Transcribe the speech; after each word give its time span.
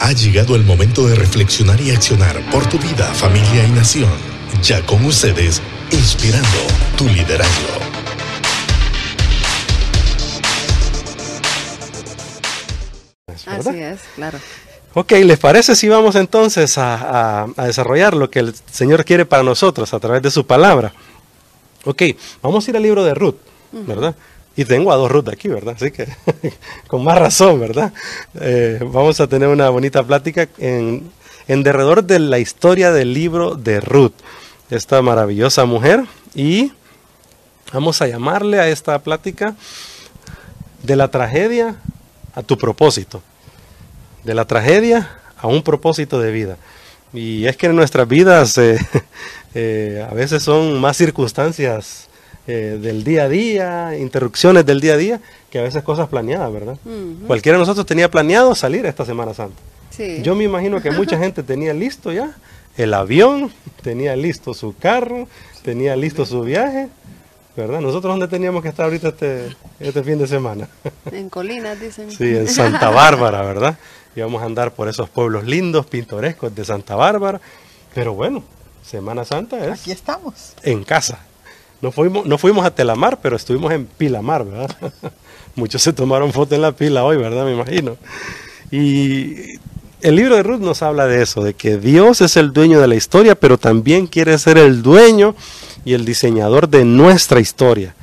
Ha 0.00 0.12
llegado 0.12 0.54
el 0.54 0.62
momento 0.62 1.08
de 1.08 1.16
reflexionar 1.16 1.80
y 1.80 1.90
accionar 1.90 2.40
por 2.52 2.64
tu 2.68 2.78
vida, 2.78 3.12
familia 3.14 3.66
y 3.66 3.70
nación. 3.72 4.08
Ya 4.62 4.80
con 4.86 5.04
ustedes, 5.04 5.60
inspirando 5.90 6.48
tu 6.96 7.08
liderazgo. 7.08 7.68
Así 13.46 13.76
es, 13.80 14.00
claro. 14.14 14.38
Ok, 14.94 15.12
¿les 15.24 15.38
parece 15.38 15.74
si 15.74 15.88
vamos 15.88 16.14
entonces 16.14 16.78
a, 16.78 17.46
a, 17.56 17.66
desarrollar 17.66 18.14
lo 18.14 18.30
que 18.30 18.38
el 18.38 18.54
Señor 18.70 19.04
quiere 19.04 19.26
para 19.26 19.42
nosotros 19.42 19.92
a 19.92 19.98
través 19.98 20.22
de 20.22 20.30
su 20.30 20.46
palabra? 20.46 20.92
Ok, 21.84 22.02
vamos 22.40 22.66
a 22.66 22.70
ir 22.70 22.76
al 22.76 22.84
libro 22.84 23.04
de 23.04 23.14
Ruth, 23.14 23.36
¿verdad? 23.72 24.14
Y 24.58 24.64
tengo 24.64 24.90
a 24.90 24.96
dos 24.96 25.08
Ruth 25.08 25.28
aquí, 25.28 25.46
¿verdad? 25.46 25.76
Así 25.76 25.92
que 25.92 26.08
con 26.88 27.04
más 27.04 27.16
razón, 27.16 27.60
¿verdad? 27.60 27.92
Eh, 28.40 28.80
vamos 28.84 29.20
a 29.20 29.28
tener 29.28 29.48
una 29.48 29.70
bonita 29.70 30.02
plática 30.02 30.48
en, 30.58 31.12
en 31.46 31.62
derredor 31.62 32.02
de 32.02 32.18
la 32.18 32.40
historia 32.40 32.90
del 32.90 33.14
libro 33.14 33.54
de 33.54 33.80
Ruth, 33.80 34.14
esta 34.68 35.00
maravillosa 35.00 35.64
mujer. 35.64 36.02
Y 36.34 36.72
vamos 37.72 38.02
a 38.02 38.08
llamarle 38.08 38.58
a 38.58 38.68
esta 38.68 38.98
plática 38.98 39.54
de 40.82 40.96
la 40.96 41.06
tragedia 41.06 41.76
a 42.34 42.42
tu 42.42 42.58
propósito. 42.58 43.22
De 44.24 44.34
la 44.34 44.44
tragedia 44.44 45.20
a 45.36 45.46
un 45.46 45.62
propósito 45.62 46.18
de 46.18 46.32
vida. 46.32 46.56
Y 47.12 47.46
es 47.46 47.56
que 47.56 47.66
en 47.66 47.76
nuestras 47.76 48.08
vidas 48.08 48.58
eh, 48.58 48.76
eh, 49.54 50.04
a 50.10 50.12
veces 50.14 50.42
son 50.42 50.80
más 50.80 50.96
circunstancias 50.96 52.07
eh, 52.50 52.78
del 52.80 53.04
día 53.04 53.24
a 53.24 53.28
día, 53.28 53.98
interrupciones 53.98 54.64
del 54.64 54.80
día 54.80 54.94
a 54.94 54.96
día, 54.96 55.20
que 55.50 55.58
a 55.58 55.62
veces 55.62 55.82
cosas 55.82 56.08
planeadas, 56.08 56.50
¿verdad? 56.50 56.78
Cualquiera 57.26 57.58
de 57.58 57.60
nosotros 57.60 57.84
tenía 57.84 58.10
planeado 58.10 58.54
salir 58.54 58.86
esta 58.86 59.04
Semana 59.04 59.34
Santa. 59.34 59.60
Yo 60.22 60.34
me 60.34 60.44
imagino 60.44 60.80
que 60.80 60.90
mucha 60.90 61.18
gente 61.22 61.42
tenía 61.42 61.74
listo 61.74 62.10
ya 62.10 62.34
el 62.78 62.94
avión, 62.94 63.52
tenía 63.82 64.16
listo 64.16 64.54
su 64.54 64.74
carro, 64.74 65.28
tenía 65.62 65.94
listo 65.94 66.24
su 66.24 66.40
viaje, 66.40 66.88
¿verdad? 67.54 67.80
Nosotros 67.80 68.12
dónde 68.12 68.28
teníamos 68.28 68.62
que 68.62 68.68
estar 68.68 68.86
ahorita 68.86 69.08
este, 69.08 69.54
este 69.78 70.02
fin 70.02 70.18
de 70.18 70.26
semana. 70.26 70.68
En 71.12 71.28
Colinas, 71.28 71.78
dicen. 71.78 72.10
Sí, 72.10 72.34
en 72.34 72.48
Santa 72.48 72.88
Bárbara, 72.88 73.42
¿verdad? 73.42 73.76
Íbamos 74.16 74.40
a 74.42 74.46
andar 74.46 74.72
por 74.72 74.88
esos 74.88 75.10
pueblos 75.10 75.44
lindos, 75.44 75.84
pintorescos 75.84 76.54
de 76.54 76.64
Santa 76.64 76.94
Bárbara, 76.94 77.42
pero 77.94 78.14
bueno, 78.14 78.42
Semana 78.82 79.24
Santa 79.24 79.62
es... 79.66 79.80
Aquí 79.80 79.90
estamos. 79.90 80.54
En 80.62 80.82
casa. 80.82 81.18
No 81.80 81.92
fuimos, 81.92 82.26
no 82.26 82.38
fuimos 82.38 82.66
a 82.66 82.70
Telamar, 82.70 83.20
pero 83.20 83.36
estuvimos 83.36 83.72
en 83.72 83.86
Pilamar, 83.86 84.44
¿verdad? 84.44 84.76
Muchos 85.54 85.82
se 85.82 85.92
tomaron 85.92 86.32
foto 86.32 86.54
en 86.54 86.62
la 86.62 86.72
pila 86.72 87.04
hoy, 87.04 87.16
¿verdad? 87.16 87.44
Me 87.44 87.52
imagino. 87.52 87.96
Y 88.70 89.58
el 90.00 90.16
libro 90.16 90.36
de 90.36 90.42
Ruth 90.42 90.60
nos 90.60 90.82
habla 90.82 91.06
de 91.06 91.22
eso, 91.22 91.42
de 91.42 91.54
que 91.54 91.78
Dios 91.78 92.20
es 92.20 92.36
el 92.36 92.52
dueño 92.52 92.80
de 92.80 92.88
la 92.88 92.94
historia, 92.94 93.34
pero 93.34 93.58
también 93.58 94.06
quiere 94.06 94.38
ser 94.38 94.58
el 94.58 94.82
dueño 94.82 95.34
y 95.84 95.94
el 95.94 96.04
diseñador 96.04 96.68
de 96.68 96.84
nuestra 96.84 97.40
historia. 97.40 97.94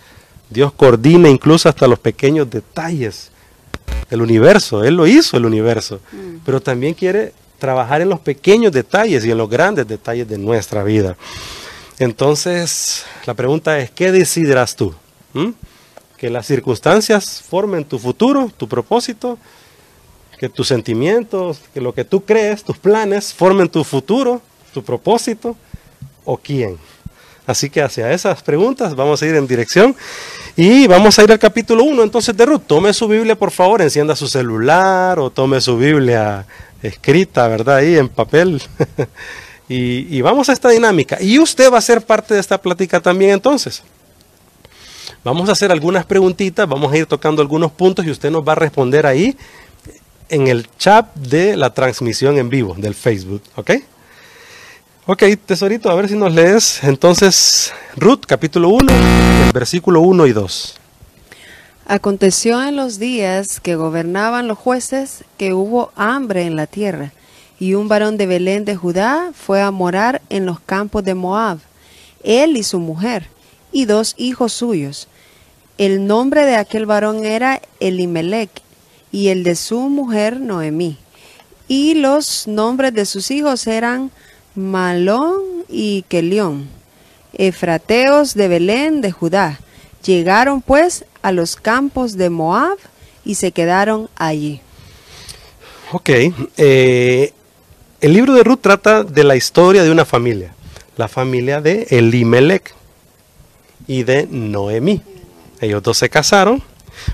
Dios 0.50 0.74
coordina 0.74 1.30
incluso 1.30 1.70
hasta 1.70 1.88
los 1.88 2.00
pequeños 2.00 2.50
detalles 2.50 3.32
del 4.10 4.22
universo. 4.22 4.84
Él 4.84 4.96
lo 4.96 5.08
hizo 5.08 5.38
el 5.38 5.46
universo, 5.46 6.00
mm. 6.12 6.38
pero 6.46 6.62
también 6.62 6.94
quiere 6.94 7.34
trabajar 7.60 8.02
en 8.02 8.10
los 8.10 8.20
pequeños 8.20 8.72
detalles 8.72 9.26
y 9.26 9.32
en 9.32 9.38
los 9.38 9.50
grandes 9.50 9.88
detalles 9.88 10.28
de 10.28 10.38
nuestra 10.38 10.84
vida. 10.84 11.16
Entonces, 12.00 13.06
la 13.26 13.34
pregunta 13.34 13.80
es, 13.80 13.90
¿qué 13.92 14.12
decidirás 14.12 14.76
tú? 14.76 14.94
¿Mm? 15.34 15.52
Que 16.18 16.30
las 16.30 16.46
circunstancias 16.46 17.42
formen 17.48 17.86
tu 17.86 18.00
futuro, 18.00 18.52
tu 18.58 18.68
propósito, 18.68 19.38
que 20.38 20.50
tus 20.50 20.68
sentimientos, 20.68 21.62
que 21.74 21.82
lo 21.82 21.94
que 21.94 22.04
tú 22.04 22.26
crees, 22.26 22.64
tus 22.64 22.78
planes, 22.78 23.34
formen 23.34 23.70
tu 23.70 23.84
futuro, 23.84 24.42
tu 24.74 24.84
propósito, 24.84 25.56
o 26.26 26.38
quién. 26.38 26.78
Así 27.48 27.70
que 27.70 27.82
hacia 27.82 28.12
esas 28.12 28.42
preguntas 28.42 28.96
vamos 28.96 29.22
a 29.22 29.28
ir 29.28 29.36
en 29.36 29.48
dirección 29.48 29.96
y 30.56 30.88
vamos 30.88 31.18
a 31.20 31.24
ir 31.24 31.32
al 31.32 31.38
capítulo 31.38 31.84
1 31.84 32.04
entonces 32.04 32.36
de 32.36 32.46
Ruth. 32.46 32.64
Tome 32.66 32.92
su 32.92 33.08
Biblia 33.08 33.36
por 33.36 33.52
favor, 33.52 33.82
encienda 33.82 34.16
su 34.16 34.28
celular 34.28 35.20
o 35.20 35.30
tome 35.30 35.62
su 35.62 35.78
Biblia 35.78 36.48
escrita, 36.82 37.48
¿verdad? 37.48 37.78
Ahí 37.78 37.98
en 37.98 38.10
papel. 38.10 38.62
Y, 39.68 40.22
vamos 40.22 40.50
a 40.50 40.54
esta 40.54 40.70
dinámica. 40.70 41.18
Y 41.22 41.40
usted 41.40 41.72
va 41.72 41.80
a 41.80 41.82
ser 41.82 42.02
parte 42.02 42.34
de 42.36 42.40
esta 42.40 42.62
plática 42.62 43.00
también 43.00 43.32
entonces. 43.32 43.82
Vamos 45.24 45.50
a 45.50 45.54
hacer 45.54 45.72
algunas 45.72 46.06
preguntitas, 46.06 46.70
vamos 46.70 46.94
a 46.94 46.98
ir 46.98 47.08
tocando 47.08 47.42
algunos 47.42 47.72
puntos 47.72 48.06
y 48.06 48.12
usted 48.12 48.30
nos 48.30 48.48
va 48.48 48.52
a 48.52 48.56
responder 48.56 49.08
ahí 49.08 49.36
en 50.30 50.48
el 50.48 50.68
chat 50.78 51.14
de 51.16 51.58
la 51.58 51.74
transmisión 51.74 52.38
en 52.38 52.50
vivo 52.50 52.76
del 52.78 52.94
Facebook, 52.94 53.42
¿ok? 53.56 53.72
Ok, 55.08 55.24
tesorito, 55.46 55.90
a 55.90 55.96
ver 55.96 56.10
si 56.10 56.16
nos 56.16 56.32
lees. 56.32 56.84
Entonces, 56.84 57.74
Ruth, 57.96 58.22
capítulo 58.28 58.70
1, 58.70 58.92
versículo 59.54 60.02
1 60.02 60.28
y 60.28 60.34
2. 60.34 60.76
Aconteció 61.88 62.64
en 62.64 62.76
los 62.76 62.98
días 62.98 63.60
que 63.60 63.76
gobernaban 63.76 64.48
los 64.48 64.58
jueces 64.58 65.24
que 65.38 65.54
hubo 65.54 65.92
hambre 65.96 66.44
en 66.44 66.56
la 66.56 66.66
tierra 66.66 67.14
y 67.60 67.74
un 67.74 67.88
varón 67.88 68.18
de 68.18 68.28
Belén 68.28 68.66
de 68.66 68.76
Judá 68.76 69.32
fue 69.34 69.62
a 69.62 69.72
morar 69.72 70.22
en 70.30 70.46
los 70.46 70.60
campos 70.60 71.04
de 71.04 71.16
Moab, 71.16 71.60
él 72.24 72.58
y 72.58 72.64
su 72.64 72.80
mujer, 72.80 73.28
y 73.72 73.86
dos 73.86 74.14
hijos 74.18 74.54
suyos. 74.54 75.08
El 75.78 76.08
nombre 76.08 76.46
de 76.46 76.56
aquel 76.56 76.86
varón 76.86 77.26
era 77.26 77.62
Elimelech, 77.80 78.50
y 79.12 79.30
el 79.30 79.44
de 79.44 79.56
su 79.56 79.80
mujer 79.90 80.40
Noemí. 80.40 80.98
Y 81.68 81.96
los 81.96 82.48
nombres 82.48 82.94
de 82.94 83.06
sus 83.06 83.32
hijos 83.32 83.66
eran 83.66 84.12
Malón 84.56 85.64
y 85.70 86.04
Kelión, 86.10 86.68
efrateos 87.34 88.34
de 88.36 88.48
Belén 88.48 89.02
de 89.02 89.12
Judá. 89.12 89.60
Llegaron 90.06 90.62
pues 90.62 91.06
a 91.22 91.32
los 91.32 91.56
campos 91.56 92.18
de 92.18 92.30
Moab 92.30 92.78
y 93.24 93.36
se 93.36 93.52
quedaron 93.52 94.10
allí. 94.16 94.62
Ok, 95.92 96.10
eh, 96.58 97.34
el 98.06 98.14
libro 98.14 98.34
de 98.36 98.44
Ruth 98.44 98.60
trata 98.62 99.04
de 99.04 99.24
la 99.24 99.36
historia 99.36 99.82
de 99.82 99.90
una 99.90 100.06
familia, 100.06 100.54
la 100.96 101.08
familia 101.08 101.60
de 101.60 101.88
Elimelech 101.90 102.76
y 103.88 104.04
de 104.04 104.28
Noemí. 104.30 105.02
Ellos 105.60 105.82
dos 105.82 105.98
se 105.98 106.08
casaron, 106.08 106.62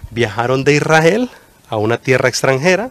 viajaron 0.10 0.66
de 0.66 0.74
Israel 0.74 1.30
a 1.70 1.78
una 1.78 1.98
tierra 1.98 2.28
extranjera, 2.28 2.90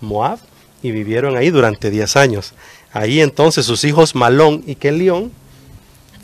Moab, 0.00 0.40
y 0.82 0.90
vivieron 0.90 1.36
ahí 1.36 1.50
durante 1.50 1.90
10 1.90 2.16
años. 2.16 2.54
Ahí 2.92 3.20
entonces 3.20 3.66
sus 3.66 3.84
hijos 3.84 4.16
Malón 4.16 4.64
y 4.66 4.74
Kelión 4.74 5.30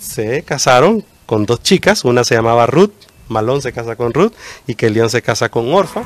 se 0.01 0.43
casaron 0.43 1.05
con 1.27 1.47
dos 1.47 1.63
chicas, 1.63 2.05
una 2.05 2.25
se 2.25 2.35
llamaba 2.35 2.67
Ruth, 2.67 2.91
Malón 3.29 3.63
se 3.63 3.73
casa 3.73 3.95
con 3.95 4.13
Ruth 4.13 4.33
y 4.67 4.75
Kelión 4.75 5.09
se 5.11 5.23
casa 5.23 5.49
con 5.49 5.73
Orfa. 5.73 6.03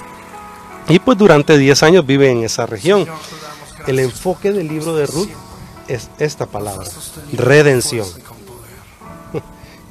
Y 0.86 0.98
pues 0.98 1.16
durante 1.16 1.56
10 1.56 1.82
años 1.82 2.06
viven 2.06 2.38
en 2.38 2.44
esa 2.44 2.66
región. 2.66 3.06
El 3.86 3.98
enfoque 3.98 4.52
del 4.52 4.68
libro 4.68 4.94
de 4.94 5.06
Ruth 5.06 5.30
es 5.86 6.10
esta 6.18 6.46
palabra, 6.46 6.88
redención. 7.32 8.06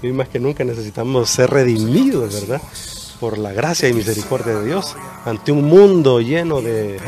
Y 0.04 0.12
más 0.12 0.30
que 0.30 0.40
nunca 0.40 0.64
necesitamos 0.64 1.28
ser 1.28 1.50
redimidos, 1.50 2.32
¿verdad? 2.32 2.62
Por 3.20 3.40
la 3.40 3.52
gracia 3.52 3.90
y 3.90 3.94
misericordia 3.94 4.60
de 4.60 4.66
Dios 4.68 4.96
ante 5.26 5.52
un 5.52 5.66
mundo 5.66 6.22
lleno 6.22 6.62
de, 6.62 7.00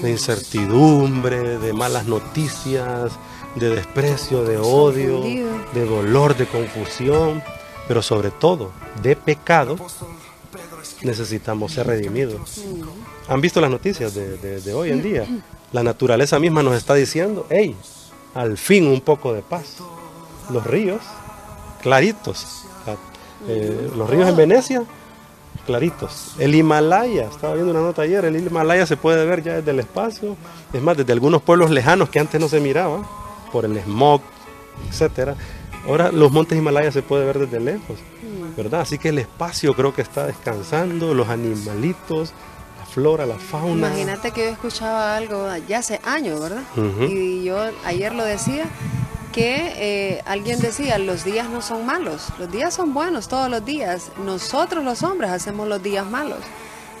de 0.00 0.10
incertidumbre, 0.10 1.58
de 1.58 1.74
malas 1.74 2.06
noticias, 2.06 3.12
de 3.56 3.74
desprecio, 3.74 4.42
de 4.42 4.56
odio, 4.56 5.20
de 5.20 5.84
dolor, 5.84 6.34
de 6.34 6.46
confusión, 6.46 7.42
pero 7.86 8.00
sobre 8.00 8.30
todo 8.30 8.70
de 9.02 9.16
pecado, 9.16 9.76
necesitamos 11.02 11.72
ser 11.72 11.88
redimidos. 11.88 12.62
¿Han 13.30 13.40
visto 13.40 13.60
las 13.60 13.70
noticias 13.70 14.12
de, 14.12 14.74
hoy 14.74 14.90
en 14.90 15.02
día? 15.02 15.24
La 15.70 15.84
naturaleza 15.84 16.40
misma 16.40 16.64
nos 16.64 16.74
está 16.74 16.94
diciendo, 16.94 17.46
hey, 17.48 17.76
al 18.34 18.58
fin 18.58 18.88
un 18.88 19.00
poco 19.00 19.32
de 19.32 19.40
paz. 19.40 19.76
Los 20.50 20.66
ríos, 20.66 21.00
claritos. 21.80 22.64
Eh, 23.46 23.88
los 23.96 24.10
ríos 24.10 24.28
en 24.28 24.36
Venecia, 24.36 24.82
claritos. 25.64 26.34
El 26.40 26.56
Himalaya, 26.56 27.28
estaba 27.28 27.54
viendo 27.54 27.70
una 27.70 27.82
nota 27.82 28.02
ayer, 28.02 28.24
el 28.24 28.36
Himalaya 28.36 28.84
se 28.84 28.96
puede 28.96 29.24
ver 29.24 29.44
ya 29.44 29.54
desde 29.54 29.70
el 29.70 29.78
espacio. 29.78 30.36
Es 30.72 30.82
más, 30.82 30.96
desde 30.96 31.12
algunos 31.12 31.40
pueblos 31.40 31.70
lejanos 31.70 32.10
que 32.10 32.18
antes 32.18 32.40
no 32.40 32.48
se 32.48 32.58
miraban, 32.58 33.04
por 33.52 33.64
el 33.64 33.78
smog, 33.78 34.22
etcétera. 34.88 35.36
Ahora 35.86 36.10
los 36.10 36.32
montes 36.32 36.58
Himalaya 36.58 36.90
se 36.90 37.02
puede 37.02 37.26
ver 37.26 37.38
desde 37.38 37.60
lejos. 37.60 37.96
¿verdad? 38.56 38.80
Así 38.80 38.98
que 38.98 39.10
el 39.10 39.18
espacio 39.18 39.74
creo 39.74 39.94
que 39.94 40.02
está 40.02 40.26
descansando, 40.26 41.14
los 41.14 41.28
animalitos, 41.28 42.32
flora, 42.90 43.24
la 43.26 43.38
fauna. 43.38 43.88
Imagínate 43.88 44.32
que 44.32 44.44
yo 44.44 44.50
escuchaba 44.50 45.16
algo 45.16 45.46
ya 45.68 45.78
hace 45.78 46.00
años, 46.04 46.40
¿verdad? 46.40 46.62
Y 47.08 47.44
yo 47.44 47.58
ayer 47.84 48.14
lo 48.14 48.24
decía, 48.24 48.66
que 49.32 49.72
eh, 49.76 50.22
alguien 50.26 50.60
decía, 50.60 50.98
los 50.98 51.24
días 51.24 51.48
no 51.48 51.62
son 51.62 51.86
malos, 51.86 52.28
los 52.38 52.50
días 52.50 52.74
son 52.74 52.92
buenos 52.92 53.28
todos 53.28 53.48
los 53.48 53.64
días. 53.64 54.10
Nosotros 54.24 54.84
los 54.84 55.02
hombres 55.02 55.30
hacemos 55.30 55.68
los 55.68 55.82
días 55.82 56.06
malos. 56.06 56.40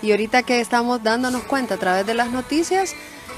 Y 0.02 0.12
ahorita 0.12 0.42
que 0.42 0.60
estamos 0.60 1.02
dándonos 1.02 1.42
cuenta 1.42 1.74
a 1.74 1.78
través 1.78 2.06
de 2.06 2.14
las 2.14 2.30
noticias, 2.30 2.94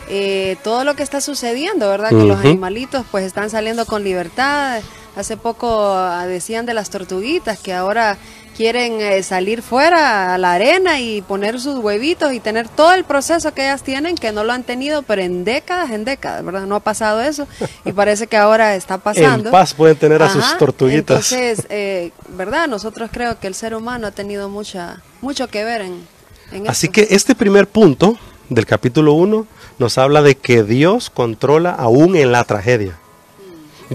eh, 0.09 0.57
todo 0.63 0.85
lo 0.85 0.95
que 0.95 1.03
está 1.03 1.21
sucediendo, 1.21 1.89
¿verdad? 1.89 2.11
Que 2.11 2.25
los 2.25 2.39
animalitos 2.39 3.05
pues 3.11 3.25
están 3.25 3.51
saliendo 3.51 3.87
con 3.87 4.05
libertad. 4.05 4.83
Hace 5.17 5.37
poco 5.37 5.93
ah, 5.95 6.27
decían 6.27 6.65
de 6.67 6.75
las 6.75 6.91
tortuguitas 6.91 7.59
que 7.59 7.75
ahora 7.75 8.17
quieren 8.57 9.01
eh, 9.01 9.23
salir 9.23 9.63
fuera 9.63 10.35
a 10.35 10.39
la 10.39 10.55
arena 10.55 11.01
y 11.01 11.23
poner 11.23 11.61
sus 11.61 11.79
huevitos 11.79 12.33
y 12.33 12.41
tener 12.41 12.69
todo 12.69 12.93
el 12.93 13.05
proceso 13.05 13.53
que 13.55 13.63
ellas 13.63 13.83
tienen, 13.83 14.17
que 14.17 14.33
no 14.33 14.45
lo 14.45 14.53
han 14.53 14.63
tenido, 14.63 15.03
pero 15.03 15.23
en 15.23 15.45
décadas, 15.45 15.91
en 15.91 16.05
décadas, 16.05 16.45
¿verdad? 16.45 16.67
No 16.67 16.77
ha 16.77 16.81
pasado 16.81 17.21
eso 17.21 17.47
y 17.85 17.93
parece 17.93 18.27
que 18.27 18.37
ahora 18.37 18.75
está 18.75 18.99
pasando. 18.99 19.49
En 19.49 19.53
paz 19.53 19.75
pueden 19.75 19.97
tener 19.97 20.23
a 20.23 20.31
sus 20.31 20.57
tortuguitas. 20.59 21.33
Entonces, 21.33 21.67
eh, 21.71 22.13
¿verdad? 22.29 22.69
Nosotros 22.69 23.11
creo 23.13 23.39
que 23.39 23.47
el 23.47 23.55
ser 23.55 23.75
humano 23.75 24.07
ha 24.07 24.13
tenido 24.13 24.49
mucha, 24.49 25.03
mucho 25.21 25.49
que 25.49 25.65
ver 25.65 25.83
en, 25.83 26.07
en 26.53 26.69
Así 26.69 26.87
esto. 26.87 26.95
que 26.95 27.15
este 27.15 27.35
primer 27.35 27.67
punto 27.67 28.19
del 28.49 28.67
capítulo 28.67 29.15
1 29.15 29.47
nos 29.79 29.99
habla 29.99 30.23
de 30.23 30.37
que 30.37 30.63
Dios 30.63 31.11
controla 31.11 31.71
aún 31.71 32.17
en 32.17 32.33
la 32.33 32.45
tragedia. 32.45 32.99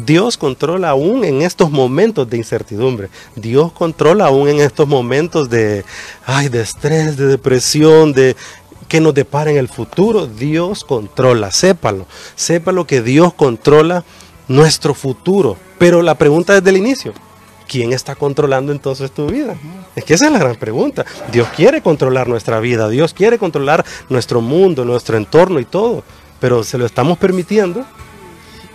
Dios 0.05 0.37
controla 0.37 0.89
aún 0.89 1.23
en 1.23 1.41
estos 1.41 1.71
momentos 1.71 2.29
de 2.29 2.37
incertidumbre. 2.37 3.09
Dios 3.35 3.71
controla 3.71 4.27
aún 4.27 4.49
en 4.49 4.59
estos 4.59 4.87
momentos 4.87 5.49
de, 5.49 5.85
ay, 6.25 6.49
de 6.49 6.61
estrés, 6.61 7.17
de 7.17 7.27
depresión, 7.27 8.13
de 8.13 8.35
que 8.87 9.01
nos 9.01 9.13
depara 9.13 9.51
en 9.51 9.57
el 9.57 9.67
futuro. 9.67 10.27
Dios 10.27 10.83
controla, 10.83 11.51
sépalo. 11.51 12.05
Sépalo 12.35 12.87
que 12.87 13.01
Dios 13.01 13.33
controla 13.33 14.03
nuestro 14.47 14.93
futuro. 14.93 15.57
Pero 15.77 16.01
la 16.01 16.15
pregunta 16.15 16.53
desde 16.53 16.69
el 16.69 16.77
inicio, 16.77 17.13
¿quién 17.67 17.93
está 17.93 18.15
controlando 18.15 18.71
entonces 18.71 19.11
tu 19.11 19.27
vida? 19.27 19.55
Es 19.95 20.03
que 20.03 20.13
esa 20.13 20.27
es 20.27 20.31
la 20.31 20.39
gran 20.39 20.55
pregunta. 20.55 21.05
Dios 21.31 21.47
quiere 21.55 21.81
controlar 21.81 22.27
nuestra 22.27 22.59
vida, 22.59 22.89
Dios 22.89 23.13
quiere 23.13 23.37
controlar 23.37 23.85
nuestro 24.09 24.41
mundo, 24.41 24.85
nuestro 24.85 25.17
entorno 25.17 25.59
y 25.59 25.65
todo. 25.65 26.03
Pero 26.39 26.63
se 26.63 26.77
lo 26.77 26.85
estamos 26.85 27.17
permitiendo. 27.17 27.85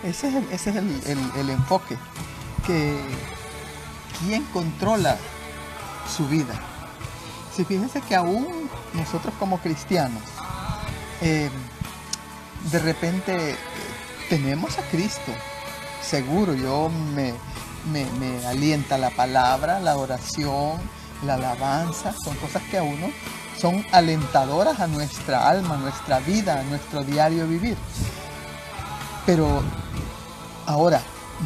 Ese 0.03 0.27
es 0.27 0.35
el, 0.35 0.43
ese 0.51 0.69
es 0.71 0.75
el, 0.75 1.01
el- 1.05 1.31
el 1.39 1.49
enfoque. 1.49 1.97
Que 2.67 2.99
quién 4.25 4.43
controla 4.45 5.17
su 6.15 6.27
vida. 6.27 6.53
Si 7.55 7.63
fíjense 7.65 8.01
que 8.01 8.15
aún 8.15 8.69
nosotros 8.93 9.33
como 9.39 9.59
cristianos, 9.59 10.21
eh, 11.21 11.49
de 12.71 12.79
repente 12.79 13.51
eh, 13.51 13.55
tenemos 14.29 14.77
a 14.77 14.81
Cristo. 14.83 15.31
Seguro, 16.01 16.53
yo 16.53 16.89
me, 17.15 17.33
me, 17.91 18.05
me 18.19 18.45
alienta 18.47 18.97
la 18.97 19.09
palabra, 19.11 19.79
la 19.79 19.97
oración, 19.97 20.79
la 21.25 21.35
alabanza, 21.35 22.13
son 22.23 22.35
cosas 22.37 22.61
que 22.63 22.77
a 22.77 22.83
uno 22.83 23.07
son 23.59 23.85
alentadoras 23.93 24.79
a 24.81 24.87
nuestra 24.87 25.47
alma, 25.47 25.75
a 25.75 25.77
nuestra 25.77 26.19
vida, 26.19 26.59
a 26.59 26.63
nuestro 26.63 27.03
diario 27.03 27.47
vivir. 27.47 27.77
Pero 29.25 29.63
ahora, 30.65 31.01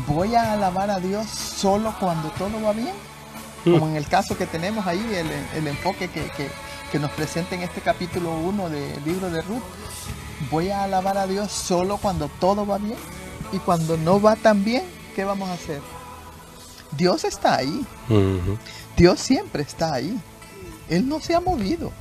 ¿voy 0.08 0.36
a 0.36 0.54
alabar 0.54 0.90
a 0.92 1.00
Dios 1.00 1.28
solo 1.28 1.94
cuando 2.00 2.30
todo 2.32 2.62
va 2.62 2.74
bien? 2.74 2.94
Como 3.64 3.88
en 3.88 3.96
el 3.98 4.08
caso 4.08 4.38
que 4.38 4.46
tenemos 4.46 4.86
ahí, 4.88 5.00
el, 5.14 5.28
el 5.58 5.68
enfoque 5.68 6.08
que, 6.10 6.30
que- 6.32 6.52
que 6.92 7.00
nos 7.00 7.12
presenta 7.12 7.54
en 7.56 7.64
este 7.64 7.82
capítulo 7.82 8.32
1 8.38 8.70
del 8.70 9.04
libro 9.04 9.30
de 9.30 9.42
Ruth. 9.42 9.62
¿Voy 10.50 10.70
a 10.70 10.84
alabar 10.84 11.18
a 11.18 11.28
Dios 11.28 11.52
solo 11.52 11.98
cuando 11.98 12.30
todo 12.40 12.66
va 12.66 12.78
bien? 12.78 12.96
Y 13.52 13.58
cuando 13.58 13.98
no 13.98 14.22
va 14.22 14.38
tan 14.38 14.64
bien, 14.64 14.84
¿qué 15.14 15.26
vamos 15.26 15.50
a 15.50 15.54
hacer? 15.54 15.82
Dios 16.92 17.26
está 17.26 17.56
ahí. 17.58 17.86
Dios 18.96 19.20
siempre 19.20 19.64
está 19.64 19.94
ahí. 19.96 20.18
Él 20.88 21.10
no 21.10 21.20
se 21.20 21.36
ha 21.36 21.42
movido. 21.42 21.92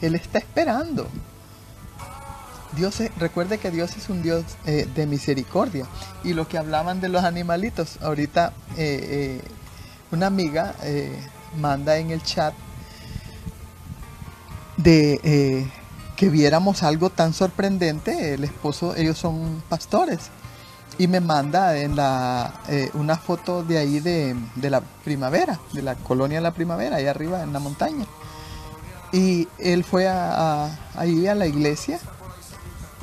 Él 0.00 0.16
está 0.16 0.38
esperando. 0.38 1.06
Dios 2.76 3.02
recuerde 3.18 3.58
que 3.58 3.70
Dios 3.70 3.96
es 3.96 4.08
un 4.08 4.22
Dios 4.22 4.44
eh, 4.66 4.88
de 4.94 5.06
misericordia. 5.06 5.86
Y 6.22 6.34
lo 6.34 6.48
que 6.48 6.58
hablaban 6.58 7.00
de 7.00 7.08
los 7.08 7.24
animalitos, 7.24 7.98
ahorita 8.02 8.52
eh, 8.76 9.40
eh, 9.40 9.40
una 10.12 10.26
amiga 10.26 10.74
manda 11.58 11.96
en 11.98 12.10
el 12.10 12.22
chat 12.22 12.54
de 14.76 15.66
que 16.16 16.28
viéramos 16.28 16.82
algo 16.82 17.10
tan 17.10 17.32
sorprendente. 17.32 18.34
El 18.34 18.44
esposo, 18.44 18.94
ellos 18.96 19.18
son 19.18 19.62
pastores. 19.68 20.30
Y 20.96 21.08
me 21.08 21.20
manda 21.20 21.76
en 21.76 21.96
la, 21.96 22.52
una 22.94 23.16
foto 23.16 23.64
de 23.64 23.78
ahí 23.78 23.98
de, 23.98 24.36
de 24.54 24.70
la 24.70 24.80
primavera, 24.80 25.58
de 25.72 25.82
la 25.82 25.96
colonia 25.96 26.38
de 26.38 26.42
la 26.42 26.54
primavera, 26.54 26.96
ahí 26.96 27.06
arriba 27.06 27.42
en 27.42 27.52
la 27.52 27.58
montaña. 27.58 28.06
Y 29.12 29.48
él 29.58 29.82
fue 29.84 30.08
a- 30.08 30.70
ahí 30.96 31.26
a 31.26 31.34
la 31.34 31.46
iglesia. 31.46 31.98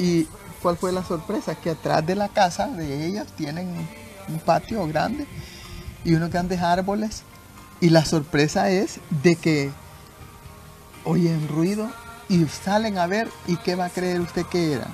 ¿Y 0.02 0.28
cuál 0.62 0.78
fue 0.78 0.92
la 0.92 1.04
sorpresa? 1.04 1.54
Que 1.56 1.70
atrás 1.70 2.06
de 2.06 2.16
la 2.16 2.28
casa 2.30 2.68
de 2.68 3.06
ellas 3.06 3.28
tienen 3.38 3.68
un 4.28 4.40
patio 4.40 4.88
grande 4.88 5.28
y 6.04 6.14
unos 6.16 6.32
grandes 6.32 6.60
árboles. 6.62 7.22
Y 7.80 7.90
la 7.90 8.04
sorpresa 8.04 8.70
es 8.72 9.00
de 9.24 9.36
que 9.36 9.72
oyen 11.04 11.48
ruido 11.48 11.90
y 12.30 12.46
salen 12.46 12.98
a 12.98 13.08
ver 13.08 13.30
y 13.48 13.58
qué 13.58 13.76
va 13.76 13.86
a 13.86 13.90
creer 13.90 14.22
usted 14.22 14.46
que 14.46 14.74
eran. 14.74 14.90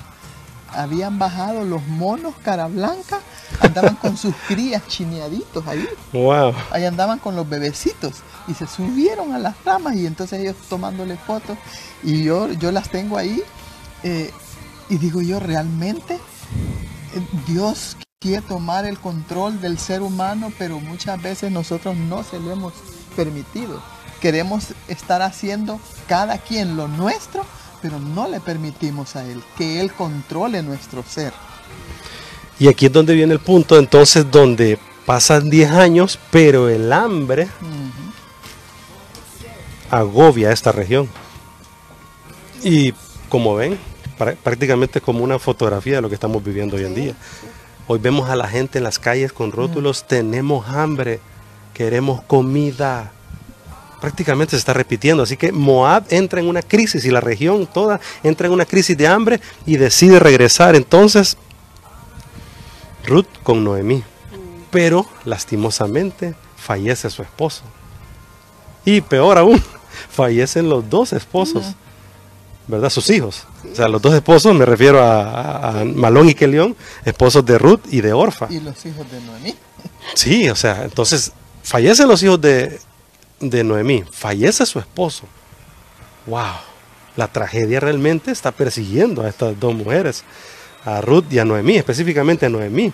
Habían 0.74 1.18
bajado 1.18 1.64
los 1.64 1.86
monos 1.88 2.34
cara 2.44 2.68
blanca, 2.68 3.20
andaban 3.62 3.96
con 3.96 4.18
sus 4.18 4.34
crías 4.48 4.86
chineaditos 4.88 5.66
ahí, 5.68 5.88
Wow. 6.12 6.54
ahí 6.72 6.84
andaban 6.86 7.20
con 7.20 7.36
los 7.36 7.48
bebecitos 7.48 8.16
y 8.48 8.54
se 8.54 8.68
subieron 8.68 9.34
a 9.34 9.40
las 9.40 9.56
ramas 9.64 9.96
y 9.96 10.06
entonces 10.06 10.42
ellos 10.42 10.56
tomándole 10.70 11.16
fotos 11.16 11.58
y 12.04 12.24
yo, 12.24 12.52
yo 12.54 12.72
las 12.74 12.90
tengo 12.90 13.18
ahí 13.18 13.42
eh, 14.04 14.32
y 14.90 14.98
digo 14.98 15.22
yo 15.22 15.40
realmente 15.40 16.16
eh, 16.16 17.22
Dios 17.48 17.98
quiere 18.20 18.42
tomar 18.42 18.86
el 18.86 18.98
control 18.98 19.62
del 19.62 19.78
ser 19.78 20.02
humano 20.02 20.52
pero 20.58 20.80
muchas 20.80 21.22
veces 21.22 21.52
nosotros 21.52 21.96
no 21.96 22.24
se 22.24 22.40
lo 22.40 22.52
hemos 22.52 22.74
permitido 23.16 23.82
queremos 24.22 24.74
estar 24.88 25.22
haciendo 25.22 25.80
cada 26.08 26.38
quien 26.38 26.76
lo 26.78 26.88
nuestro 26.88 27.46
pero 27.82 28.00
no 28.00 28.28
le 28.28 28.40
permitimos 28.40 29.16
a 29.16 29.26
él 29.26 29.44
que 29.58 29.80
él 29.82 29.92
controle 29.94 30.64
nuestro 30.64 31.04
ser 31.04 31.34
Y 32.60 32.68
aquí 32.68 32.88
es 32.88 32.92
donde 32.92 33.14
viene 33.14 33.34
el 33.34 33.40
punto, 33.40 33.78
entonces, 33.78 34.30
donde 34.32 34.80
pasan 35.06 35.50
10 35.50 35.72
años, 35.72 36.18
pero 36.32 36.70
el 36.70 36.92
hambre 36.92 37.44
Ujú. 37.62 38.12
agobia 39.92 40.50
a 40.50 40.54
esta 40.54 40.72
región. 40.72 41.08
Y 42.64 42.94
como 43.30 43.56
ven, 43.56 43.78
prá- 44.18 44.36
prácticamente 44.36 45.02
como 45.02 45.24
una 45.24 45.40
fotografía 45.40 45.96
de 45.96 46.02
lo 46.02 46.10
que 46.10 46.16
estamos 46.16 46.44
viviendo 46.44 46.76
hoy 46.78 46.86
en 46.86 46.96
día. 46.96 47.14
Hoy 47.88 48.00
vemos 48.00 48.30
a 48.30 48.36
la 48.36 48.48
gente 48.48 48.78
en 48.80 48.84
las 48.84 49.00
calles 49.00 49.32
con 49.32 49.52
rótulos, 49.52 50.06
tenemos 50.08 50.68
hambre, 50.68 51.20
queremos 51.74 52.22
comida. 52.24 53.12
Prácticamente 54.02 54.52
se 54.52 54.58
está 54.58 54.74
repitiendo, 54.74 55.24
así 55.24 55.38
que 55.38 55.52
Moab 55.52 56.04
entra 56.10 56.40
en 56.40 56.48
una 56.48 56.62
crisis 56.62 57.04
y 57.06 57.10
la 57.12 57.22
región 57.22 57.66
toda 57.66 58.00
entra 58.24 58.48
en 58.48 58.54
una 58.54 58.66
crisis 58.66 58.96
de 58.98 59.08
hambre 59.08 59.40
y 59.66 59.78
decide 59.78 60.20
regresar. 60.20 60.76
Entonces, 60.76 61.38
Ruth 63.06 63.28
con 63.44 63.64
Noemí. 63.64 64.04
Pero 64.70 65.06
lastimosamente 65.24 66.36
fallece 66.58 67.10
su 67.10 67.22
esposo. 67.22 67.64
Y 68.84 69.02
peor 69.02 69.38
aún, 69.38 69.64
fallecen 70.12 70.70
los 70.70 70.88
dos 70.90 71.14
esposos, 71.14 71.74
¿verdad? 72.68 72.90
Sus 72.90 73.10
hijos. 73.10 73.44
O 73.72 73.76
sea, 73.76 73.88
los 73.88 74.02
dos 74.02 74.14
esposos, 74.14 74.54
me 74.56 74.66
refiero 74.66 75.02
a, 75.02 75.22
a- 75.22 75.82
a 75.82 75.86
Malón 75.86 76.30
y 76.30 76.34
Kelión, 76.36 76.76
esposos 77.06 77.46
de 77.46 77.58
Ruth 77.58 77.82
y 77.92 78.02
de 78.02 78.14
Orfa. 78.14 78.48
y 78.50 78.60
los 78.60 78.86
hijos 78.86 79.10
de 79.12 79.20
Noemí 79.22 79.56
Sí, 80.14 80.50
o 80.50 80.56
sea, 80.56 80.84
entonces 80.84 81.32
fallecen 81.64 82.08
los 82.08 82.22
hijos 82.24 82.40
de, 82.42 82.80
de 83.40 83.64
Noemí, 83.64 84.04
fallece 84.12 84.66
su 84.66 84.80
esposo. 84.80 85.24
¡Wow! 86.26 86.44
La 87.16 87.28
tragedia 87.28 87.80
realmente 87.80 88.32
está 88.32 88.52
persiguiendo 88.52 89.24
a 89.24 89.30
estas 89.30 89.60
dos 89.60 89.74
mujeres, 89.74 90.24
a 90.86 91.02
Ruth 91.02 91.26
y 91.32 91.40
a 91.40 91.46
Noemí, 91.46 91.76
específicamente 91.78 92.46
a 92.46 92.50
Noemí. 92.50 92.94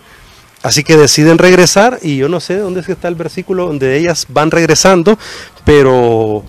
Así 0.63 0.83
que 0.83 0.95
deciden 0.95 1.37
regresar 1.37 1.99
y 2.01 2.15
yo 2.17 2.29
no 2.29 2.39
sé 2.39 2.57
dónde 2.57 2.79
es 2.79 2.85
que 2.85 2.93
está 2.93 3.09
el 3.09 3.15
versículo 3.15 3.67
donde 3.67 3.97
ellas 3.97 4.25
van 4.29 4.49
regresando, 4.49 5.19
pero 5.65 6.43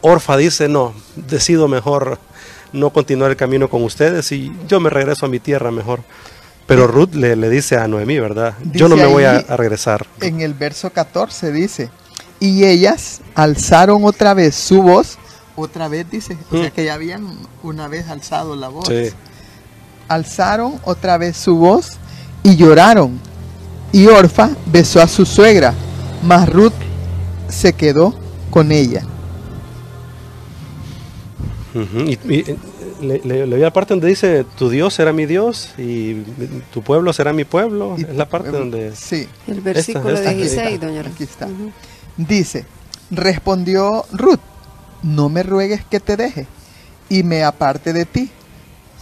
Orfa 0.00 0.36
dice, 0.38 0.68
no, 0.68 0.94
decido 1.16 1.68
mejor 1.68 2.18
no 2.72 2.90
continuar 2.90 3.30
el 3.30 3.36
camino 3.36 3.68
con 3.68 3.82
ustedes 3.84 4.30
y 4.32 4.52
yo 4.68 4.80
me 4.80 4.90
regreso 4.90 5.26
a 5.26 5.28
mi 5.28 5.40
tierra 5.40 5.70
mejor. 5.70 6.00
Pero 6.66 6.86
Ruth 6.86 7.14
le, 7.14 7.34
le 7.34 7.48
dice 7.48 7.76
a 7.76 7.88
Noemí, 7.88 8.18
¿verdad? 8.18 8.54
yo 8.72 8.88
no 8.88 8.96
me 8.96 9.06
voy 9.06 9.24
a 9.24 9.40
regresar. 9.56 10.06
en 10.20 10.40
el 10.42 10.52
verso 10.54 10.90
14 10.90 11.50
dice, 11.52 11.90
y 12.40 12.64
ellas 12.64 13.20
alzaron 13.34 14.04
otra 14.04 14.34
vez 14.34 14.54
su 14.54 14.82
voz, 14.82 15.18
otra 15.56 15.88
vez 15.88 16.10
dice, 16.10 16.36
o 16.50 16.56
sea 16.58 16.68
Mm. 16.68 16.72
que 16.72 16.84
ya 16.84 16.94
habían 16.94 17.26
una 17.62 17.88
vez 17.88 18.08
alzado 18.08 18.54
la 18.54 18.68
voz, 18.68 18.86
Sí. 18.88 19.10
alzaron 20.08 20.74
otra 20.84 21.18
vez 21.18 21.36
su 21.36 21.56
voz 21.56 21.92
y 22.42 22.56
lloraron, 22.56 23.18
y 23.92 24.06
Orfa 24.06 24.50
besó 24.66 25.00
a 25.00 25.08
su 25.08 25.24
suegra, 25.26 25.74
mas 26.22 26.48
Ruth 26.48 26.72
se 27.48 27.72
quedó 27.72 28.14
con 28.50 28.72
ella. 28.72 29.02
Ujú, 31.82 31.98
y- 32.00 32.18
y, 32.34 32.38
eh, 32.50 32.56
le, 33.24 33.46
la 33.46 33.72
parte 33.72 33.94
donde 33.94 34.08
dice, 34.08 34.44
tu 34.58 34.68
Dios 34.70 34.94
será 34.94 35.12
mi 35.12 35.26
Dios 35.26 35.70
y 35.78 36.22
tu 36.72 36.82
pueblo 36.82 37.12
será 37.12 37.32
mi 37.32 37.44
pueblo. 37.44 37.94
Y- 37.98 38.02
es 38.02 38.14
la 38.16 38.28
parte 38.28 38.50
donde... 38.50 38.94
Sí. 38.96 39.28
El 39.46 39.60
versículo 39.60 40.10
esta. 40.10 40.32
16, 40.32 40.80
doña 40.80 41.00
Aquí 41.02 41.24
está. 41.24 41.48
Dice, 42.16 42.64
respondió 43.10 44.04
Ruth, 44.12 44.40
no 45.02 45.28
me 45.28 45.42
ruegues 45.42 45.84
que 45.84 46.00
te 46.00 46.16
deje 46.16 46.46
y 47.08 47.22
me 47.22 47.44
aparte 47.44 47.92
de 47.92 48.04
ti, 48.04 48.30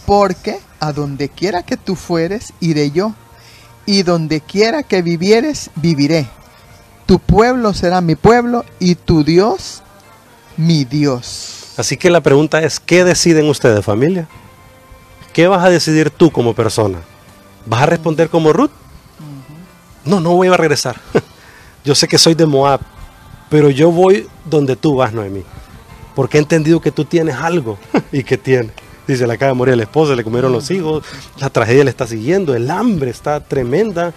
porque 0.05 0.59
a 0.79 0.93
donde 0.93 1.29
quiera 1.29 1.63
que 1.63 1.75
tú 1.77 1.95
fueres, 1.95 2.53
iré 2.59 2.91
yo, 2.91 3.13
y 3.85 4.03
donde 4.03 4.41
quiera 4.41 4.83
que 4.83 5.01
vivieres, 5.01 5.71
viviré. 5.75 6.27
Tu 7.05 7.19
pueblo 7.19 7.73
será 7.73 8.01
mi 8.01 8.15
pueblo 8.15 8.63
y 8.79 8.95
tu 8.95 9.23
Dios, 9.23 9.81
mi 10.57 10.85
Dios. 10.85 11.56
Así 11.77 11.95
que 11.95 12.09
la 12.09 12.21
pregunta 12.21 12.61
es, 12.63 12.79
¿qué 12.79 13.03
deciden 13.03 13.47
ustedes, 13.47 13.85
familia? 13.85 14.27
¿Qué 15.31 15.47
vas 15.47 15.63
a 15.63 15.69
decidir 15.69 16.09
tú 16.09 16.31
como 16.31 16.55
persona? 16.55 16.97
¿Vas 17.67 17.83
a 17.83 17.85
responder 17.85 18.29
como 18.29 18.51
Ruth? 18.51 18.71
No, 20.03 20.19
no 20.19 20.31
voy 20.31 20.47
a 20.47 20.57
regresar. 20.57 20.99
yo 21.85 21.93
sé 21.93 22.07
que 22.07 22.17
soy 22.17 22.33
de 22.33 22.47
Moab, 22.47 22.81
pero 23.49 23.69
yo 23.69 23.91
voy 23.91 24.27
donde 24.45 24.75
tú 24.75 24.95
vas, 24.95 25.13
Noemí. 25.13 25.43
Porque 26.15 26.37
he 26.37 26.41
entendido 26.41 26.81
que 26.81 26.91
tú 26.91 27.05
tienes 27.05 27.35
algo 27.35 27.77
y 28.11 28.23
que 28.23 28.37
tiene. 28.37 28.71
Dice, 29.07 29.27
le 29.27 29.33
acaba 29.33 29.51
de 29.51 29.55
morir 29.55 29.75
el 29.75 29.81
esposo, 29.81 30.15
le 30.15 30.23
comieron 30.23 30.51
los 30.51 30.71
hijos, 30.71 31.05
la 31.39 31.49
tragedia 31.49 31.83
le 31.83 31.91
está 31.91 32.07
siguiendo, 32.07 32.55
el 32.55 32.71
hambre 32.71 33.11
está 33.11 33.39
tremenda. 33.39 34.13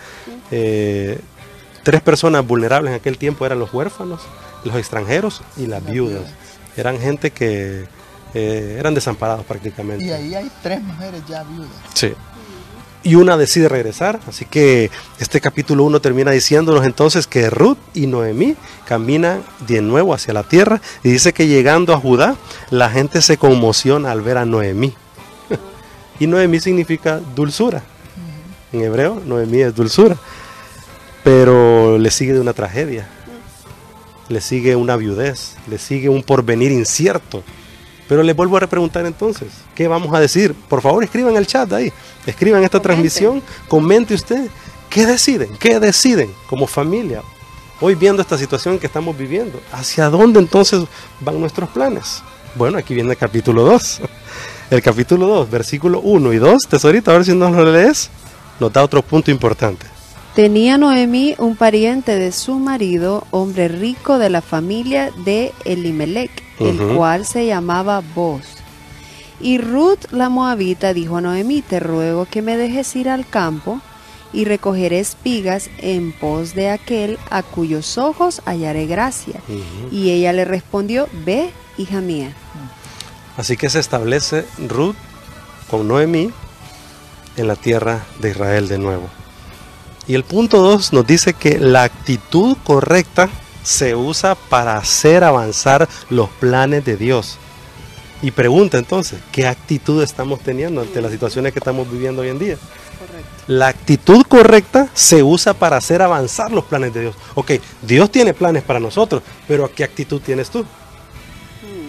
Eh, 0.51 1.21
tres 1.83 2.01
personas 2.01 2.47
vulnerables 2.47 2.91
en 2.91 2.97
aquel 2.97 3.19
tiempo 3.19 3.45
eran 3.45 3.59
los 3.59 3.73
huérfanos, 3.75 4.23
los 4.65 4.75
extranjeros 4.77 5.43
y 5.59 5.67
las 5.67 5.85
viudas. 5.85 6.23
Eran 6.77 6.99
gente 6.99 7.31
que 7.31 7.85
eh, 8.35 8.77
eran 8.79 8.95
desamparados 8.95 9.45
prácticamente. 9.45 10.05
Y 10.05 10.11
ahí 10.11 10.35
hay 10.35 10.51
tres 10.63 10.83
mujeres 10.83 11.23
ya 11.29 11.43
viudas. 11.43 11.71
Sí. 11.95 12.13
Y 13.03 13.15
una 13.15 13.39
decide 13.39 13.69
regresar, 13.71 14.21
así 14.29 14.45
que 14.45 14.91
este 15.19 15.41
capítulo 15.41 15.85
1 15.85 16.01
termina 16.01 16.33
diciéndonos 16.33 16.85
entonces 16.85 17.27
que 17.27 17.49
Ruth 17.49 17.79
y 17.95 18.07
Noemí 18.07 18.57
caminan 18.85 19.43
de 19.67 19.81
nuevo 19.81 20.13
hacia 20.13 20.35
la 20.35 20.43
tierra 20.43 20.83
y 21.03 21.11
dice 21.11 21.33
que 21.33 21.47
llegando 21.47 21.95
a 21.95 21.97
Judá 21.99 22.37
la 22.69 22.91
gente 22.91 23.23
se 23.23 23.39
conmociona 23.39 24.11
al 24.11 24.21
ver 24.21 24.37
a 24.37 24.45
Noemí. 24.45 24.93
y 26.21 26.27
Noemí 26.27 26.61
significa 26.61 27.21
dulzura. 27.35 27.83
En 28.71 28.83
hebreo 28.83 29.21
Noemí 29.25 29.63
es 29.63 29.75
dulzura, 29.75 30.17
pero 31.25 31.97
le 31.97 32.11
sigue 32.11 32.35
de 32.35 32.41
una 32.41 32.53
tragedia, 32.53 33.09
le 34.31 34.41
sigue 34.41 34.77
una 34.77 34.97
viudez, 34.97 35.57
le 35.67 35.77
sigue 35.79 36.09
un 36.09 36.23
porvenir 36.23 36.71
incierto. 36.71 37.43
Pero 38.09 38.23
les 38.23 38.35
vuelvo 38.35 38.57
a 38.57 38.61
repreguntar 38.61 39.05
entonces, 39.05 39.49
¿qué 39.75 39.89
vamos 39.89 40.15
a 40.15 40.21
decir? 40.21 40.55
Por 40.55 40.81
favor, 40.81 41.05
escriban 41.05 41.37
el 41.37 41.47
chat 41.47 41.73
ahí, 41.73 41.93
escriban 42.27 42.63
esta 42.65 42.81
transmisión, 42.81 43.43
comente 43.69 44.15
usted, 44.15 44.49
¿qué 44.89 45.07
deciden? 45.07 45.51
¿Qué 45.59 45.79
deciden 45.79 46.33
como 46.49 46.67
familia? 46.67 47.23
Hoy 47.81 47.95
viendo 47.95 48.23
esta 48.23 48.39
situación 48.39 48.79
que 48.79 48.87
estamos 48.87 49.17
viviendo, 49.17 49.61
¿hacia 49.73 50.09
dónde 50.09 50.39
entonces 50.39 50.85
van 51.21 51.41
nuestros 51.41 51.69
planes? 51.71 52.23
Bueno, 52.55 52.79
aquí 52.79 52.95
viene 52.95 53.11
el 53.11 53.17
capítulo 53.17 53.65
2. 53.65 54.01
El 54.71 54.81
capítulo 54.83 55.27
2, 55.27 55.51
versículo 55.51 55.99
1 55.99 56.33
y 56.33 56.39
2, 56.39 56.69
tesorito, 56.69 57.11
a 57.11 57.15
ver 57.15 57.25
si 57.25 57.35
nos 57.35 57.51
lo 57.51 57.73
lees, 57.73 58.09
nos 58.61 58.73
da 58.73 58.85
otro 58.85 59.03
punto 59.03 59.33
importante. 59.33 59.85
Tenía 60.35 60.79
Noemí 60.79 61.35
un 61.39 61.57
pariente 61.57 62.15
de 62.15 62.31
su 62.31 62.59
marido, 62.61 63.27
hombre 63.33 63.67
rico 63.67 64.19
de 64.19 64.31
la 64.31 64.41
familia 64.41 65.11
de 65.25 65.53
Elimelech, 65.65 66.31
el 66.61 66.97
cual 66.97 67.27
se 67.27 67.47
llamaba 67.47 68.01
Boz. 68.15 68.45
Y 69.41 69.59
Ruth 69.59 70.05
la 70.13 70.29
moabita 70.29 70.95
dijo 70.95 71.17
a 71.17 71.21
Noemí, 71.21 71.63
te 71.63 71.81
ruego 71.81 72.27
que 72.27 72.43
me 72.43 72.57
dejes 72.57 72.95
ir 72.95 73.09
al 73.09 73.29
campo 73.29 73.81
y 74.33 74.45
recogeré 74.45 75.01
espigas 75.01 75.69
en 75.79 76.13
pos 76.13 76.55
de 76.55 76.71
aquel 76.71 77.19
a 77.31 77.43
cuyos 77.43 77.99
ojos 77.99 78.41
hallaré 78.45 78.87
gracia. 78.87 79.41
Y 79.91 80.11
ella 80.11 80.33
le 80.33 80.45
respondió, 80.45 81.09
ve, 81.25 81.51
hija 81.77 82.01
mía. 82.01 82.33
Así 83.37 83.57
que 83.57 83.69
se 83.69 83.81
establece 83.81 84.45
Ruth 84.69 84.97
con 85.69 85.89
Noemí 85.89 86.31
en 87.37 87.49
la 87.49 87.57
tierra 87.57 88.05
de 88.21 88.31
Israel 88.31 88.69
de 88.69 88.79
nuevo. 88.79 89.09
Y 90.11 90.17
el 90.17 90.25
punto 90.25 90.61
2 90.61 90.93
nos 90.93 91.07
dice 91.07 91.35
que 91.35 91.61
la 91.61 91.85
actitud 91.85 92.57
correcta 92.65 93.31
se 93.63 93.95
usa 93.95 94.35
para 94.35 94.77
hacer 94.77 95.23
avanzar 95.23 95.89
los 96.09 96.29
planes 96.29 96.85
de 96.85 96.97
Dios. 96.97 97.39
Y 98.21 98.33
pregunta 98.33 98.77
entonces, 98.77 99.21
¿qué 99.31 99.47
actitud 99.47 100.03
estamos 100.03 100.41
teniendo 100.41 100.81
ante 100.81 101.01
las 101.01 101.13
situaciones 101.13 101.53
que 101.53 101.61
estamos 101.61 101.89
viviendo 101.89 102.23
hoy 102.23 102.29
en 102.31 102.41
día? 102.41 102.57
Correcto. 102.99 103.31
La 103.47 103.69
actitud 103.69 104.25
correcta 104.25 104.89
se 104.95 105.23
usa 105.23 105.55
para 105.55 105.77
hacer 105.77 106.03
avanzar 106.03 106.51
los 106.51 106.65
planes 106.65 106.93
de 106.93 107.03
Dios. 107.03 107.15
Ok, 107.37 107.53
Dios 107.81 108.11
tiene 108.11 108.35
planes 108.35 108.65
para 108.65 108.81
nosotros, 108.81 109.23
pero 109.47 109.73
¿qué 109.73 109.85
actitud 109.85 110.21
tienes 110.21 110.51
tú? 110.51 110.67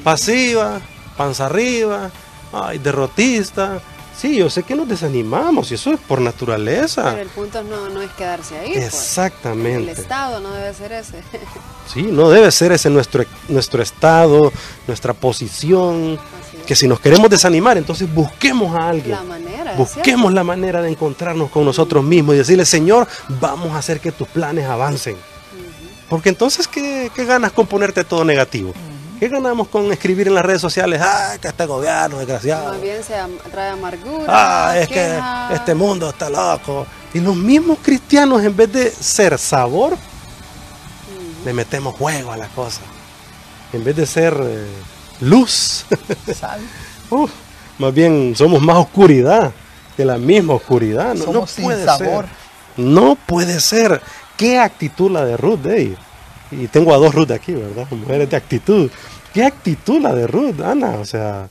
Pasiva, 0.04 0.80
panza 1.18 1.48
arriba, 1.48 2.12
ay, 2.54 2.78
derrotista. 2.78 3.82
Sí, 4.18 4.36
yo 4.36 4.50
sé 4.50 4.64
que 4.64 4.76
nos 4.76 4.88
desanimamos 4.88 5.72
y 5.72 5.76
eso 5.76 5.92
es 5.94 6.00
por 6.00 6.22
naturaleza. 6.22 7.12
Pero 7.12 7.22
el 7.22 7.30
punto 7.30 7.64
no, 7.64 7.90
no 7.90 8.02
es 8.02 8.12
quedarse 8.12 8.58
ahí. 8.58 8.74
pues. 8.74 8.78
El 8.78 8.84
Exactamente. 8.84 9.92
Estado 9.94 10.40
no 10.40 10.52
debe 10.52 10.74
ser 10.74 10.92
ese. 10.92 11.24
Sí, 11.92 12.04
no 12.04 12.30
debe 12.30 12.50
ser 12.52 12.72
ese 12.72 12.90
nuestro, 12.90 13.26
nuestro 13.50 13.82
estado, 13.84 14.54
nuestra 14.88 15.14
posición. 15.14 16.14
Es. 16.60 16.66
Que 16.66 16.76
si 16.76 16.88
nos 16.88 17.00
queremos 17.02 17.30
desanimar, 17.30 17.78
entonces 17.78 18.14
busquemos 18.14 18.74
a 18.76 18.90
alguien. 18.90 19.12
La 19.18 19.24
manera. 19.24 19.74
Busquemos 19.74 20.32
la 20.32 20.44
manera 20.44 20.82
de 20.82 20.90
encontrarnos 20.90 21.50
con 21.50 21.66
nosotros 21.66 22.04
mismos 22.04 22.36
y 22.36 22.38
decirle, 22.38 22.66
Señor, 22.66 23.08
vamos 23.42 23.72
a 23.74 23.80
hacer 23.80 24.00
que 24.00 24.12
tus 24.12 24.28
planes 24.28 24.68
avancen. 24.68 25.18
Porque 26.08 26.30
entonces, 26.30 26.68
¿qué, 26.68 27.12
qué 27.16 27.26
ganas 27.26 27.52
con 27.52 27.68
ponerte 27.68 28.04
todo 28.04 28.24
negativo? 28.24 28.74
¿Qué 29.22 29.28
ganamos 29.30 29.68
con 29.68 29.92
escribir 29.92 30.30
en 30.30 30.34
las 30.34 30.44
redes 30.44 30.62
sociales? 30.62 31.00
¡Ah, 31.00 31.36
que 31.40 31.48
este 31.50 31.68
gobierno 31.68 32.18
desgraciado! 32.18 32.72
Más 32.72 32.82
bien 32.82 33.04
se 33.04 33.14
trae 33.52 33.70
amargura. 33.70 34.26
¡Ah, 34.28 34.76
es 34.80 34.88
que 34.88 35.20
este 35.54 35.76
mundo 35.76 36.10
está 36.10 36.28
loco! 36.28 36.88
Y 37.14 37.20
los 37.20 37.36
mismos 37.36 37.78
cristianos, 37.84 38.44
en 38.44 38.58
vez 38.58 38.74
de 38.74 38.90
ser 38.90 39.38
sabor, 39.38 39.96
le 41.46 41.54
metemos 41.54 41.94
juego 41.94 42.32
a 42.32 42.38
la 42.38 42.48
cosa. 42.48 42.82
En 43.72 43.84
vez 43.84 43.96
de 43.96 44.08
ser 44.08 44.36
eh, 44.42 44.66
luz, 45.20 45.86
Sal. 46.36 46.60
más 47.78 47.94
bien 47.94 48.34
somos 48.36 48.60
más 48.60 48.78
oscuridad 48.78 49.52
que 49.96 50.04
la 50.04 50.18
misma 50.18 50.56
oscuridad. 50.56 51.14
No, 51.14 51.26
no 51.28 51.32
Somos 51.34 51.52
sin 51.52 51.66
puede 51.66 51.86
sabor. 51.86 52.26
ser. 52.26 52.84
No 52.84 53.16
puede 53.28 53.60
ser. 53.60 54.02
¿Qué 54.36 54.58
actitud 54.58 55.12
la 55.12 55.24
de 55.26 55.38
Ruth, 55.38 55.60
Dave? 55.60 55.96
Y 56.52 56.68
tengo 56.68 56.94
a 56.94 56.98
dos 56.98 57.16
Ruth 57.16 57.32
aquí, 57.32 57.54
¿verdad? 57.54 57.88
Mujeres 57.92 58.30
de 58.30 58.38
actitud. 58.38 58.90
¿Qué 59.34 59.44
actitud 59.44 60.02
la 60.02 60.14
de 60.14 60.28
Ruth, 60.28 60.60
Ana? 60.62 60.98
O 61.00 61.06
sea, 61.06 61.50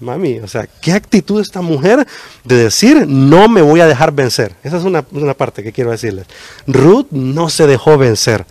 mami, 0.00 0.40
o 0.40 0.48
sea, 0.48 0.66
¿qué 0.80 0.92
actitud 0.92 1.40
esta 1.40 1.62
mujer 1.62 2.06
de 2.44 2.56
decir 2.56 3.06
no 3.06 3.48
me 3.48 3.62
voy 3.62 3.80
a 3.80 3.86
dejar 3.86 4.12
vencer? 4.12 4.54
Esa 4.64 4.78
es 4.78 4.84
una, 4.84 5.04
una 5.12 5.34
parte 5.34 5.62
que 5.62 5.72
quiero 5.72 5.90
decirles. 5.90 6.26
Ruth 6.66 7.06
no 7.10 7.48
se 7.48 7.66
dejó 7.66 7.96
vencer 7.98 8.44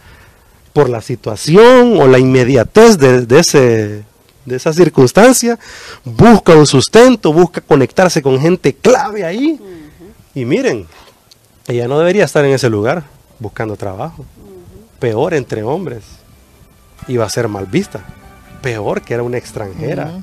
por 0.74 0.90
la 0.90 1.02
situación 1.02 2.00
o 2.00 2.08
la 2.08 2.20
inmediatez 2.20 2.98
de, 2.98 3.26
de 3.26 3.40
ese, 3.40 4.04
de 4.46 4.56
esa 4.56 4.72
circunstancia. 4.72 5.60
Busca 6.06 6.54
un 6.54 6.66
sustento, 6.68 7.34
busca 7.34 7.60
conectarse 7.60 8.22
con 8.22 8.40
gente 8.40 8.74
clave 8.74 9.26
ahí. 9.26 9.60
Y 10.34 10.46
miren, 10.46 10.88
ella 11.68 11.88
no 11.88 12.00
debería 12.00 12.26
estar 12.26 12.46
en 12.46 12.52
ese 12.52 12.70
lugar 12.70 13.04
buscando 13.40 13.76
trabajo. 13.76 14.26
Peor 15.00 15.34
entre 15.34 15.64
hombres. 15.64 16.04
Iba 17.08 17.26
a 17.26 17.30
ser 17.30 17.48
mal 17.48 17.66
vista. 17.66 18.02
Peor 18.62 19.02
que 19.02 19.14
era 19.14 19.24
una 19.24 19.38
extranjera. 19.38 20.22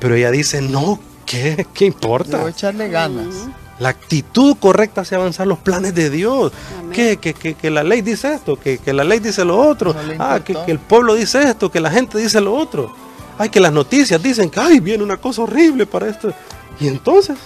Pero 0.00 0.14
ella 0.14 0.30
dice, 0.30 0.62
no, 0.62 0.98
¿qué, 1.26 1.66
qué 1.74 1.86
importa? 1.86 2.38
Debo 2.38 2.48
echarle 2.48 2.88
ganas. 2.88 3.34
La 3.78 3.90
actitud 3.90 4.56
correcta 4.58 5.02
hace 5.02 5.14
avanzar 5.14 5.46
los 5.46 5.58
planes 5.58 5.94
de 5.94 6.10
Dios. 6.10 6.52
Que, 6.92 7.18
que, 7.18 7.32
que, 7.32 7.54
que 7.54 7.70
la 7.70 7.84
ley 7.84 8.00
dice 8.00 8.34
esto, 8.34 8.58
que, 8.58 8.78
que 8.78 8.92
la 8.92 9.04
ley 9.04 9.20
dice 9.20 9.44
lo 9.44 9.56
otro. 9.56 9.94
No 9.94 10.00
ah, 10.18 10.40
que 10.44 10.56
el 10.66 10.80
pueblo 10.80 11.14
dice 11.14 11.42
esto, 11.42 11.70
que 11.70 11.80
la 11.80 11.90
gente 11.90 12.18
dice 12.18 12.40
lo 12.40 12.54
otro. 12.54 12.92
Ay, 13.38 13.50
que 13.50 13.60
las 13.60 13.72
noticias 13.72 14.20
dicen 14.20 14.50
que 14.50 14.58
ay, 14.58 14.80
viene 14.80 15.04
una 15.04 15.16
cosa 15.16 15.42
horrible 15.42 15.86
para 15.86 16.08
esto. 16.08 16.32
Y 16.80 16.88
entonces, 16.88 17.38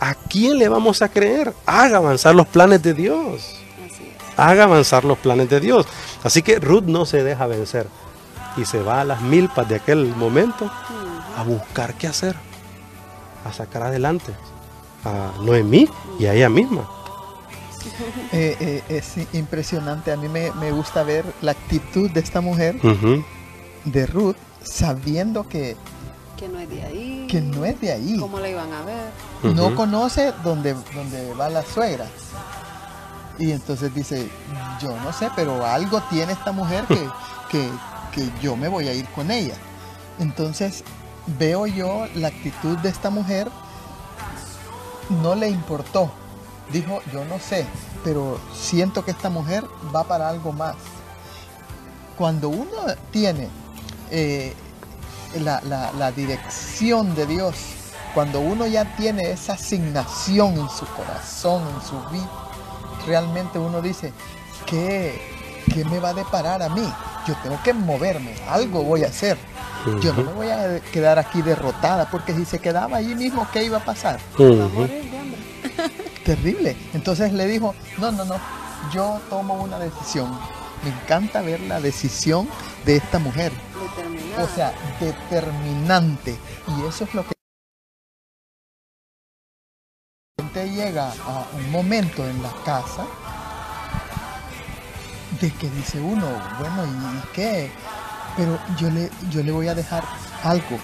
¿a 0.00 0.14
quién 0.14 0.58
le 0.58 0.68
vamos 0.68 1.00
a 1.00 1.08
creer? 1.08 1.54
Haga 1.64 1.98
avanzar 1.98 2.34
los 2.34 2.48
planes 2.48 2.82
de 2.82 2.92
Dios. 2.92 3.61
Haga 4.36 4.64
avanzar 4.64 5.04
los 5.04 5.18
planes 5.18 5.48
de 5.50 5.60
Dios. 5.60 5.86
Así 6.22 6.42
que 6.42 6.58
Ruth 6.58 6.84
no 6.84 7.04
se 7.06 7.22
deja 7.22 7.46
vencer. 7.46 7.86
Y 8.56 8.64
se 8.64 8.82
va 8.82 9.00
a 9.00 9.04
las 9.04 9.22
milpas 9.22 9.68
de 9.68 9.76
aquel 9.76 10.14
momento 10.16 10.70
a 11.36 11.42
buscar 11.42 11.94
qué 11.94 12.06
hacer. 12.06 12.36
A 13.44 13.52
sacar 13.52 13.82
adelante 13.82 14.32
a 15.04 15.32
Noemí 15.42 15.88
y 16.18 16.26
a 16.26 16.34
ella 16.34 16.48
misma. 16.48 16.88
Eh, 18.32 18.56
eh, 18.60 18.82
es 18.88 19.14
impresionante. 19.34 20.12
A 20.12 20.16
mí 20.16 20.28
me, 20.28 20.52
me 20.52 20.70
gusta 20.70 21.02
ver 21.02 21.24
la 21.42 21.50
actitud 21.50 22.08
de 22.10 22.20
esta 22.20 22.40
mujer, 22.40 22.76
de 23.84 24.06
Ruth, 24.06 24.36
sabiendo 24.62 25.48
que, 25.48 25.76
Que 26.38 26.48
no 26.48 26.60
es 26.60 26.70
de 26.70 26.82
ahí. 26.84 27.26
que 27.28 27.40
no 27.40 27.64
es 27.64 27.80
de 27.80 27.92
ahí. 27.92 28.16
¿Cómo 28.20 28.38
la 28.38 28.48
iban 28.48 28.72
a 28.72 28.82
ver? 28.84 29.54
no 29.54 29.74
conoce 29.74 30.32
dónde, 30.44 30.74
dónde 30.94 31.34
va 31.34 31.48
la 31.50 31.62
suegra. 31.64 32.06
Y 33.38 33.50
entonces 33.52 33.94
dice, 33.94 34.30
yo 34.80 34.96
no 35.00 35.12
sé, 35.12 35.30
pero 35.34 35.64
algo 35.66 36.00
tiene 36.02 36.32
esta 36.32 36.52
mujer 36.52 36.84
que, 36.86 37.08
que, 37.50 37.70
que 38.12 38.30
yo 38.40 38.56
me 38.56 38.68
voy 38.68 38.88
a 38.88 38.94
ir 38.94 39.08
con 39.10 39.30
ella. 39.30 39.54
Entonces 40.18 40.84
veo 41.38 41.66
yo 41.66 42.06
la 42.14 42.28
actitud 42.28 42.76
de 42.78 42.88
esta 42.88 43.10
mujer, 43.10 43.50
no 45.08 45.34
le 45.34 45.48
importó. 45.48 46.10
Dijo, 46.70 47.00
yo 47.12 47.24
no 47.24 47.38
sé, 47.38 47.66
pero 48.04 48.38
siento 48.54 49.04
que 49.04 49.10
esta 49.10 49.28
mujer 49.30 49.64
va 49.94 50.04
para 50.04 50.28
algo 50.28 50.52
más. 50.52 50.76
Cuando 52.16 52.48
uno 52.48 52.70
tiene 53.10 53.48
eh, 54.10 54.54
la, 55.40 55.60
la- 55.62 55.92
la 55.92 56.12
dirección 56.12 57.14
de 57.14 57.26
Dios, 57.26 57.56
cuando 58.14 58.40
uno 58.40 58.66
ya 58.66 58.96
tiene 58.96 59.30
esa 59.32 59.54
asignación 59.54 60.58
en 60.58 60.68
su 60.68 60.86
corazón, 60.86 61.62
en 61.74 61.82
su 61.86 61.98
vida, 62.10 62.28
realmente 63.06 63.58
uno 63.58 63.80
dice, 63.80 64.12
¿qué, 64.66 65.20
qué 65.72 65.84
me 65.84 65.98
va 65.98 66.10
a 66.10 66.14
deparar 66.14 66.62
a 66.62 66.68
mí? 66.68 66.86
Yo 67.26 67.34
tengo 67.42 67.60
que 67.62 67.72
moverme, 67.72 68.34
algo 68.48 68.82
voy 68.82 69.04
a 69.04 69.08
hacer. 69.08 69.38
Yo 70.00 70.12
no 70.12 70.22
me 70.22 70.32
voy 70.32 70.48
a 70.48 70.80
quedar 70.92 71.18
aquí 71.18 71.42
derrotada, 71.42 72.08
porque 72.08 72.34
si 72.34 72.44
se 72.44 72.60
quedaba 72.60 72.98
ahí 72.98 73.14
mismo, 73.14 73.46
¿qué 73.52 73.64
iba 73.64 73.78
a 73.78 73.84
pasar? 73.84 74.20
De 74.38 74.62
hambre. 74.62 75.02
Terrible. 76.24 76.76
Entonces 76.94 77.32
le 77.32 77.46
dijo, 77.46 77.74
no, 77.98 78.12
no, 78.12 78.24
no, 78.24 78.36
yo 78.92 79.20
tomo 79.28 79.54
una 79.54 79.78
decisión. 79.78 80.30
Me 80.84 80.90
encanta 80.90 81.42
ver 81.42 81.60
la 81.60 81.80
decisión 81.80 82.48
de 82.84 82.96
esta 82.96 83.18
mujer. 83.18 83.52
O 84.40 84.46
sea, 84.54 84.72
determinante. 85.00 86.36
Y 86.68 86.86
eso 86.86 87.04
es 87.04 87.14
lo 87.14 87.26
que 87.26 87.34
llega 90.72 91.12
a 91.12 91.46
un 91.54 91.70
momento 91.70 92.26
en 92.26 92.42
la 92.42 92.52
casa 92.64 93.06
de 95.40 95.50
que 95.50 95.68
dice 95.70 96.00
uno, 96.00 96.26
bueno, 96.58 96.84
¿y, 96.84 97.32
qué? 97.34 97.70
Pero 98.36 98.58
yo 98.78 98.90
le, 98.90 99.10
yo 99.30 99.42
le 99.42 99.52
voy 99.52 99.68
a 99.68 99.74
dejar 99.74 100.04
algo. 100.42 100.78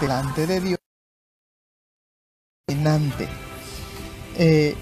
Delante 0.00 0.46
de 0.46 0.60
Dios. 0.60 0.78
Eh, 4.38 4.76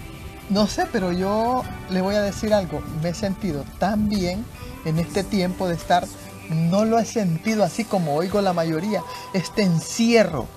no 0.51 0.67
sé, 0.67 0.87
pero 0.91 1.13
yo 1.13 1.63
le 1.91 2.01
voy 2.01 2.15
a 2.15 2.23
decir 2.23 2.53
algo. 2.53 2.81
Me 3.03 3.11
he 3.11 3.15
sentido 3.15 3.65
tan 3.79 4.09
bien 4.09 4.45
en 4.85 4.99
este 4.99 5.23
tiempo 5.23 5.69
de 5.69 5.75
estar. 5.75 6.05
No 6.51 6.85
lo 6.85 6.99
he 6.99 7.05
sentido 7.05 7.65
así 7.65 7.85
como 7.85 8.15
oigo 8.15 8.41
la 8.41 8.53
mayoría. 8.53 9.03
Este 9.33 9.63
encierro 9.63 10.49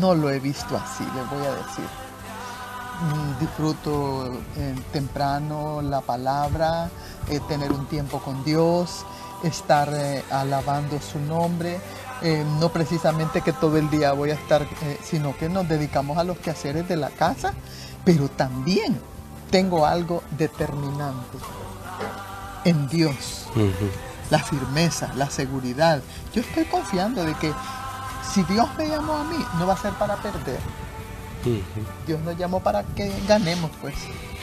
no 0.00 0.14
lo 0.14 0.30
he 0.30 0.38
visto 0.38 0.76
así, 0.76 1.04
le 1.04 1.22
voy 1.36 1.46
a 1.46 1.52
decir. 1.52 1.84
Mm, 3.00 3.40
Disfruto 3.40 4.32
eh, 4.56 4.74
temprano 4.92 5.80
la 5.80 6.02
palabra, 6.02 6.90
eh, 7.28 7.40
tener 7.48 7.72
un 7.72 7.86
tiempo 7.86 8.18
con 8.20 8.44
Dios, 8.44 9.06
estar 9.42 9.88
eh, 9.94 10.22
alabando 10.30 11.00
su 11.00 11.18
nombre. 11.18 11.80
No 12.60 12.68
precisamente 12.68 13.40
que 13.40 13.54
todo 13.54 13.78
el 13.78 13.88
día 13.88 14.12
voy 14.12 14.30
a 14.30 14.34
estar, 14.34 14.68
sino 15.02 15.34
que 15.34 15.48
nos 15.48 15.66
dedicamos 15.66 16.18
a 16.18 16.24
los 16.24 16.36
quehaceres 16.36 16.86
de 16.86 16.96
la 16.96 17.08
casa, 17.08 17.54
pero 18.04 18.28
también 18.28 19.00
tengo 19.50 19.86
algo 19.86 20.22
determinante 20.36 21.38
en 22.66 22.88
Dios, 22.88 23.46
la 24.28 24.38
firmeza, 24.40 25.14
la 25.14 25.30
seguridad. 25.30 26.02
Yo 26.34 26.42
estoy 26.42 26.66
confiando 26.66 27.24
de 27.24 27.32
que 27.36 27.54
si 28.32 28.42
Dios 28.44 28.68
me 28.76 28.88
llamó 28.88 29.14
a 29.14 29.24
mí, 29.24 29.36
no 29.58 29.66
va 29.66 29.74
a 29.74 29.76
ser 29.76 29.92
para 29.94 30.16
perder. 30.16 30.58
Dios 32.06 32.20
nos 32.20 32.36
llamó 32.36 32.60
para 32.60 32.82
que 32.82 33.10
ganemos, 33.26 33.70
pues. 33.80 33.94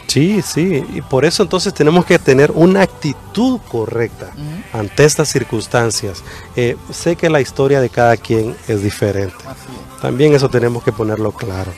Sí, 0.08 0.42
sí, 0.42 0.86
y 0.94 1.02
por 1.02 1.26
eso 1.26 1.44
entonces 1.44 1.74
tenemos 1.74 2.06
que 2.06 2.18
tener 2.18 2.52
una 2.52 2.82
actitud 2.82 3.60
correcta 3.70 4.32
ante 4.72 5.04
estas 5.04 5.28
circunstancias. 5.28 6.24
Eh, 6.56 6.78
sé 6.92 7.18
que 7.18 7.30
la 7.30 7.42
historia 7.42 7.82
de 7.82 7.90
cada 7.90 8.16
quien 8.16 8.56
es 8.68 8.82
diferente. 8.82 9.36
Es. 9.38 10.02
También 10.02 10.34
eso 10.34 10.50
tenemos 10.50 10.82
que 10.84 10.94
ponerlo 10.94 11.34
claro. 11.34 11.74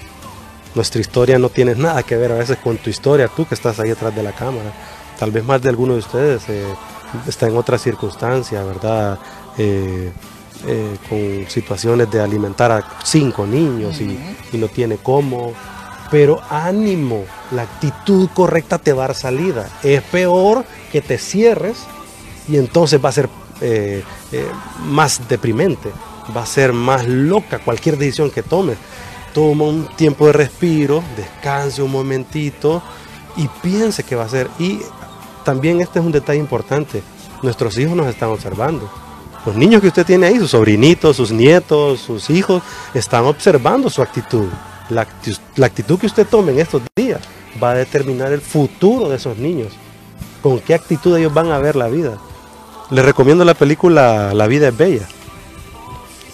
Nuestra 0.75 1.01
historia 1.01 1.39
no 1.39 1.49
tiene 1.49 1.73
nada 1.73 2.03
que 2.03 2.15
ver 2.15 2.31
a 2.31 2.35
veces 2.35 2.57
con 2.59 2.77
tu 2.77 2.91
historia, 2.91 3.27
tú 3.27 3.47
que 3.47 3.55
estás 3.55 3.79
ahí 3.79 3.89
atrás 3.89 4.15
de 4.15 4.21
la 4.21 4.31
cámara. 4.31 4.71
Tal 5.17 5.31
vez 5.31 5.43
más 5.43 5.61
de 5.61 5.69
alguno 5.69 5.93
de 5.93 5.99
ustedes 5.99 6.43
eh, 6.49 6.63
está 7.27 7.47
en 7.47 7.57
otra 7.57 7.79
circunstancia, 7.79 8.63
¿verdad? 8.63 9.17
Eh, 9.57 10.13
eh, 10.67 10.97
con 11.07 11.49
situaciones 11.49 12.11
de 12.11 12.19
alimentar 12.19 12.71
a 12.71 12.83
cinco 13.03 13.47
niños 13.47 14.01
y, 14.01 14.19
no 14.57 14.67
tiene 14.67 14.97
cómo. 14.97 15.53
Pero 16.11 16.41
ánimo, 16.49 17.23
la 17.51 17.61
actitud 17.61 18.29
correcta 18.33 18.77
te 18.77 18.91
va 18.91 19.05
a 19.05 19.07
dar 19.07 19.15
salida. 19.15 19.69
Es 19.83 20.01
peor 20.01 20.65
que 20.91 21.01
te 21.01 21.17
cierres 21.17 21.77
y 22.47 22.57
entonces 22.57 23.03
va 23.03 23.09
a 23.09 23.13
ser 23.13 23.29
eh, 23.61 24.03
eh, 24.31 24.47
más 24.85 25.27
deprimente, 25.29 25.91
va 26.35 26.41
a 26.43 26.45
ser 26.45 26.73
más 26.73 27.07
loca 27.07 27.59
cualquier 27.59 27.97
decisión 27.97 28.31
que 28.31 28.43
tomes. 28.43 28.77
Toma 29.33 29.65
un 29.65 29.87
tiempo 29.95 30.25
de 30.25 30.33
respiro, 30.33 31.03
descanse 31.15 31.81
un 31.81 31.91
momentito 31.91 32.81
y 33.37 33.47
piense 33.61 34.03
qué 34.03 34.15
va 34.15 34.23
a 34.23 34.25
hacer. 34.25 34.49
Y 34.59 34.81
también 35.45 35.79
este 35.79 35.99
es 35.99 36.05
un 36.05 36.11
detalle 36.11 36.39
importante, 36.39 37.01
nuestros 37.43 37.77
hijos 37.77 37.95
nos 37.95 38.07
están 38.07 38.29
observando. 38.29 38.89
Los 39.49 39.57
niños 39.57 39.81
que 39.81 39.87
usted 39.87 40.05
tiene 40.05 40.27
ahí, 40.27 40.37
sus 40.37 40.51
sobrinitos, 40.51 41.17
sus 41.17 41.31
nietos, 41.31 42.01
sus 42.01 42.29
hijos, 42.29 42.61
están 42.93 43.25
observando 43.25 43.89
su 43.89 44.03
actitud. 44.03 44.45
La, 44.91 45.07
acti- 45.07 45.39
la 45.55 45.65
actitud 45.65 45.97
que 45.97 46.05
usted 46.05 46.27
tome 46.27 46.51
en 46.51 46.59
estos 46.59 46.83
días 46.95 47.19
va 47.61 47.71
a 47.71 47.73
determinar 47.73 48.31
el 48.31 48.41
futuro 48.41 49.09
de 49.09 49.15
esos 49.15 49.39
niños. 49.39 49.69
Con 50.43 50.59
qué 50.59 50.75
actitud 50.75 51.17
ellos 51.17 51.33
van 51.33 51.51
a 51.51 51.57
ver 51.57 51.75
la 51.75 51.87
vida. 51.87 52.19
Les 52.91 53.03
recomiendo 53.03 53.43
la 53.43 53.55
película 53.55 54.35
La 54.35 54.45
vida 54.45 54.67
es 54.67 54.77
bella. 54.77 55.07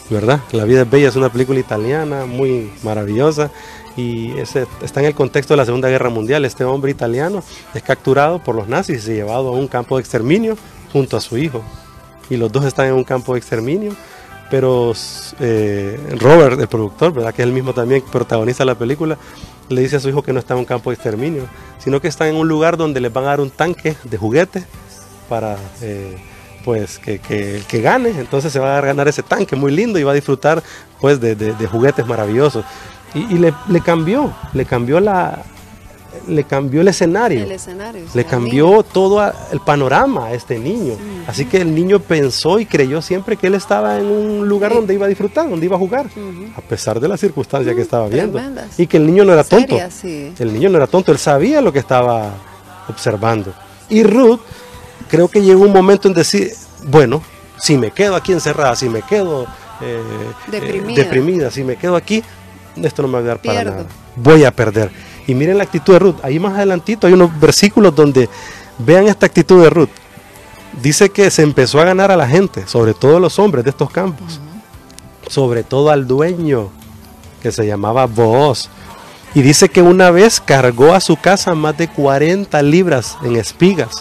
¿Verdad? 0.10 0.42
La 0.52 0.66
vida 0.66 0.82
es 0.82 0.90
bella 0.90 1.08
es 1.08 1.16
una 1.16 1.30
película 1.30 1.58
italiana 1.58 2.26
muy 2.26 2.70
maravillosa 2.84 3.50
y 3.96 4.38
está 4.40 5.00
en 5.00 5.06
el 5.06 5.16
contexto 5.16 5.54
de 5.54 5.58
la 5.60 5.66
Segunda 5.66 5.88
Guerra 5.88 6.10
Mundial. 6.10 6.44
Este 6.44 6.66
hombre 6.66 6.92
italiano 6.92 7.42
es 7.74 7.82
capturado 7.82 8.40
por 8.40 8.56
los 8.56 8.68
nazis 8.68 9.08
y 9.08 9.14
llevado 9.14 9.48
a 9.48 9.52
un 9.52 9.70
campo 9.70 9.96
de 9.96 10.02
exterminio 10.02 10.58
junto 10.92 11.16
a 11.16 11.22
su 11.22 11.38
hijo. 11.38 11.64
Y 12.30 12.38
los 12.38 12.52
dos 12.52 12.66
están 12.66 12.88
en 12.88 12.94
un 12.94 13.04
campo 13.04 13.34
de 13.34 13.40
exterminio, 13.40 13.94
pero 14.50 14.94
eh, 15.40 16.00
Robert, 16.20 16.60
el 16.60 16.68
productor, 16.68 17.14
¿verdad? 17.14 17.34
que 17.34 17.42
es 17.42 17.48
el 17.48 17.54
mismo 17.54 17.74
también 17.74 18.04
protagoniza 18.12 18.66
la 18.66 18.76
película, 18.76 19.18
le 19.70 19.82
dice 19.82 19.96
a 19.96 20.00
su 20.00 20.10
hijo 20.10 20.22
que 20.24 20.34
no 20.34 20.40
está 20.40 20.54
en 20.54 20.60
un 20.60 20.66
campo 20.66 20.90
de 20.90 20.96
exterminio, 20.96 21.44
sino 21.80 22.00
que 22.02 22.08
está 22.08 22.28
en 22.28 22.36
un 22.36 22.48
lugar 22.48 22.78
donde 22.78 23.00
les 23.02 23.12
van 23.12 23.26
a 23.26 23.28
dar 23.28 23.42
un 23.42 23.50
tanque 23.50 23.96
de 24.04 24.18
juguete 24.18 24.64
para 25.30 25.58
eh, 25.82 26.18
pues 26.64 26.98
que, 27.00 27.20
que 27.20 27.62
que 27.68 27.82
gane, 27.82 28.10
entonces 28.10 28.52
se 28.54 28.60
va 28.60 28.78
a 28.78 28.82
ganar 28.82 29.08
ese 29.08 29.22
tanque 29.24 29.56
muy 29.56 29.72
lindo 29.72 29.98
y 30.00 30.04
va 30.04 30.12
a 30.12 30.16
disfrutar 30.16 30.64
pues 31.00 31.20
de, 31.20 31.36
de- 31.36 31.54
de 31.54 31.68
juguetes 31.68 32.06
maravillosos. 32.08 32.64
Y, 33.14 33.36
y 33.36 33.38
le, 33.40 33.54
le 33.70 33.82
cambió, 33.82 34.34
le 34.54 34.66
cambió 34.66 35.00
la 35.00 35.44
le 36.28 36.44
cambió 36.44 36.82
el 36.82 36.88
escenario. 36.88 37.44
El 37.44 37.52
escenario. 37.52 38.04
o 38.12 38.18
Le 38.18 38.26
cambió 38.26 38.84
todo 38.84 39.32
el 39.52 39.60
panorama 39.62 40.28
a 40.28 40.34
este 40.34 40.58
niño. 40.60 40.94
Así 41.28 41.46
que 41.46 41.62
el 41.62 41.74
niño 41.74 42.00
pensó 42.00 42.60
y 42.60 42.66
creyó 42.66 43.02
siempre 43.02 43.38
que 43.38 43.48
él 43.48 43.56
estaba 43.56 43.98
en 44.00 44.06
un 44.06 44.48
lugar 44.48 44.72
Sí. 44.72 44.78
donde 44.78 44.94
iba 44.94 45.06
a 45.06 45.10
disfrutar, 45.10 45.50
donde 45.50 45.66
iba 45.66 45.76
a 45.76 45.80
jugar, 45.80 46.08
a 46.56 46.62
pesar 46.62 47.00
de 47.00 47.08
las 47.08 47.20
circunstancias 47.20 47.76
que 47.76 47.82
estaba 47.82 48.08
viendo. 48.08 48.38
tremendas. 48.38 48.80
Y 48.80 48.88
que 48.88 48.98
el 48.98 49.06
niño 49.06 49.26
no 49.26 49.34
era 49.34 49.44
tonto. 49.44 49.70
Seria, 49.76 49.92
sí. 49.92 50.34
El 50.40 50.54
niño 50.54 50.70
no 50.70 50.78
era 50.78 50.88
tonto, 50.88 51.12
él 51.12 51.18
sabía 51.18 51.62
lo 51.62 51.72
que 51.74 51.80
estaba 51.80 52.32
observando. 52.88 53.54
Y 53.90 54.04
Ruth 54.04 54.40
creo 55.10 55.28
que 55.28 55.42
llegó 55.42 55.64
un 55.64 55.74
momento 55.74 56.08
en 56.08 56.14
decir, 56.14 56.52
bueno, 56.88 57.22
si 57.60 57.78
me 57.78 57.92
quedo 57.92 58.16
aquí 58.16 58.32
encerrada, 58.32 58.76
si 58.76 58.90
me 58.90 59.02
quedo 59.02 59.44
eh, 59.82 60.02
eh, 60.02 60.02
Deprimida. 60.52 60.96
deprimida, 61.04 61.52
si 61.52 61.64
me 61.64 61.76
quedo 61.76 61.96
aquí, 61.96 62.24
esto 62.82 63.02
no 63.02 63.08
me 63.08 63.14
va 63.14 63.18
a 63.18 63.22
ayudar 63.22 63.40
para 63.42 63.64
nada. 63.64 63.86
Voy 64.16 64.44
a 64.44 64.52
perder. 64.52 64.90
Y 65.28 65.36
miren 65.36 65.58
la 65.58 65.64
actitud 65.64 65.94
de 65.94 66.00
Ruth. 66.00 66.16
Ahí 66.24 66.40
más 66.40 66.54
adelantito 66.54 67.08
hay 67.08 67.14
unos 67.14 67.38
versículos 67.40 67.96
donde 67.96 68.30
vean 68.78 69.08
esta 69.08 69.26
actitud 69.26 69.62
de 69.62 69.70
Ruth. 69.70 69.90
Dice 70.82 71.10
que 71.10 71.32
se 71.32 71.42
empezó 71.42 71.80
a 71.80 71.86
ganar 71.86 72.12
a 72.12 72.18
la 72.18 72.28
gente, 72.28 72.68
sobre 72.68 72.94
todo 72.94 73.18
a 73.18 73.20
los 73.20 73.40
hombres 73.40 73.64
de 73.64 73.70
estos 73.70 73.90
campos, 73.90 74.40
sobre 75.28 75.64
todo 75.64 75.90
al 75.90 76.06
dueño 76.06 76.70
que 77.42 77.52
se 77.52 77.66
llamaba 77.66 78.06
Booz. 78.06 78.70
Y 79.34 79.42
dice 79.42 79.70
que 79.70 79.82
una 79.82 80.12
vez 80.12 80.40
cargó 80.40 80.94
a 80.94 81.00
su 81.00 81.16
casa 81.18 81.56
más 81.56 81.78
de 81.78 81.88
40 81.88 82.62
libras 82.64 83.18
en 83.24 83.36
espigas. 83.36 83.92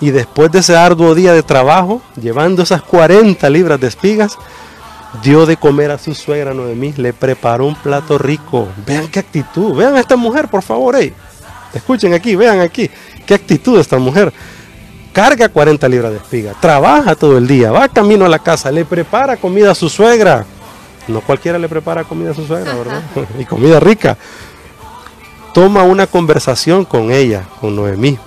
Y 0.00 0.10
después 0.10 0.50
de 0.52 0.58
ese 0.58 0.76
arduo 0.76 1.14
día 1.14 1.32
de 1.32 1.42
trabajo, 1.42 2.02
llevando 2.20 2.62
esas 2.62 2.82
40 2.82 3.48
libras 3.50 3.80
de 3.80 3.86
espigas, 3.86 4.36
dio 5.22 5.46
de 5.46 5.56
comer 5.56 5.90
a 5.90 5.98
su 5.98 6.14
suegra 6.14 6.54
Noemí, 6.54 6.92
le 6.96 7.12
preparó 7.12 7.66
un 7.66 7.74
plato 7.74 8.18
rico. 8.18 8.68
Vean 8.86 9.08
qué 9.08 9.20
actitud, 9.20 9.74
vean 9.74 9.94
a 9.94 10.00
esta 10.00 10.16
mujer, 10.16 10.48
por 10.48 10.62
favor, 10.62 10.96
ey. 10.96 11.12
Escuchen 11.72 12.14
aquí, 12.14 12.36
vean 12.36 12.60
aquí, 12.60 12.90
qué 13.26 13.34
actitud 13.34 13.78
esta 13.78 13.98
mujer. 13.98 14.32
carga 15.12 15.48
40 15.48 15.88
libras 15.88 16.10
de 16.12 16.18
espiga, 16.18 16.54
trabaja 16.60 17.14
todo 17.14 17.38
el 17.38 17.46
día, 17.46 17.70
va 17.70 17.88
camino 17.88 18.24
a 18.24 18.28
la 18.28 18.38
casa, 18.38 18.70
le 18.70 18.84
prepara 18.84 19.36
comida 19.36 19.70
a 19.70 19.74
su 19.74 19.88
suegra. 19.88 20.44
No 21.06 21.20
cualquiera 21.20 21.58
le 21.58 21.68
prepara 21.68 22.04
comida 22.04 22.30
a 22.30 22.34
su 22.34 22.46
suegra, 22.46 22.74
¿verdad? 22.74 23.02
y 23.38 23.44
comida 23.44 23.80
rica. 23.80 24.16
Toma 25.52 25.84
una 25.84 26.08
conversación 26.08 26.84
con 26.84 27.12
ella, 27.12 27.44
con 27.60 27.76
Noemí, 27.76 28.18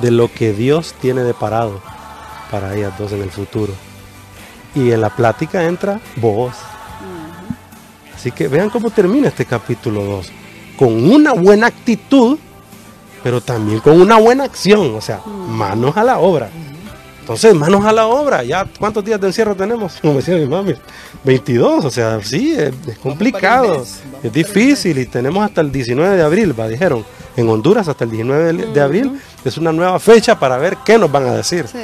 de 0.00 0.10
lo 0.10 0.32
que 0.32 0.52
Dios 0.52 0.94
tiene 1.00 1.22
deparado 1.22 1.80
para 2.50 2.74
ellas 2.74 2.98
dos 2.98 3.12
en 3.12 3.22
el 3.22 3.30
futuro. 3.30 3.72
Y 4.74 4.90
en 4.90 5.00
la 5.00 5.10
plática 5.10 5.64
entra 5.64 6.00
vos. 6.16 6.54
Así 8.14 8.32
que 8.32 8.48
vean 8.48 8.70
cómo 8.70 8.90
termina 8.90 9.28
este 9.28 9.44
capítulo 9.44 10.02
2. 10.02 10.32
Con 10.78 11.10
una 11.10 11.32
buena 11.32 11.66
actitud, 11.66 12.38
pero 13.22 13.40
también 13.40 13.80
con 13.80 14.00
una 14.00 14.18
buena 14.18 14.44
acción. 14.44 14.94
O 14.94 15.00
sea, 15.00 15.20
manos 15.24 15.96
a 15.96 16.02
la 16.02 16.18
obra. 16.18 16.48
Entonces, 17.20 17.54
manos 17.54 17.84
a 17.84 17.92
la 17.92 18.06
obra. 18.06 18.42
Ya, 18.42 18.66
¿cuántos 18.78 19.04
días 19.04 19.20
de 19.20 19.28
encierro 19.28 19.54
tenemos? 19.54 19.98
Como 20.02 20.14
decía 20.14 20.36
mi 20.36 20.46
mami. 20.46 20.74
22. 21.22 21.84
O 21.84 21.90
sea, 21.90 22.20
sí, 22.22 22.52
es, 22.52 22.72
es 22.86 22.98
complicado. 22.98 23.78
mes, 23.80 24.02
Es 24.22 24.32
difícil. 24.32 24.98
Y 24.98 25.06
tenemos 25.06 25.44
hasta 25.44 25.60
el 25.60 25.70
19 25.70 26.16
de 26.16 26.22
abril, 26.22 26.58
va, 26.58 26.66
dijeron. 26.68 27.04
En 27.36 27.48
Honduras 27.48 27.88
hasta 27.88 28.04
el 28.04 28.10
19 28.10 28.52
de, 28.52 28.66
de 28.72 28.80
abril. 28.80 29.20
Es 29.44 29.56
una 29.58 29.72
nueva 29.72 29.98
fecha 29.98 30.38
para 30.38 30.56
ver 30.56 30.78
qué 30.84 30.98
nos 30.98 31.10
van 31.10 31.26
a 31.26 31.34
decir. 31.34 31.66
Sí. 31.66 31.78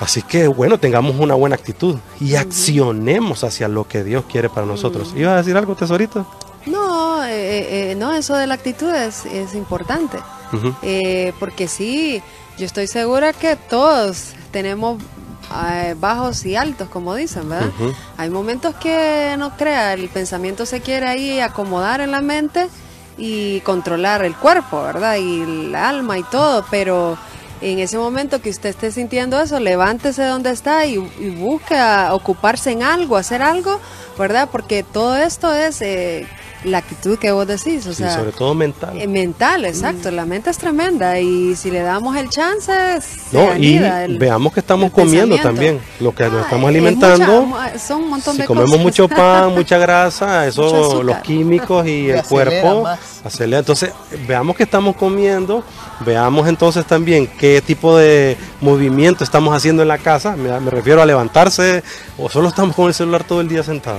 Así 0.00 0.22
que 0.22 0.48
bueno, 0.48 0.78
tengamos 0.78 1.16
una 1.18 1.34
buena 1.34 1.56
actitud 1.56 1.96
y 2.20 2.34
accionemos 2.34 3.44
hacia 3.44 3.68
lo 3.68 3.86
que 3.86 4.02
Dios 4.02 4.24
quiere 4.30 4.48
para 4.48 4.66
nosotros. 4.66 5.12
¿Ibas 5.16 5.34
a 5.34 5.36
decir 5.38 5.56
algo, 5.56 5.74
tesorito? 5.74 6.26
No, 6.66 7.24
eh, 7.24 7.30
eh, 7.30 7.90
eh, 7.90 7.94
no, 7.94 8.12
eso 8.12 8.36
de 8.36 8.46
la 8.46 8.54
actitud 8.54 8.92
es, 8.92 9.26
es 9.26 9.54
importante. 9.54 10.18
Eh, 10.82 11.32
porque 11.40 11.66
sí, 11.66 12.22
yo 12.58 12.66
estoy 12.66 12.86
segura 12.86 13.32
que 13.32 13.56
todos 13.56 14.32
tenemos 14.50 15.02
bajos 15.96 16.46
y 16.46 16.56
altos, 16.56 16.88
como 16.88 17.14
dicen, 17.14 17.48
¿verdad? 17.48 17.70
Hay 18.16 18.30
momentos 18.30 18.74
que 18.76 19.34
no 19.38 19.56
crea, 19.56 19.92
el 19.92 20.08
pensamiento 20.08 20.64
se 20.66 20.80
quiere 20.80 21.08
ahí 21.08 21.40
acomodar 21.40 22.00
en 22.00 22.10
la 22.10 22.22
mente 22.22 22.68
y 23.18 23.60
controlar 23.60 24.24
el 24.24 24.34
cuerpo, 24.34 24.82
¿verdad? 24.82 25.16
Y 25.16 25.42
el 25.42 25.74
alma 25.74 26.18
y 26.18 26.22
todo, 26.24 26.64
pero 26.70 27.18
en 27.62 27.78
ese 27.78 27.96
momento 27.96 28.42
que 28.42 28.50
usted 28.50 28.70
esté 28.70 28.90
sintiendo 28.90 29.40
eso, 29.40 29.60
levántese 29.60 30.22
de 30.22 30.28
donde 30.28 30.50
está 30.50 30.84
y, 30.86 30.94
y 30.94 31.30
busque 31.30 31.76
ocuparse 32.10 32.72
en 32.72 32.82
algo, 32.82 33.16
hacer 33.16 33.42
algo, 33.42 33.80
¿verdad? 34.18 34.48
Porque 34.50 34.82
todo 34.82 35.16
esto 35.16 35.54
es 35.54 35.80
eh, 35.80 36.26
la 36.64 36.78
actitud 36.78 37.18
que 37.18 37.32
vos 37.32 37.46
decís, 37.46 37.86
o 37.86 37.90
Sí, 37.92 38.02
sea, 38.02 38.16
sobre 38.18 38.32
todo 38.32 38.54
mental. 38.54 39.00
eh, 39.00 39.06
mental, 39.08 39.64
exacto. 39.64 40.10
La 40.10 40.24
mente 40.26 40.50
es 40.50 40.58
tremenda 40.58 41.18
y 41.18 41.56
si 41.56 41.70
le 41.70 41.80
damos 41.80 42.16
el 42.16 42.28
chance, 42.28 42.72
se 43.00 43.36
No, 43.36 43.56
y 43.56 43.76
el- 43.78 44.18
veamos 44.18 44.52
que 44.52 44.60
estamos 44.60 44.90
comiendo 44.92 45.36
también, 45.38 45.80
lo 46.00 46.14
que 46.14 46.24
nos 46.24 46.34
Ah, 46.34 46.40
estamos 46.42 46.70
es 46.70 46.76
alimentando. 46.76 47.42
mucha- 47.46 47.78
son 47.78 48.02
un 48.04 48.10
montón 48.10 48.34
Si 48.36 48.42
de 48.42 48.46
comemos 48.46 48.70
cosas. 48.70 48.82
mucho 48.84 49.08
pan, 49.08 49.52
mucha 49.54 49.78
grasa, 49.78 50.46
eso 50.46 51.02
los 51.02 51.16
químicos 51.18 51.86
y 51.86 52.10
el 52.10 52.22
cuerpo 52.22 52.82
más. 52.84 53.00
acelera. 53.24 53.58
Entonces, 53.58 53.90
veamos 54.28 54.56
que 54.56 54.62
estamos 54.62 54.94
comiendo, 54.96 55.64
veamos 56.06 56.46
entonces 56.48 56.84
también 56.86 57.26
qué 57.38 57.60
tipo 57.60 57.96
de 57.96 58.36
movimiento 58.60 59.24
estamos 59.24 59.54
haciendo 59.56 59.82
en 59.82 59.88
la 59.88 59.98
casa. 59.98 60.36
Me, 60.36 60.58
me 60.60 60.70
refiero 60.70 61.02
a 61.02 61.06
levantarse 61.06 61.82
o 62.18 62.28
solo 62.28 62.48
estamos 62.48 62.76
con 62.76 62.86
el 62.86 62.94
celular 62.94 63.24
todo 63.24 63.40
el 63.40 63.48
día 63.48 63.62
sentado. 63.62 63.98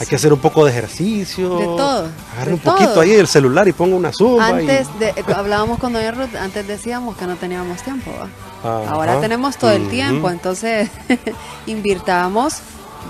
Hay 0.00 0.06
que 0.06 0.16
hacer 0.16 0.32
un 0.32 0.38
poco 0.40 0.64
de 0.64 0.70
ejercicio. 0.72 1.56
De 1.58 1.64
todo, 1.64 2.08
Agarre 2.34 2.48
de 2.50 2.54
un 2.54 2.58
poquito 2.60 2.90
todo. 2.90 3.00
ahí 3.00 3.12
el 3.12 3.26
celular 3.28 3.66
y 3.68 3.72
ponga 3.72 3.96
una 3.96 4.12
zumba. 4.12 4.50
y- 4.50 4.68
Antes 4.68 4.88
de, 4.98 5.08
eh, 5.10 5.24
hablábamos 5.34 5.78
con 5.78 5.92
Doña 5.92 6.10
Ruth, 6.10 6.34
antes 6.36 6.66
decíamos 6.66 7.16
que 7.16 7.26
no 7.26 7.36
teníamos 7.36 7.82
tiempo. 7.82 8.10
Ahora 8.62 9.20
tenemos 9.20 9.56
todo 9.58 9.70
el 9.72 9.88
tiempo, 9.88 10.30
entonces 10.30 10.88
invirtamos 11.66 12.58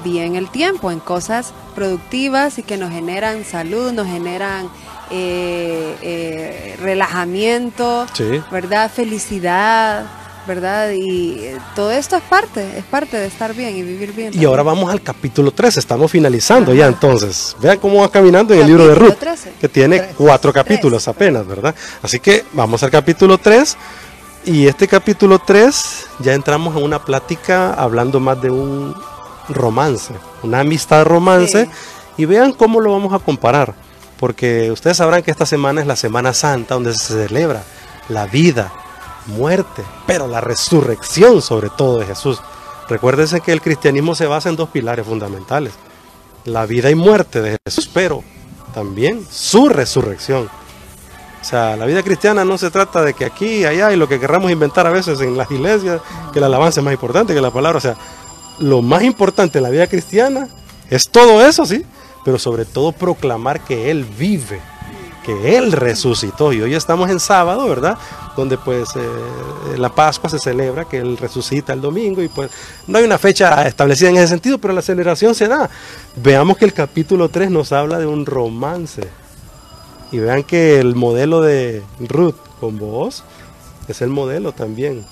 bien 0.02 0.34
el 0.36 0.48
tiempo 0.50 0.90
en 0.90 1.00
cosas 1.00 1.52
productivas 1.74 2.58
y 2.58 2.62
que 2.62 2.76
nos 2.76 2.90
generan 2.90 3.44
salud, 3.44 3.92
nos 3.92 4.06
generan 4.06 4.68
eh, 5.10 5.96
eh, 6.02 6.76
relajamiento, 6.80 8.06
Sí. 8.14 8.42
¿verdad? 8.50 8.90
Felicidad, 8.90 10.04
¿verdad? 10.46 10.90
Y 10.90 11.38
eh, 11.40 11.58
todo 11.74 11.90
esto 11.90 12.16
es 12.16 12.22
parte, 12.22 12.78
es 12.78 12.84
parte 12.84 13.16
de 13.16 13.26
estar 13.26 13.54
bien 13.54 13.76
y 13.76 13.82
vivir 13.82 14.12
bien. 14.12 14.32
Y 14.34 14.44
ahora 14.44 14.62
vamos 14.62 14.90
al 14.90 15.00
capítulo 15.02 15.50
3, 15.50 15.76
estamos 15.78 16.10
finalizando 16.10 16.74
ya 16.74 16.86
entonces. 16.86 17.56
Vean 17.60 17.78
cómo 17.78 18.00
va 18.02 18.10
caminando 18.10 18.52
en 18.54 18.60
el 18.60 18.66
libro 18.66 18.86
de 18.86 18.94
Ruth, 18.94 19.14
13. 19.18 19.52
que 19.60 19.68
tiene 19.68 20.02
cuatro 20.16 20.52
capítulos 20.52 21.08
apenas, 21.08 21.46
¿verdad? 21.46 21.74
Así 22.02 22.20
que 22.20 22.44
vamos 22.52 22.82
al 22.82 22.90
capítulo 22.90 23.38
3 23.38 23.76
y 24.46 24.66
este 24.66 24.86
capítulo 24.86 25.38
3 25.38 26.06
ya 26.20 26.34
entramos 26.34 26.76
en 26.76 26.82
una 26.82 27.02
plática 27.04 27.72
hablando 27.74 28.20
más 28.20 28.40
de 28.42 28.50
un 28.50 28.94
romance, 29.48 30.12
una 30.42 30.60
amistad 30.60 31.04
romance 31.04 31.64
Sí. 31.64 31.70
y 32.18 32.24
vean 32.26 32.52
cómo 32.52 32.80
lo 32.80 32.92
vamos 32.92 33.12
a 33.14 33.18
comparar, 33.18 33.74
porque 34.18 34.70
ustedes 34.70 34.96
sabrán 34.98 35.22
que 35.22 35.30
esta 35.30 35.46
semana 35.46 35.80
es 35.80 35.86
la 35.86 35.96
Semana 35.96 36.32
Santa 36.34 36.74
donde 36.74 36.92
se 36.94 37.14
celebra 37.26 37.62
la 38.08 38.26
vida, 38.26 38.72
muerte, 39.26 39.82
pero 40.06 40.26
la 40.26 40.40
resurrección 40.40 41.42
sobre 41.42 41.70
todo 41.70 41.98
de 41.98 42.06
Jesús. 42.06 42.40
Recuérdense 42.88 43.40
que 43.40 43.52
el 43.52 43.62
cristianismo 43.62 44.14
se 44.14 44.26
basa 44.26 44.48
en 44.48 44.56
dos 44.56 44.68
pilares 44.68 45.06
fundamentales, 45.06 45.72
la 46.44 46.66
vida 46.66 46.90
y 46.90 46.94
muerte 46.94 47.40
de 47.40 47.56
Jesús, 47.64 47.90
pero 47.92 48.22
también 48.74 49.26
su 49.30 49.68
resurrección. 49.68 50.50
O 51.40 51.46
sea, 51.46 51.76
la 51.76 51.84
vida 51.84 52.02
cristiana 52.02 52.44
no 52.44 52.56
se 52.56 52.70
trata 52.70 53.02
de 53.02 53.12
que 53.12 53.26
aquí 53.26 53.64
allá 53.64 53.92
y 53.92 53.96
lo 53.96 54.08
que 54.08 54.18
querramos 54.18 54.50
inventar 54.50 54.86
a 54.86 54.90
veces 54.90 55.20
en 55.20 55.36
las 55.36 55.50
iglesias, 55.50 56.00
que 56.32 56.40
la 56.40 56.46
alabanza 56.46 56.80
es 56.80 56.84
más 56.84 56.94
importante 56.94 57.34
que 57.34 57.40
la 57.40 57.50
palabra. 57.50 57.78
O 57.78 57.82
sea, 57.82 57.96
lo 58.58 58.82
más 58.82 59.02
importante 59.02 59.58
en 59.58 59.64
la 59.64 59.70
vida 59.70 59.86
cristiana 59.86 60.48
es 60.88 61.10
todo 61.10 61.44
eso, 61.44 61.66
sí, 61.66 61.84
pero 62.24 62.38
sobre 62.38 62.64
todo 62.64 62.92
proclamar 62.92 63.60
que 63.60 63.90
Él 63.90 64.04
vive, 64.04 64.60
que 65.24 65.56
Él 65.56 65.72
resucitó. 65.72 66.52
Y 66.52 66.62
hoy 66.62 66.74
estamos 66.74 67.10
en 67.10 67.18
sábado, 67.18 67.68
¿verdad? 67.68 67.98
Donde 68.36 68.58
pues 68.58 68.90
eh, 68.96 69.78
la 69.78 69.88
Pascua 69.88 70.30
se 70.30 70.38
celebra, 70.38 70.84
que 70.84 70.98
Él 70.98 71.16
resucita 71.16 71.72
el 71.72 71.80
domingo 71.80 72.22
y 72.22 72.28
pues 72.28 72.50
no 72.86 72.98
hay 72.98 73.04
una 73.04 73.18
fecha 73.18 73.66
establecida 73.66 74.10
en 74.10 74.16
ese 74.16 74.28
sentido, 74.28 74.58
pero 74.58 74.74
la 74.74 74.82
celebración 74.82 75.34
se 75.34 75.48
da. 75.48 75.68
Veamos 76.16 76.56
que 76.56 76.66
el 76.66 76.72
capítulo 76.72 77.28
3 77.28 77.50
nos 77.50 77.72
habla 77.72 77.98
de 77.98 78.06
un 78.06 78.26
romance. 78.26 79.02
Y 80.12 80.18
vean 80.18 80.44
que 80.44 80.78
el 80.78 80.94
modelo 80.94 81.40
de 81.40 81.82
Ruth 81.98 82.36
con 82.60 82.78
vos 82.78 83.24
es 83.88 84.00
el 84.00 84.10
modelo 84.10 84.52
también 84.52 85.04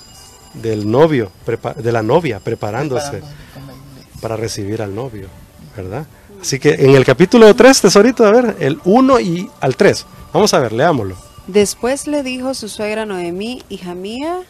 del 0.53 0.89
novio, 0.89 1.31
de 1.77 1.91
la 1.91 2.03
novia 2.03 2.39
preparándose 2.39 3.21
para 4.21 4.37
recibir 4.37 4.81
al 4.81 4.95
novio, 4.95 5.27
¿verdad? 5.75 6.05
Así 6.43 6.59
que 6.59 6.73
en 6.73 6.89
el 6.89 7.05
capítulo 7.05 7.55
3, 7.55 7.83
tesorito, 7.83 8.25
a 8.25 8.31
ver, 8.31 8.57
el 8.59 8.77
1 8.83 9.19
y 9.21 9.49
al 9.61 9.77
3. 9.77 10.05
Vamos 10.33 10.53
a 10.53 10.59
ver, 10.59 10.73
leámoslo. 10.73 11.15
Después 11.47 12.05
le 12.05 12.21
dijo 12.21 12.53
su 12.53 12.67
suegra 12.67 13.05
Noemí, 13.05 13.63
hija 13.69 13.95
mía, 13.95 14.41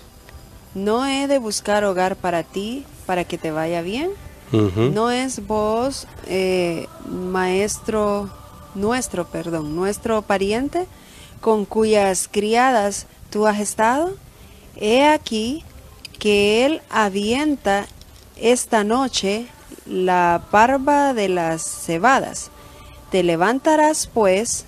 ¿no 0.74 1.06
he 1.06 1.28
de 1.28 1.38
buscar 1.38 1.84
hogar 1.84 2.16
para 2.16 2.42
ti 2.42 2.84
para 3.06 3.26
que 3.26 3.38
te 3.38 3.52
vaya 3.52 3.84
bien? 3.84 4.10
¿No 4.52 5.12
es 5.12 5.46
vos, 5.46 6.08
eh, 6.26 6.88
maestro, 7.08 8.28
nuestro, 8.74 9.28
perdón, 9.28 9.76
nuestro 9.76 10.24
pariente, 10.24 10.88
con 11.42 11.64
cuyas 11.64 12.28
criadas 12.32 13.06
tú 13.30 13.46
has 13.46 13.60
estado? 13.60 14.16
He 14.78 15.06
aquí 15.06 15.64
que 16.18 16.66
él 16.66 16.82
avienta 16.90 17.86
esta 18.36 18.84
noche 18.84 19.46
la 19.86 20.42
parva 20.52 21.14
de 21.14 21.30
las 21.30 21.64
cebadas. 21.64 22.52
Te 23.12 23.24
levantarás 23.24 24.10
pues, 24.14 24.66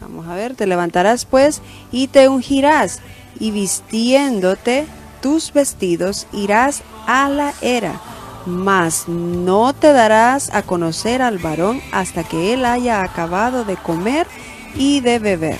vamos 0.00 0.26
a 0.28 0.34
ver, 0.34 0.54
te 0.54 0.66
levantarás 0.66 1.24
pues 1.24 1.62
y 1.90 2.08
te 2.08 2.28
ungirás 2.28 3.00
y 3.38 3.50
vistiéndote 3.50 4.86
tus 5.20 5.52
vestidos 5.52 6.26
irás 6.32 6.82
a 7.06 7.28
la 7.28 7.54
era, 7.62 8.00
mas 8.46 9.08
no 9.08 9.72
te 9.72 9.92
darás 9.92 10.52
a 10.54 10.62
conocer 10.62 11.22
al 11.22 11.38
varón 11.38 11.80
hasta 11.92 12.24
que 12.24 12.52
él 12.52 12.64
haya 12.64 13.02
acabado 13.02 13.64
de 13.64 13.76
comer 13.76 14.26
y 14.74 15.00
de 15.00 15.18
beber. 15.18 15.58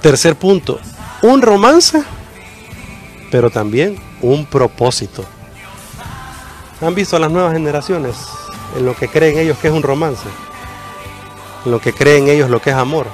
Tercer 0.00 0.36
punto, 0.36 0.78
un 1.22 1.42
romance, 1.42 2.02
pero 3.30 3.50
también 3.50 3.96
un 4.22 4.46
propósito. 4.46 5.24
¿Han 6.80 6.94
visto 6.94 7.16
a 7.16 7.20
las 7.20 7.30
nuevas 7.30 7.52
generaciones 7.52 8.16
en 8.76 8.84
lo 8.84 8.94
que 8.94 9.08
creen 9.08 9.38
ellos 9.38 9.58
que 9.58 9.68
es 9.68 9.74
un 9.74 9.82
romance? 9.82 10.28
En 11.64 11.70
lo 11.70 11.80
que 11.80 11.92
creen 11.92 12.28
ellos 12.28 12.50
lo 12.50 12.60
que 12.60 12.70
es 12.70 12.76
amor. 12.76 13.06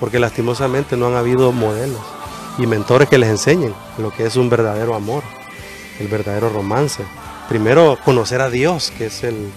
Porque 0.00 0.18
lastimosamente 0.18 0.96
no 0.96 1.06
han 1.06 1.14
habido 1.14 1.52
modelos 1.52 2.00
y 2.58 2.66
mentores 2.66 3.08
que 3.08 3.18
les 3.18 3.30
enseñen 3.30 3.74
lo 3.98 4.10
que 4.10 4.26
es 4.26 4.36
un 4.36 4.48
verdadero 4.50 4.94
amor, 4.94 5.22
el 6.00 6.08
verdadero 6.08 6.48
romance. 6.48 7.04
Primero 7.48 7.98
conocer 8.04 8.40
a 8.40 8.50
Dios, 8.50 8.92
que 8.96 9.06
es 9.06 9.22
el, 9.24 9.50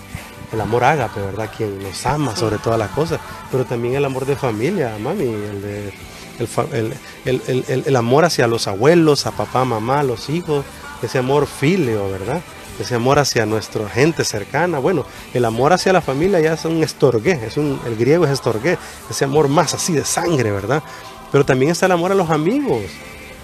el 0.53 0.61
amor 0.61 0.83
ágape, 0.83 1.19
¿verdad? 1.21 1.49
Quien 1.55 1.81
nos 1.81 2.05
ama 2.05 2.35
sobre 2.35 2.57
todas 2.57 2.77
las 2.79 2.89
cosas, 2.91 3.19
pero 3.51 3.65
también 3.65 3.95
el 3.95 4.05
amor 4.05 4.25
de 4.25 4.35
familia, 4.35 4.95
mami, 4.99 5.23
el 5.23 5.61
de 5.61 5.93
el, 6.71 6.93
el- 7.67 7.83
el 7.87 7.95
amor 7.95 8.25
hacia 8.25 8.45
los 8.47 8.67
abuelos, 8.67 9.25
a 9.25 9.31
papá, 9.31 9.65
mamá, 9.65 10.03
los 10.03 10.29
hijos, 10.29 10.63
ese 11.01 11.17
amor 11.17 11.47
filio, 11.47 12.09
¿verdad? 12.11 12.41
Ese 12.79 12.95
amor 12.95 13.17
hacia 13.17 13.45
nuestra 13.45 13.89
gente 13.89 14.23
cercana. 14.23 14.79
Bueno, 14.79 15.05
el 15.33 15.45
amor 15.45 15.73
hacia 15.73 15.93
la 15.93 16.01
familia 16.01 16.39
ya 16.39 16.53
es 16.53 16.65
un 16.65 16.83
estorgué, 16.83 17.39
es 17.45 17.57
un, 17.57 17.79
el 17.85 17.95
griego 17.95 18.25
es 18.25 18.31
estorgué, 18.31 18.77
ese 19.09 19.25
amor 19.25 19.47
más 19.47 19.73
así 19.73 19.93
de 19.93 20.05
sangre, 20.05 20.51
¿verdad? 20.51 20.83
Pero 21.31 21.45
también 21.45 21.71
está 21.71 21.87
el 21.87 21.91
amor 21.93 22.11
a 22.11 22.15
los 22.15 22.29
amigos, 22.29 22.83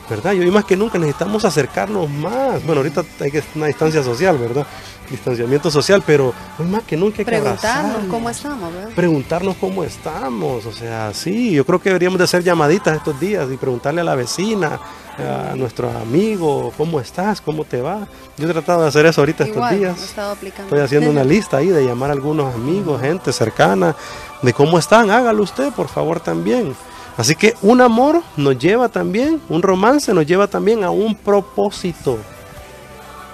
¿verdad? 0.09 0.33
Y 0.33 0.39
hoy 0.39 0.51
más 0.51 0.65
que 0.65 0.77
nunca 0.77 0.97
necesitamos 0.99 1.45
acercarnos 1.45 2.09
más. 2.09 2.63
Bueno, 2.63 2.81
ahorita 2.81 3.03
hay 3.19 3.31
que 3.31 3.43
una 3.55 3.65
distancia 3.65 4.03
social, 4.03 4.37
¿verdad? 4.37 4.65
Distanciamiento 5.09 5.69
social, 5.71 6.03
pero 6.05 6.33
hoy 6.59 6.65
más 6.67 6.83
que 6.83 6.95
nunca 6.95 7.17
hay 7.19 7.25
que 7.25 7.31
Preguntarnos 7.31 7.65
abrazarnos 7.65 8.09
cómo 8.09 8.29
estamos, 8.29 8.73
¿verdad? 8.73 8.89
preguntarnos 8.95 9.55
cómo 9.57 9.83
estamos. 9.83 10.65
O 10.65 10.71
sea, 10.71 11.13
sí, 11.13 11.51
yo 11.51 11.65
creo 11.65 11.79
que 11.79 11.89
deberíamos 11.89 12.19
de 12.19 12.25
hacer 12.25 12.43
llamaditas 12.43 12.97
estos 12.97 13.19
días 13.19 13.49
y 13.51 13.57
preguntarle 13.57 14.01
a 14.01 14.03
la 14.03 14.15
vecina, 14.15 14.79
a 15.17 15.55
nuestro 15.55 15.89
amigo, 15.91 16.73
¿cómo 16.77 16.99
estás? 16.99 17.39
¿Cómo 17.41 17.63
te 17.65 17.81
va? 17.81 18.07
Yo 18.37 18.49
he 18.49 18.51
tratado 18.51 18.81
de 18.81 18.87
hacer 18.87 19.05
eso 19.05 19.21
ahorita 19.21 19.43
estos 19.43 19.69
días. 19.71 19.95
lo 19.97 20.01
he 20.01 20.05
estado 20.05 20.31
aplicando. 20.31 20.63
Estoy 20.65 20.79
haciendo 20.79 21.09
una 21.09 21.23
lista 21.33 21.57
ahí 21.57 21.67
de 21.67 21.85
llamar 21.85 22.09
a 22.09 22.13
algunos 22.13 22.53
amigos, 22.55 23.01
gente 23.01 23.31
cercana, 23.31 23.95
de 24.41 24.53
cómo 24.53 24.79
están. 24.79 25.11
Hágalo 25.11 25.43
usted, 25.43 25.71
por 25.73 25.87
favor, 25.87 26.19
también. 26.19 26.75
Así 27.15 27.35
que 27.35 27.53
un 27.61 27.79
amor 27.81 28.21
nos 28.37 28.57
lleva 28.57 28.89
también, 28.89 29.39
un 29.49 29.61
romance 29.61 30.13
nos 30.13 30.25
lleva 30.25 30.47
también 30.47 30.83
a 30.83 30.89
un 30.89 31.15
propósito. 31.15 32.17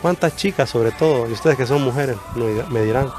¿Cuántas 0.02 0.36
chicas, 0.36 0.70
sobre 0.70 0.92
todo, 0.92 1.28
y 1.30 1.34
ustedes 1.34 1.58
que 1.58 1.66
son 1.66 1.82
mujeres, 1.84 2.18
me 2.36 2.46
dirá- 2.48 2.68
me 2.70 2.82
dirán, 2.84 3.10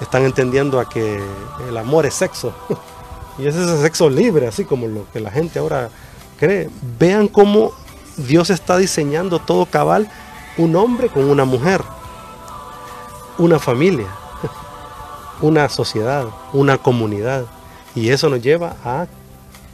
están 0.00 0.24
entendiendo 0.24 0.78
a 0.80 0.88
que 0.88 1.20
el 1.68 1.76
amor 1.76 2.06
es 2.06 2.14
sexo? 2.14 2.52
y 3.38 3.46
es 3.46 3.54
ese 3.54 3.80
sexo 3.82 4.08
libre, 4.10 4.46
así 4.48 4.64
como 4.64 4.86
lo 4.88 5.06
que 5.12 5.20
la 5.20 5.30
gente 5.30 5.58
ahora 5.60 5.90
cree. 6.38 6.68
Vean 6.98 7.26
cómo 7.28 7.72
Dios 8.16 8.50
está 8.50 8.76
diseñando 8.76 9.38
todo 9.38 9.66
cabal, 9.66 10.08
un 10.56 10.76
hombre 10.76 11.08
con 11.08 11.24
una 11.24 11.44
mujer 11.44 11.82
una 13.38 13.58
familia, 13.58 14.06
una 15.40 15.68
sociedad, 15.68 16.26
una 16.52 16.78
comunidad. 16.78 17.44
Y 17.94 18.10
eso 18.10 18.28
nos 18.28 18.42
lleva 18.42 18.76
a 18.84 19.06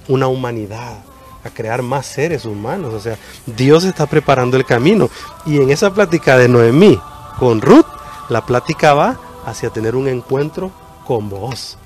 una 0.09 0.29
humanidad, 0.29 0.99
a 1.45 1.51
crear 1.51 1.83
más 1.83 2.07
seres 2.07 2.45
humanos. 2.45 2.93
O 2.95 3.01
sea, 3.01 3.17
Dios 3.47 3.85
está 3.85 4.07
preparando 4.07 4.57
el 4.57 4.65
camino. 4.65 5.09
Y 5.47 5.59
en 5.59 5.71
esa 5.71 5.93
plática 5.93 6.37
de 6.37 6.49
Noemí 6.49 6.99
con 7.39 7.61
Ruth, 7.61 7.87
la 8.29 8.45
plática 8.45 8.95
va 8.95 9.19
hacia 9.47 9.71
tener 9.71 9.97
un 9.97 10.09
encuentro 10.09 10.71
con 11.07 11.29
vos. 11.29 11.77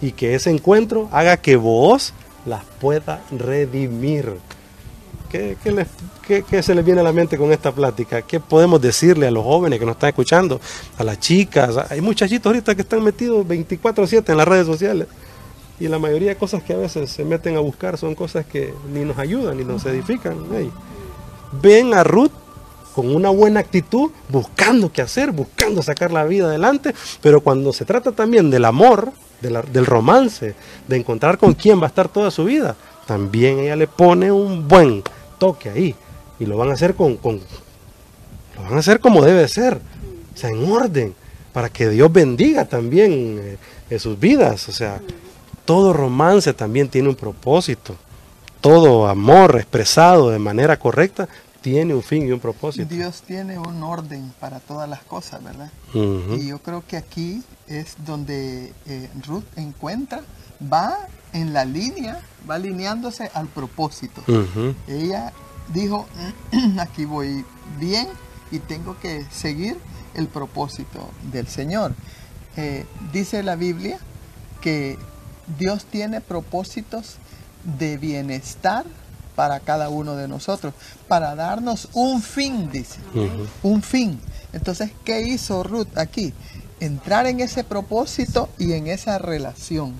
Y 0.00 0.12
que 0.12 0.34
ese 0.34 0.50
encuentro 0.50 1.08
haga 1.12 1.36
que 1.38 1.56
vos 1.56 2.12
las 2.46 2.64
pueda 2.80 3.22
redimir. 3.30 4.38
¿Qué, 5.30 5.56
qué 5.62 5.72
les- 5.72 5.86
qué- 6.26 6.42
qué 6.42 6.62
se 6.62 6.74
les 6.74 6.84
viene 6.84 7.00
a 7.00 7.04
la 7.04 7.12
mente 7.12 7.36
con 7.36 7.52
esta 7.52 7.70
plática? 7.72 8.22
¿Qué 8.22 8.40
podemos 8.40 8.80
decirle 8.80 9.26
a 9.26 9.30
los 9.30 9.44
jóvenes 9.44 9.78
que 9.78 9.84
nos 9.84 9.96
están 9.96 10.08
escuchando? 10.08 10.60
A 10.96 11.04
las 11.04 11.20
chicas. 11.20 11.76
Hay 11.90 12.00
muchachitos 12.00 12.46
ahorita 12.46 12.74
que 12.74 12.82
están 12.82 13.02
metidos 13.04 13.46
24/7 13.46 14.32
en 14.32 14.38
las 14.38 14.48
redes 14.48 14.66
sociales. 14.66 15.06
Y 15.80 15.86
la 15.88 15.98
mayoría 15.98 16.30
de 16.30 16.36
cosas 16.36 16.62
que 16.62 16.72
a 16.72 16.76
veces 16.78 17.10
se 17.10 17.24
meten 17.24 17.56
a 17.56 17.60
buscar 17.60 17.98
son 17.98 18.14
cosas 18.14 18.46
que 18.46 18.72
ni 18.92 19.04
nos 19.04 19.18
ayudan 19.18 19.56
ni 19.58 19.64
nos 19.64 19.84
edifican. 19.86 20.36
Ven 21.62 21.94
a 21.94 22.04
Ruth 22.04 22.32
con 22.94 23.14
una 23.14 23.30
buena 23.30 23.60
actitud, 23.60 24.10
buscando 24.28 24.90
qué 24.90 25.02
hacer, 25.02 25.30
buscando 25.30 25.82
sacar 25.82 26.10
la 26.10 26.24
vida 26.24 26.46
adelante, 26.46 26.94
pero 27.22 27.40
cuando 27.42 27.72
se 27.72 27.84
trata 27.84 28.10
también 28.12 28.50
del 28.50 28.64
amor, 28.64 29.12
de 29.40 29.50
la- 29.50 29.62
del 29.62 29.86
romance, 29.86 30.54
de 30.88 30.96
encontrar 30.96 31.38
con 31.38 31.54
quién 31.54 31.78
va 31.80 31.84
a 31.84 31.88
estar 31.88 32.08
toda 32.08 32.30
su 32.32 32.44
vida, 32.44 32.74
también 33.06 33.60
ella 33.60 33.76
le 33.76 33.86
pone 33.86 34.32
un 34.32 34.66
buen 34.66 35.04
toque 35.38 35.70
ahí. 35.70 35.94
Y 36.40 36.46
lo 36.46 36.56
van 36.56 36.70
a 36.70 36.74
hacer 36.74 36.94
con, 36.94 37.16
con- 37.16 37.40
lo 38.56 38.62
van 38.62 38.74
a 38.74 38.78
hacer 38.78 39.00
como 39.00 39.22
debe 39.24 39.46
ser, 39.48 39.80
o 40.34 40.36
sea, 40.36 40.50
en 40.50 40.70
orden, 40.70 41.14
para 41.52 41.68
que 41.70 41.88
Dios 41.88 42.12
bendiga 42.12 42.64
también 42.64 43.38
eh, 43.42 43.56
eh, 43.90 43.98
sus 43.98 44.18
vidas. 44.18 44.68
O 44.68 44.72
sea, 44.72 45.00
todo 45.64 45.92
romance 45.92 46.52
también 46.54 46.88
tiene 46.88 47.08
un 47.08 47.14
propósito. 47.16 47.96
Todo 48.60 49.06
amor 49.06 49.56
expresado 49.56 50.30
de 50.30 50.38
manera 50.38 50.78
correcta 50.78 51.28
tiene 51.60 51.94
un 51.94 52.02
fin 52.02 52.26
y 52.26 52.32
un 52.32 52.40
propósito. 52.40 52.86
Dios 52.92 53.22
tiene 53.26 53.58
un 53.58 53.82
orden 53.82 54.32
para 54.40 54.58
todas 54.60 54.88
las 54.88 55.00
cosas, 55.02 55.42
¿verdad? 55.42 55.70
Y 55.94 56.48
yo 56.48 56.58
creo 56.60 56.82
que 56.86 56.96
aquí 56.96 57.42
es 57.66 57.96
donde 58.04 58.72
eh, 58.86 59.08
Ruth 59.26 59.44
encuentra, 59.56 60.22
va 60.72 60.96
en 61.32 61.52
la 61.52 61.64
línea, 61.64 62.20
va 62.48 62.56
alineándose 62.56 63.30
al 63.34 63.48
propósito. 63.48 64.22
Ella 64.86 65.32
dijo, 65.72 66.06
aquí 66.78 67.04
voy 67.04 67.44
bien 67.78 68.08
y 68.50 68.58
tengo 68.60 68.98
que 68.98 69.26
seguir 69.30 69.76
el 70.14 70.28
propósito 70.28 71.10
del 71.30 71.46
Señor. 71.48 71.94
Eh, 72.56 72.86
dice 73.12 73.42
la 73.42 73.56
Biblia 73.56 73.98
que 74.60 74.98
Dios 75.58 75.84
tiene 75.84 76.20
propósitos 76.20 77.16
de 77.78 77.96
bienestar 77.98 78.84
para 79.36 79.60
cada 79.60 79.88
uno 79.88 80.16
de 80.16 80.26
nosotros, 80.26 80.74
para 81.06 81.36
darnos 81.36 81.88
un 81.92 82.20
fin, 82.22 82.70
dice, 82.72 82.98
un 83.62 83.82
fin. 83.82 84.18
Entonces, 84.52 84.90
¿qué 85.04 85.20
hizo 85.20 85.62
Ruth 85.62 85.96
aquí? 85.96 86.34
Entrar 86.80 87.26
en 87.26 87.38
ese 87.40 87.62
propósito 87.62 88.48
y 88.58 88.72
en 88.72 88.88
esa 88.88 89.18
relación 89.18 89.94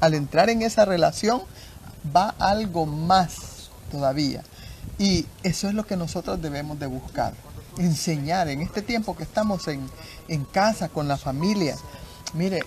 al 0.00 0.14
entrar 0.14 0.50
en 0.50 0.62
esa 0.62 0.84
relación 0.84 1.42
va 2.14 2.34
algo 2.38 2.86
más 2.86 3.70
todavía. 3.90 4.42
Y 4.98 5.26
eso 5.42 5.68
es 5.68 5.74
lo 5.74 5.86
que 5.86 5.96
nosotros 5.96 6.40
debemos 6.42 6.78
de 6.78 6.86
buscar. 6.86 7.32
Enseñar 7.78 8.48
en 8.48 8.60
este 8.62 8.82
tiempo 8.82 9.16
que 9.16 9.22
estamos 9.22 9.68
en, 9.68 9.88
en 10.28 10.44
casa 10.44 10.88
con 10.88 11.06
la 11.06 11.16
familia. 11.16 11.76
Mire, 12.34 12.60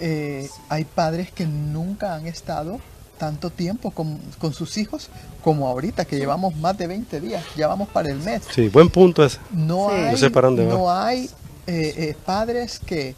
eh, 0.00 0.48
hay 0.68 0.84
padres 0.84 1.30
que 1.32 1.46
nunca 1.46 2.14
han 2.14 2.26
estado 2.26 2.80
tanto 3.18 3.50
tiempo 3.50 3.90
con, 3.92 4.18
con 4.38 4.52
sus 4.52 4.76
hijos 4.76 5.08
como 5.42 5.68
ahorita, 5.68 6.04
que 6.04 6.16
llevamos 6.16 6.54
más 6.56 6.76
de 6.76 6.86
20 6.86 7.20
días, 7.20 7.42
ya 7.56 7.66
vamos 7.68 7.88
para 7.88 8.10
el 8.10 8.18
mes. 8.18 8.42
Sí, 8.54 8.68
buen 8.68 8.90
punto 8.90 9.24
ese. 9.24 9.38
No 9.52 9.88
Sí. 9.90 9.94
hay, 9.96 10.10
No 10.12 10.16
sé 10.18 10.30
para 10.30 10.48
dónde 10.48 10.66
va. 10.66 10.74
no 10.74 10.90
hay 10.92 11.24
eh, 11.66 11.94
eh, 11.96 12.16
padres 12.26 12.78
que 12.78 13.14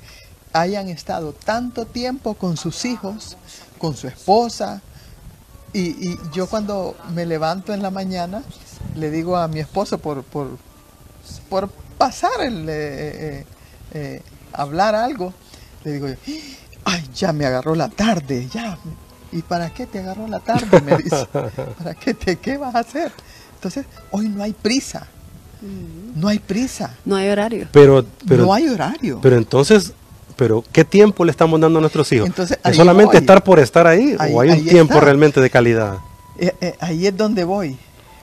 hayan 0.52 0.88
estado 0.88 1.32
tanto 1.32 1.86
tiempo 1.86 2.34
con 2.34 2.56
sus 2.56 2.84
hijos, 2.84 3.36
con 3.78 3.96
su 3.96 4.08
esposa. 4.08 4.82
Y, 5.72 5.80
y 6.08 6.18
yo 6.32 6.46
cuando 6.48 6.96
me 7.14 7.26
levanto 7.26 7.72
en 7.74 7.82
la 7.82 7.90
mañana, 7.90 8.42
le 8.94 9.10
digo 9.10 9.36
a 9.36 9.48
mi 9.48 9.60
esposo 9.60 9.98
por, 9.98 10.22
por, 10.24 10.56
por 11.48 11.68
pasar 11.98 12.40
el 12.40 12.68
eh, 12.68 12.72
eh, 12.72 13.46
eh, 13.92 14.22
hablar 14.52 14.94
algo, 14.94 15.32
le 15.84 15.92
digo 15.92 16.08
yo, 16.08 16.14
ay, 16.84 17.08
ya 17.14 17.32
me 17.32 17.46
agarró 17.46 17.74
la 17.74 17.88
tarde, 17.88 18.48
ya. 18.52 18.78
¿Y 19.30 19.42
para 19.42 19.70
qué 19.70 19.86
te 19.86 19.98
agarró 19.98 20.26
la 20.26 20.40
tarde? 20.40 20.80
Me 20.80 20.96
dice. 21.02 21.26
¿Para 21.26 21.94
qué 21.94 22.14
te 22.14 22.36
qué 22.36 22.56
vas 22.56 22.74
a 22.74 22.78
hacer? 22.78 23.12
Entonces, 23.54 23.84
hoy 24.10 24.28
no 24.28 24.42
hay 24.42 24.52
prisa. 24.52 25.06
No 26.14 26.28
hay 26.28 26.38
prisa. 26.38 26.94
No 27.04 27.16
hay 27.16 27.28
horario. 27.28 27.68
Pero, 27.72 28.06
pero, 28.26 28.44
no 28.44 28.54
hay 28.54 28.68
horario. 28.68 29.18
pero 29.20 29.36
entonces, 29.36 29.92
pero 30.38 30.64
¿qué 30.72 30.84
tiempo 30.84 31.24
le 31.24 31.32
estamos 31.32 31.60
dando 31.60 31.78
a 31.78 31.82
nuestros 31.82 32.10
hijos? 32.12 32.26
Entonces, 32.28 32.58
¿Es 32.64 32.76
solamente 32.76 33.16
voy. 33.16 33.20
estar 33.20 33.42
por 33.44 33.58
estar 33.58 33.86
ahí, 33.88 34.14
Ahí- 34.18 34.32
o 34.32 34.40
hay 34.40 34.50
un 34.50 34.64
tiempo 34.64 34.94
está. 34.94 35.04
realmente 35.04 35.40
de 35.40 35.50
calidad? 35.50 35.98
Eh, 36.38 36.54
eh, 36.60 36.74
ahí 36.78 37.06
es 37.08 37.16
donde 37.16 37.42
voy. 37.42 37.76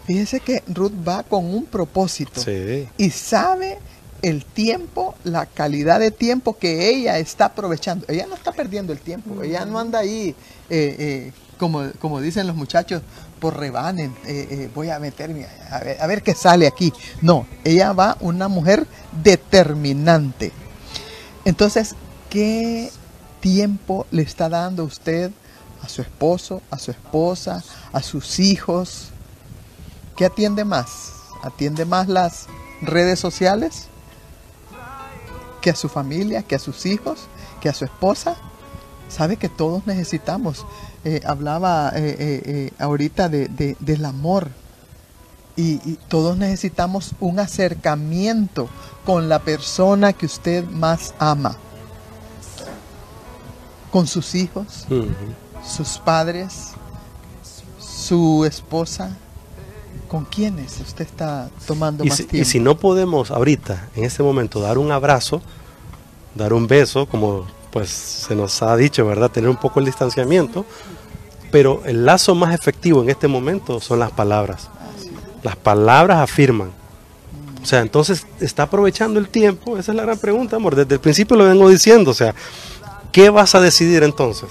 Fíjese 0.08 0.40
que 0.40 0.64
Ruth 0.68 0.94
va 1.06 1.24
con 1.24 1.44
un 1.46 1.66
propósito 1.66 2.40
Sí. 2.42 2.88
y 2.98 3.10
sabe 3.10 3.80
el 4.22 4.46
tiempo, 4.46 5.14
la 5.26 5.46
calidad 5.46 6.00
de 6.00 6.10
tiempo 6.12 6.58
que 6.58 6.90
ella 6.90 7.18
está 7.20 7.46
aprovechando. 7.46 8.06
Ella 8.08 8.26
no 8.28 8.36
está 8.36 8.54
perdiendo 8.54 8.94
el 8.94 9.00
tiempo, 9.00 9.44
ella 9.44 9.66
no 9.66 9.78
anda 9.78 10.00
ahí, 10.00 10.34
eh, 10.70 10.96
eh, 10.98 11.32
como, 11.60 11.84
como 12.00 12.22
dicen 12.22 12.48
los 12.48 12.56
muchachos, 12.56 13.02
por 13.40 13.58
rebanen, 13.60 14.16
eh, 14.26 14.48
eh, 14.50 14.70
voy 14.74 14.90
a 14.90 14.98
meterme, 15.00 15.46
a 15.70 15.80
ver, 15.80 15.98
a 16.02 16.08
ver 16.08 16.24
qué 16.24 16.34
sale 16.34 16.66
aquí. 16.66 16.94
No, 17.22 17.46
ella 17.66 17.92
va 17.92 18.16
una 18.22 18.48
mujer 18.48 18.88
determinante. 19.24 20.52
Entonces, 21.44 21.96
¿qué 22.36 22.92
tiempo 23.40 24.06
le 24.12 24.22
está 24.24 24.50
dando 24.50 24.84
usted 24.84 25.32
a 25.82 25.88
su 25.88 26.02
esposo, 26.02 26.62
a 26.70 26.78
su 26.78 26.92
esposa, 26.92 27.64
a 27.94 28.02
sus 28.04 28.40
hijos? 28.42 29.06
¿Qué 30.18 30.26
atiende 30.26 30.66
más? 30.66 31.14
¿Atiende 31.44 31.86
más 31.86 32.10
las 32.10 32.48
redes 32.82 33.22
sociales? 33.22 33.88
¿Que 35.62 35.70
a 35.70 35.76
su 35.76 35.88
familia? 35.88 36.44
¿Que 36.44 36.56
a 36.56 36.60
sus 36.60 36.86
hijos? 36.86 37.20
¿Que 37.62 37.70
a 37.70 37.74
su 37.74 37.86
esposa? 37.86 38.36
Sabe 39.08 39.38
que 39.38 39.48
todos 39.48 39.88
necesitamos. 39.88 40.66
eh, 41.06 41.22
hablaba 41.26 41.92
eh, 41.96 42.16
eh, 42.20 42.72
ahorita 42.80 43.30
de, 43.30 43.48
de- 43.48 43.78
del 43.80 44.04
amor. 44.04 44.50
Y 45.56 45.78
todos 46.10 46.36
necesitamos 46.36 47.12
un 47.22 47.40
acercamiento 47.40 48.68
con 49.06 49.30
la 49.30 49.40
persona 49.40 50.12
que 50.12 50.26
usted 50.26 50.66
más 50.66 51.14
ama. 51.18 51.56
Con 53.96 54.08
sus 54.08 54.36
hijos, 54.36 54.86
sus 55.66 56.00
padres, 56.00 56.72
su 57.80 58.44
esposa, 58.44 59.16
¿con 60.10 60.26
quiénes 60.26 60.82
usted 60.82 61.06
está 61.06 61.50
tomando 61.66 62.04
Y 62.04 62.10
más 62.10 62.18
si, 62.18 62.24
y 62.24 62.26
tiempo? 62.26 62.50
si 62.50 62.60
no 62.60 62.78
podemos 62.78 63.32
ahorita, 63.32 63.88
en 63.96 64.04
este 64.04 64.22
momento, 64.22 64.60
dar 64.60 64.80
un 64.80 64.92
abrazo, 64.92 65.42
dar 66.36 66.52
un 66.52 66.68
beso, 66.68 67.06
como 67.06 67.46
pues 67.72 67.88
se 67.90 68.36
nos 68.36 68.62
ha 68.62 68.76
dicho, 68.76 69.06
¿verdad? 69.08 69.32
Tener 69.32 69.50
un 69.50 69.56
poco 69.56 69.80
el 69.80 69.86
distanciamiento, 69.86 70.66
pero 71.50 71.82
el 71.86 72.06
lazo 72.06 72.36
más 72.36 72.54
efectivo 72.54 73.02
en 73.02 73.10
este 73.10 73.30
momento 73.30 73.80
son 73.80 74.00
las 74.00 74.12
palabras. 74.12 74.68
Las 75.42 75.56
palabras 75.56 76.18
afirman. 76.20 76.74
O 77.64 77.66
sea, 77.66 77.80
entonces 77.80 78.28
está 78.42 78.64
aprovechando 78.64 79.22
el 79.22 79.30
tiempo, 79.30 79.78
esa 79.78 79.94
es 79.94 79.96
la 79.96 80.04
gran 80.04 80.18
pregunta, 80.18 80.58
amor. 80.58 80.76
Desde 80.76 80.96
el 80.96 81.00
principio 81.00 81.38
lo 81.38 81.46
vengo 81.46 81.70
diciendo, 81.70 82.12
o 82.12 82.14
sea, 82.14 82.36
¿qué 83.16 83.30
vas 83.30 83.56
a 83.56 83.62
decidir 83.62 84.04
entonces? 84.04 84.50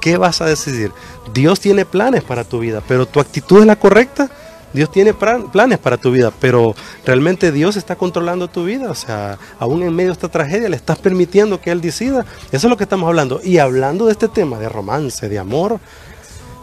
¿Qué 0.00 0.16
vas 0.16 0.40
a 0.40 0.46
decidir? 0.46 0.90
Dios 1.32 1.60
tiene 1.60 1.84
planes 1.84 2.24
para 2.24 2.42
tu 2.42 2.58
vida, 2.58 2.82
pero 2.88 3.06
tu 3.06 3.20
actitud 3.20 3.60
es 3.60 3.66
la 3.66 3.76
correcta. 3.76 4.28
Dios 4.72 4.90
tiene 4.90 5.14
plan- 5.14 5.48
planes 5.52 5.78
para 5.78 5.96
tu 5.96 6.10
vida, 6.10 6.32
pero 6.40 6.74
realmente 7.06 7.52
Dios 7.52 7.76
está 7.76 7.94
controlando 7.94 8.48
tu 8.48 8.64
vida. 8.64 8.90
O 8.90 8.94
sea, 8.96 9.38
aún 9.60 9.82
en 9.84 9.94
medio 9.94 10.08
de 10.08 10.14
esta 10.14 10.28
tragedia 10.28 10.68
le 10.68 10.74
estás 10.74 10.98
permitiendo 10.98 11.60
que 11.60 11.70
Él 11.70 11.80
decida. 11.80 12.26
Eso 12.50 12.66
es 12.66 12.70
lo 12.70 12.76
que 12.76 12.82
estamos 12.82 13.06
hablando. 13.06 13.40
Y 13.44 13.58
hablando 13.58 14.06
de 14.06 14.12
este 14.12 14.26
tema 14.26 14.58
de 14.58 14.68
romance, 14.68 15.28
de 15.28 15.38
amor, 15.38 15.78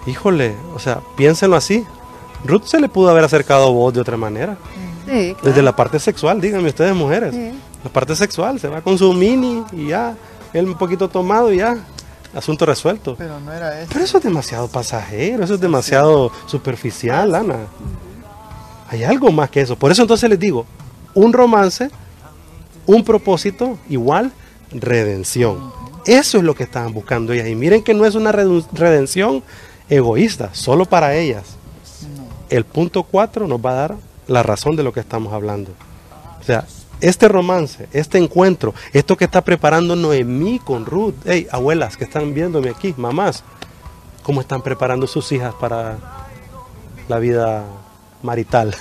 híjole, 0.05 0.53
o 0.75 0.79
sea, 0.79 0.99
piénsenlo 1.15 1.55
así. 1.55 1.85
Ruth 2.43 2.63
se 2.65 2.81
le 2.81 2.89
pudo 2.89 3.09
haber 3.09 3.23
acercado 3.23 3.67
a 3.67 3.71
vos 3.71 3.93
de 3.93 4.01
otra 4.01 4.17
manera. 4.17 4.57
Sí, 5.05 5.33
claro. 5.33 5.39
Desde 5.43 5.61
la 5.61 5.75
parte 5.75 5.97
sexual, 5.99 6.41
díganme 6.41 6.67
ustedes 6.69 6.93
mujeres. 6.93 7.33
Sí. 7.33 7.51
La 7.83 7.89
parte 7.89 8.15
sexual, 8.17 8.59
se 8.59 8.67
va 8.67 8.81
con 8.81 8.97
su 8.97 9.13
mini 9.13 9.63
y 9.71 9.87
ya, 9.87 10.15
él 10.57 10.67
un 10.67 10.77
poquito 10.77 11.09
tomado 11.09 11.51
y 11.51 11.57
ya, 11.57 11.77
asunto 12.33 12.65
resuelto. 12.65 13.15
Pero 13.17 13.39
no 13.39 13.53
era 13.53 13.79
eso. 13.79 13.89
Pero 13.91 14.05
eso 14.05 14.17
es 14.17 14.23
demasiado 14.23 14.67
pasajero, 14.67 15.43
eso 15.43 15.55
es 15.55 15.61
demasiado 15.61 16.31
superficial, 16.45 17.35
Ana. 17.35 17.67
Hay 18.89 19.03
algo 19.03 19.31
más 19.31 19.49
que 19.49 19.61
eso. 19.61 19.75
Por 19.75 19.91
eso 19.91 20.01
entonces 20.01 20.29
les 20.29 20.39
digo, 20.39 20.65
un 21.13 21.33
romance, 21.33 21.89
un 22.85 23.03
propósito, 23.03 23.77
igual 23.89 24.31
redención. 24.71 25.71
Eso 26.05 26.37
es 26.37 26.43
lo 26.43 26.55
que 26.55 26.63
estaban 26.63 26.93
buscando 26.93 27.33
ellas. 27.33 27.47
Y 27.47 27.55
miren 27.55 27.83
que 27.83 27.93
no 27.93 28.05
es 28.05 28.15
una 28.15 28.31
redención 28.31 29.43
egoísta, 29.89 30.49
solo 30.53 30.85
para 30.85 31.15
ellas. 31.15 31.57
El 32.49 32.63
punto 32.63 33.03
4 33.03 33.47
nos 33.47 33.59
va 33.59 33.71
a 33.71 33.73
dar 33.73 33.95
la 34.27 34.41
razón 34.41 34.75
de 34.75 34.83
lo 34.83 34.93
que 34.93 35.01
estamos 35.01 35.33
hablando. 35.33 35.71
O 36.39 36.43
sea, 36.43 36.65
este 37.01 37.27
romance, 37.27 37.87
este 37.93 38.17
encuentro, 38.17 38.73
esto 38.93 39.15
que 39.17 39.25
está 39.25 39.41
preparando 39.41 39.95
Noemí 39.95 40.59
con 40.59 40.85
Ruth, 40.85 41.15
hey, 41.25 41.47
abuelas 41.51 41.97
que 41.97 42.03
están 42.05 42.33
viéndome 42.33 42.69
aquí, 42.69 42.93
mamás, 42.97 43.43
cómo 44.23 44.41
están 44.41 44.61
preparando 44.61 45.07
sus 45.07 45.31
hijas 45.31 45.53
para 45.55 45.97
la 47.07 47.19
vida 47.19 47.63
marital, 48.23 48.75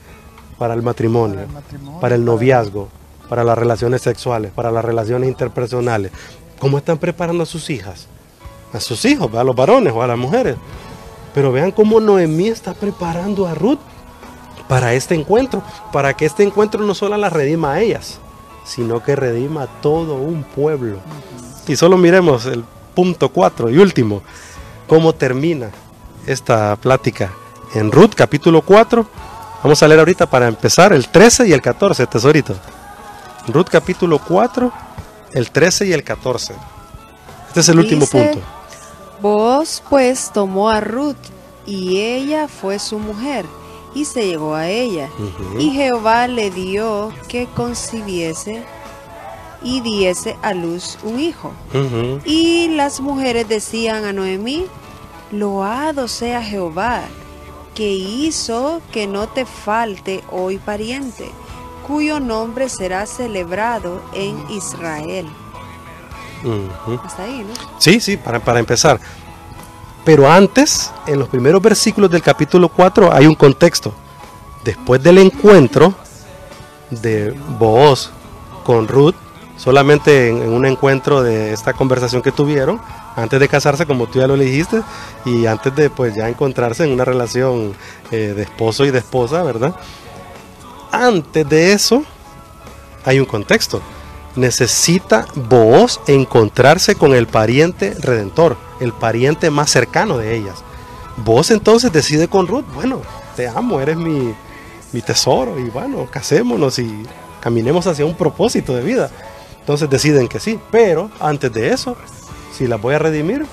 para 0.58 0.74
el 0.74 0.82
matrimonio, 0.82 1.36
Para 1.36 1.44
el 1.46 1.52
matrimonio, 1.52 2.00
para 2.00 2.14
el 2.16 2.22
para- 2.22 2.32
noviazgo, 2.32 2.88
para 3.28 3.44
las 3.44 3.58
relaciones 3.58 4.02
sexuales, 4.02 4.50
para 4.52 4.70
las 4.70 4.84
relaciones 4.84 5.28
interpersonales. 5.28 6.10
¿Cómo 6.58 6.78
están 6.78 6.98
preparando 6.98 7.42
a 7.42 7.46
sus 7.46 7.70
hijas? 7.70 8.06
A 8.72 8.80
sus 8.80 9.04
hijos, 9.04 9.32
a 9.34 9.44
los 9.44 9.54
varones 9.54 9.92
o 9.94 10.02
a 10.02 10.06
las 10.06 10.18
mujeres. 10.18 10.56
Pero 11.34 11.52
vean 11.52 11.70
cómo 11.70 12.00
Noemí 12.00 12.48
está 12.48 12.74
preparando 12.74 13.46
a 13.46 13.54
Ruth 13.54 13.78
para 14.68 14.92
este 14.92 15.14
encuentro, 15.14 15.62
para 15.92 16.14
que 16.14 16.26
este 16.26 16.42
encuentro 16.42 16.84
no 16.84 16.94
solo 16.94 17.16
las 17.16 17.32
redima 17.32 17.72
a 17.72 17.80
ellas, 17.80 18.18
sino 18.64 19.02
que 19.02 19.16
redima 19.16 19.62
a 19.62 19.66
todo 19.66 20.14
un 20.14 20.44
pueblo. 20.44 20.98
Y 21.66 21.74
solo 21.76 21.96
miremos 21.96 22.46
el 22.46 22.64
punto 22.94 23.30
4 23.30 23.70
y 23.70 23.78
último, 23.78 24.22
cómo 24.86 25.14
termina 25.14 25.70
esta 26.26 26.76
plática 26.76 27.32
en 27.74 27.90
Ruth 27.90 28.12
capítulo 28.14 28.62
4. 28.62 29.06
Vamos 29.62 29.82
a 29.82 29.88
leer 29.88 30.00
ahorita 30.00 30.26
para 30.26 30.46
empezar 30.46 30.92
el 30.92 31.08
13 31.08 31.48
y 31.48 31.52
el 31.52 31.62
14, 31.62 32.06
tesorito. 32.06 32.54
Ruth 33.48 33.68
capítulo 33.70 34.18
4, 34.18 34.70
el 35.32 35.50
13 35.50 35.86
y 35.86 35.92
el 35.92 36.04
14. 36.04 36.54
Este 37.48 37.60
es 37.60 37.68
el 37.70 37.78
último 37.78 38.02
Dice, 38.02 38.18
punto. 38.18 38.46
Vos 39.22 39.82
pues 39.88 40.30
tomó 40.32 40.68
a 40.68 40.80
Ruth 40.80 41.16
y 41.66 42.00
ella 42.00 42.46
fue 42.48 42.78
su 42.78 42.98
mujer 42.98 43.46
y 43.94 44.04
se 44.04 44.26
llegó 44.26 44.54
a 44.54 44.68
ella. 44.68 45.08
Y 45.58 45.70
Jehová 45.70 46.28
le 46.28 46.50
dio 46.50 47.12
que 47.28 47.46
concibiese 47.46 48.64
y 49.62 49.80
diese 49.80 50.36
a 50.42 50.54
luz 50.54 50.98
un 51.02 51.20
hijo. 51.20 51.52
Y 52.24 52.68
las 52.68 53.00
mujeres 53.00 53.48
decían 53.48 54.04
a 54.04 54.12
Noemí, 54.12 54.66
loado 55.30 56.08
sea 56.08 56.42
Jehová, 56.42 57.02
que 57.74 57.92
hizo 57.92 58.80
que 58.92 59.06
no 59.06 59.28
te 59.28 59.46
falte 59.46 60.22
hoy 60.30 60.58
pariente, 60.58 61.30
cuyo 61.86 62.20
nombre 62.20 62.68
será 62.68 63.06
celebrado 63.06 64.02
en 64.14 64.36
Israel. 64.50 65.28
Hasta 67.04 67.24
ahí, 67.24 67.44
¿no? 67.44 67.54
Sí, 67.78 68.00
sí, 68.00 68.16
para, 68.16 68.40
para 68.40 68.60
empezar. 68.60 69.00
Pero 70.08 70.26
antes, 70.26 70.90
en 71.06 71.18
los 71.18 71.28
primeros 71.28 71.60
versículos 71.60 72.10
del 72.10 72.22
capítulo 72.22 72.70
4, 72.70 73.12
hay 73.12 73.26
un 73.26 73.34
contexto. 73.34 73.92
Después 74.64 75.02
del 75.02 75.18
encuentro 75.18 75.92
de 76.88 77.38
Booz 77.58 78.08
con 78.64 78.88
Ruth, 78.88 79.14
solamente 79.58 80.30
en, 80.30 80.48
un 80.48 80.64
encuentro 80.64 81.22
de 81.22 81.52
esta 81.52 81.74
conversación 81.74 82.22
que 82.22 82.32
tuvieron, 82.32 82.80
antes 83.16 83.38
de 83.38 83.48
casarse, 83.48 83.84
como 83.84 84.06
tú 84.06 84.20
ya 84.20 84.26
lo 84.26 84.38
dijiste, 84.38 84.80
y 85.26 85.44
antes 85.44 85.76
de 85.76 85.90
pues 85.90 86.14
ya 86.14 86.26
encontrarse 86.26 86.84
en 86.84 86.92
una 86.92 87.04
relación 87.04 87.74
eh, 88.10 88.32
de 88.34 88.44
esposo 88.44 88.86
y 88.86 88.90
de 88.90 89.00
esposa, 89.00 89.42
¿verdad? 89.42 89.76
Antes 90.90 91.46
de 91.46 91.72
eso, 91.74 92.02
hay 93.04 93.20
un 93.20 93.26
contexto. 93.26 93.82
Necesita 94.36 95.26
Booz 95.34 96.00
encontrarse 96.06 96.94
con 96.94 97.14
el 97.14 97.26
pariente 97.26 97.94
redentor, 97.98 98.56
el 98.80 98.92
pariente 98.92 99.50
más 99.50 99.70
cercano 99.70 100.18
de 100.18 100.36
ellas. 100.36 100.62
Vos 101.16 101.50
entonces 101.50 101.92
decide 101.92 102.28
con 102.28 102.46
Ruth, 102.46 102.64
bueno, 102.74 103.02
te 103.34 103.48
amo, 103.48 103.80
eres 103.80 103.96
mi, 103.96 104.32
mi 104.92 105.00
tesoro, 105.02 105.58
y 105.58 105.68
bueno, 105.70 106.06
casémonos 106.10 106.78
y 106.78 107.02
caminemos 107.40 107.86
hacia 107.86 108.06
un 108.06 108.14
propósito 108.14 108.74
de 108.74 108.82
vida. 108.82 109.10
Entonces 109.60 109.90
deciden 109.90 110.28
que 110.28 110.40
sí, 110.40 110.58
pero 110.70 111.10
antes 111.20 111.52
de 111.52 111.70
eso, 111.72 111.96
si 112.56 112.66
las 112.66 112.80
voy 112.80 112.94
a 112.94 112.98
redimir, 112.98 113.44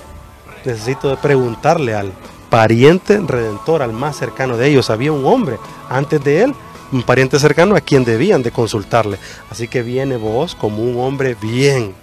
necesito 0.64 1.16
preguntarle 1.16 1.94
al 1.94 2.12
pariente 2.48 3.18
redentor, 3.18 3.82
al 3.82 3.92
más 3.92 4.16
cercano 4.16 4.56
de 4.56 4.68
ellos. 4.68 4.90
Había 4.90 5.12
un 5.12 5.26
hombre 5.26 5.58
antes 5.88 6.22
de 6.24 6.42
él, 6.42 6.54
un 6.92 7.02
pariente 7.02 7.38
cercano 7.38 7.76
a 7.76 7.80
quien 7.80 8.04
debían 8.04 8.42
de 8.42 8.50
consultarle. 8.50 9.18
Así 9.50 9.68
que 9.68 9.82
viene 9.82 10.16
vos 10.16 10.54
como 10.54 10.82
un 10.82 10.98
hombre 10.98 11.36
bien 11.40 11.94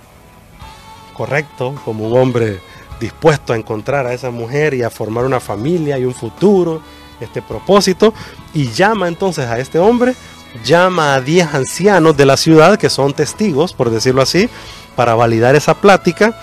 correcto, 1.14 1.76
como 1.86 2.08
un 2.08 2.18
hombre 2.18 2.60
dispuesto 3.00 3.54
a 3.54 3.58
encontrar 3.58 4.08
a 4.08 4.14
esa 4.14 4.32
mujer 4.32 4.74
y 4.74 4.84
a 4.84 4.90
formar 4.90 5.26
una 5.26 5.40
familia 5.40 5.98
y 5.98 6.06
un 6.06 6.14
futuro, 6.14 6.82
este 7.20 7.42
propósito, 7.42 8.14
y 8.54 8.70
llama 8.72 9.08
entonces 9.08 9.46
a 9.46 9.60
este 9.60 9.80
hombre, 9.80 10.16
llama 10.64 11.16
a 11.16 11.22
10 11.22 11.54
ancianos 11.54 12.16
de 12.16 12.26
la 12.26 12.38
ciudad 12.38 12.78
que 12.78 12.90
son 12.90 13.14
testigos, 13.14 13.74
por 13.74 13.90
decirlo 13.90 14.22
así, 14.22 14.50
para 14.96 15.16
validar 15.16 15.56
esa 15.56 15.74
plática. 15.74 16.38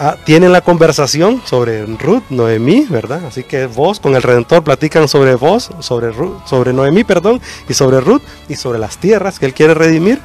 Ah, 0.00 0.16
tienen 0.24 0.52
la 0.52 0.60
conversación 0.60 1.42
sobre 1.44 1.84
Ruth, 1.84 2.22
Noemí, 2.30 2.86
¿verdad? 2.88 3.24
Así 3.26 3.42
que 3.42 3.66
vos 3.66 3.98
con 3.98 4.14
el 4.14 4.22
Redentor 4.22 4.62
platican 4.62 5.08
sobre 5.08 5.34
vos, 5.34 5.72
sobre, 5.80 6.12
Ruth, 6.12 6.36
sobre 6.46 6.72
Noemí, 6.72 7.02
perdón, 7.02 7.40
y 7.68 7.74
sobre 7.74 8.00
Ruth 8.00 8.22
y 8.48 8.54
sobre 8.54 8.78
las 8.78 8.98
tierras 8.98 9.40
que 9.40 9.46
él 9.46 9.54
quiere 9.54 9.74
redimir. 9.74 10.20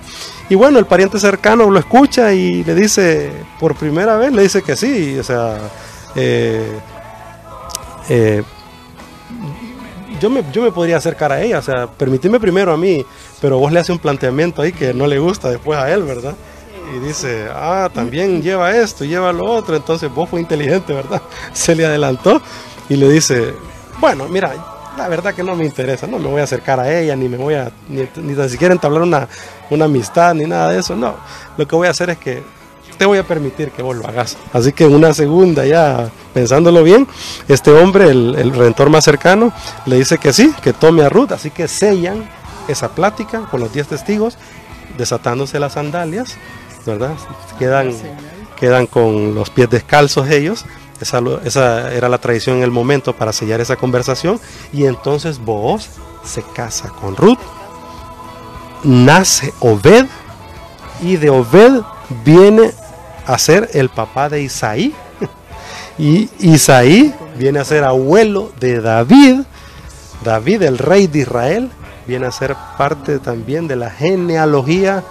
Y 0.48 0.54
bueno, 0.54 0.78
el 0.78 0.86
pariente 0.86 1.18
cercano 1.18 1.72
lo 1.72 1.80
escucha 1.80 2.32
y 2.34 2.64
le 2.64 2.76
dice, 2.76 3.32
por 3.60 3.76
primera 3.76 4.16
vez, 4.16 4.32
le 4.32 4.44
dice 4.44 4.62
que 4.62 4.76
sí, 4.76 5.18
o 5.18 5.24
sea, 5.24 5.58
eh, 6.16 6.80
eh, 8.10 8.44
yo, 10.22 10.30
me, 10.30 10.44
yo 10.54 10.62
me 10.62 10.72
podría 10.72 10.98
acercar 10.98 11.32
a 11.32 11.42
ella, 11.42 11.58
o 11.58 11.64
sea, 11.64 11.88
permitidme 11.88 12.40
primero 12.40 12.74
a 12.74 12.78
mí, 12.78 13.04
pero 13.42 13.58
vos 13.58 13.72
le 13.72 13.80
hace 13.80 13.92
un 13.92 13.98
planteamiento 13.98 14.62
ahí 14.62 14.72
que 14.72 14.94
no 14.94 15.08
le 15.08 15.18
gusta 15.18 15.50
después 15.50 15.80
a 15.80 15.92
él, 15.92 16.04
¿verdad? 16.04 16.36
Y 16.96 17.00
dice, 17.00 17.48
ah, 17.54 17.90
también 17.94 18.42
lleva 18.42 18.76
esto, 18.76 19.06
lleva 19.06 19.32
lo 19.32 19.46
otro, 19.46 19.76
entonces 19.76 20.14
vos 20.14 20.30
fue 20.30 20.40
inteligente, 20.40 20.94
¿verdad? 20.94 21.22
Se 21.54 21.76
le 21.76 21.86
adelantó 21.86 22.42
y 22.90 22.96
le 22.96 23.10
dice, 23.10 23.54
bueno, 24.00 24.28
mira, 24.28 24.54
la 24.98 25.08
verdad 25.08 25.34
que 25.34 25.44
no 25.44 25.56
me 25.56 25.66
interesa, 25.66 26.08
no 26.08 26.20
me 26.20 26.28
voy 26.28 26.42
a 26.42 26.44
acercar 26.44 26.80
a 26.80 27.00
ella, 27.00 27.16
ni 27.16 27.28
me 27.28 27.38
voy 27.38 27.56
a, 27.56 27.72
ni, 27.88 28.08
ni 28.18 28.36
tan 28.36 28.50
siquiera 28.50 28.74
entablar 28.74 29.02
una, 29.02 29.28
una 29.70 29.86
amistad, 29.86 30.34
ni 30.34 30.46
nada 30.46 30.70
de 30.70 30.80
eso, 30.80 30.96
no, 30.96 31.16
lo 31.58 31.68
que 31.68 31.76
voy 31.76 31.88
a 31.88 31.92
hacer 31.92 32.10
es 32.10 32.18
que 32.18 32.44
te 32.98 33.06
voy 33.06 33.18
a 33.18 33.24
permitir 33.24 33.72
que 33.72 33.82
vos 33.82 33.96
lo 33.96 34.08
hagas. 34.08 34.38
Así 34.54 34.72
que 34.72 34.86
en 34.86 34.94
una 34.94 35.14
segunda, 35.14 35.66
ya 35.66 36.12
pensándolo 36.34 36.84
bien, 36.84 37.08
este 37.48 37.72
hombre, 37.72 38.10
el, 38.10 38.36
el 38.36 38.54
redentor 38.54 38.90
más 38.90 39.04
cercano, 39.04 39.52
le 39.86 39.98
dice 39.98 40.18
que 40.18 40.32
sí, 40.32 40.54
que 40.62 40.74
tome 40.74 41.04
a 41.04 41.10
Ruth, 41.10 41.32
así 41.32 41.50
que 41.50 41.68
sellan 41.68 42.30
esa 42.68 42.90
plática 42.90 43.42
con 43.50 43.60
los 43.60 43.74
10 43.74 43.88
testigos, 43.88 44.38
desatándose 44.98 45.60
las 45.60 45.74
sandalias, 45.74 46.38
¿verdad? 46.86 47.16
Quedan, 47.58 47.92
quedan 48.60 48.88
con 48.88 49.36
los 49.36 49.50
pies 49.50 49.70
descalzos 49.70 50.30
ellos 50.30 50.66
Esa, 51.00 51.22
esa 51.44 51.94
era 51.94 52.10
la 52.10 52.18
tradición 52.18 52.58
en 52.58 52.64
el 52.64 52.72
momento 52.72 53.14
para 53.14 53.34
sellar 53.34 53.62
esa 53.62 53.76
conversación. 53.76 54.40
Y 54.72 54.86
entonces 54.86 55.40
Booz 55.40 55.90
se 56.24 56.42
casa 56.42 56.90
con 56.90 57.16
Ruth. 57.16 57.40
Nace 58.84 59.54
Obed. 59.60 60.06
Y 61.02 61.18
de 61.18 61.30
Obed 61.30 61.82
viene 62.24 62.72
a 63.26 63.38
ser 63.38 63.70
el 63.74 63.90
papá 63.90 64.30
de 64.30 64.42
Isaí. 64.42 64.94
Y 65.96 66.28
Isaí 66.40 67.14
viene 67.38 67.60
a 67.60 67.66
ser 67.66 67.84
abuelo 67.84 68.52
de 68.60 68.82
David. 68.82 69.42
David, 70.24 70.64
el 70.64 70.78
rey 70.80 71.06
de 71.06 71.20
Israel, 71.20 71.70
viene 72.08 72.26
a 72.26 72.32
ser 72.32 72.56
parte 72.78 73.20
también 73.20 73.68
de 73.68 73.76
la 73.76 73.92
genealogía 73.92 75.04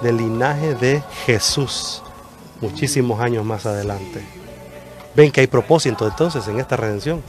del 0.00 0.16
linaje 0.16 0.74
de 0.74 1.02
Jesús. 1.26 2.02
Muchísimos 2.60 3.20
años 3.20 3.44
más 3.44 3.66
adelante. 3.66 4.22
Ven 5.14 5.30
que 5.30 5.40
hay 5.40 5.46
propósito 5.46 6.06
entonces 6.06 6.46
en 6.48 6.60
esta 6.60 6.76
redención. 6.76 7.22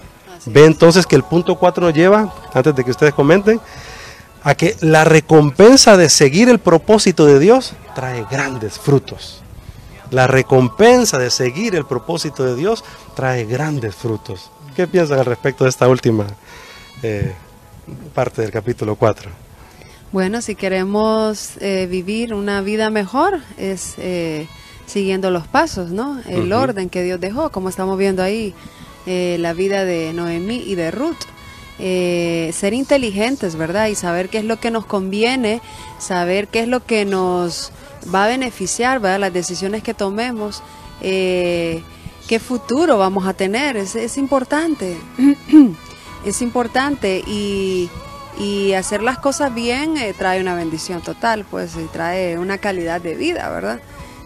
Ve 0.46 0.66
entonces 0.66 1.06
que 1.06 1.16
el 1.16 1.24
punto 1.24 1.56
4 1.56 1.88
nos 1.88 1.94
lleva, 1.94 2.34
antes 2.54 2.76
de 2.76 2.84
que 2.84 2.92
ustedes 2.92 3.14
comenten, 3.14 3.60
a 4.44 4.56
que 4.56 4.76
la 4.82 5.04
recompensa 5.04 5.98
de 5.98 6.10
seguir 6.10 6.50
el 6.50 6.60
propósito 6.60 7.26
de 7.26 7.40
Dios 7.40 7.74
trae 7.96 8.26
grandes 8.30 8.80
frutos. 8.80 9.42
La 10.12 10.28
recompensa 10.28 11.20
de 11.20 11.30
seguir 11.30 11.76
el 11.76 11.86
propósito 11.86 12.44
de 12.44 12.56
Dios 12.56 12.84
trae 13.16 13.46
grandes 13.46 13.96
frutos. 13.96 14.50
¿Qué 14.76 14.88
piensan 14.88 15.20
al 15.20 15.26
respecto 15.26 15.66
de 15.66 15.70
esta 15.70 15.88
última 15.88 16.26
eh, 17.04 17.34
parte 18.14 18.42
del 18.42 18.52
capítulo 18.52 18.96
4? 18.96 19.49
Bueno, 20.12 20.42
si 20.42 20.56
queremos 20.56 21.52
eh, 21.60 21.88
vivir 21.90 22.34
una 22.34 22.62
vida 22.62 22.90
mejor, 22.90 23.40
es 23.58 23.94
eh, 23.98 24.48
siguiendo 24.88 25.30
los 25.30 25.48
pasos, 25.48 25.92
¿no? 25.92 26.20
El 26.28 26.52
orden 26.52 26.90
que 26.90 27.04
Dios 27.04 27.20
dejó, 27.20 27.52
como 27.52 27.70
estamos 27.70 27.98
viendo 27.98 28.24
ahí, 28.24 28.56
eh, 29.06 29.38
la 29.40 29.54
vida 29.54 29.86
de 29.86 30.12
Noemí 30.14 30.64
y 30.66 30.76
de 30.76 30.92
Ruth. 30.92 31.18
Eh, 31.78 32.52
ser 32.54 32.74
inteligentes, 32.74 33.56
¿verdad? 33.56 33.88
Y 33.88 33.96
saber 33.96 34.30
qué 34.30 34.40
es 34.40 34.44
lo 34.44 34.60
que 34.60 34.70
nos 34.70 34.86
conviene, 34.86 35.62
saber 35.98 36.50
qué 36.50 36.62
es 36.62 36.68
lo 36.68 36.86
que 36.86 37.06
nos 37.06 37.72
va 38.14 38.26
a 38.26 38.28
beneficiar, 38.28 39.00
¿verdad? 39.00 39.20
Las 39.20 39.34
decisiones 39.34 39.82
que 39.82 39.94
tomemos, 39.94 40.62
eh, 41.02 41.82
qué 42.28 42.40
futuro 42.40 42.98
vamos 42.98 43.26
a 43.28 43.34
tener, 43.34 43.78
es, 43.78 43.96
es 43.96 44.18
importante. 44.18 44.98
es 46.26 46.42
importante 46.42 47.24
y, 47.26 47.90
y 48.40 48.74
hacer 48.74 49.04
las 49.04 49.20
cosas 49.20 49.54
bien 49.54 49.98
eh, 49.98 50.14
trae 50.18 50.40
una 50.42 50.56
bendición 50.56 51.02
total, 51.02 51.46
pues, 51.50 51.76
y 51.76 51.86
trae 51.92 52.38
una 52.40 52.58
calidad 52.58 53.02
de 53.02 53.14
vida, 53.16 53.50
¿verdad? 53.50 53.80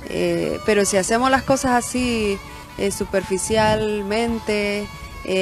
Eh, 0.09 0.59
pero 0.66 0.86
si 0.86 0.97
hacemos 0.97 1.30
las 1.32 1.43
cosas 1.43 1.72
así 1.72 2.38
eh, 2.78 2.91
superficialmente, 2.91 4.88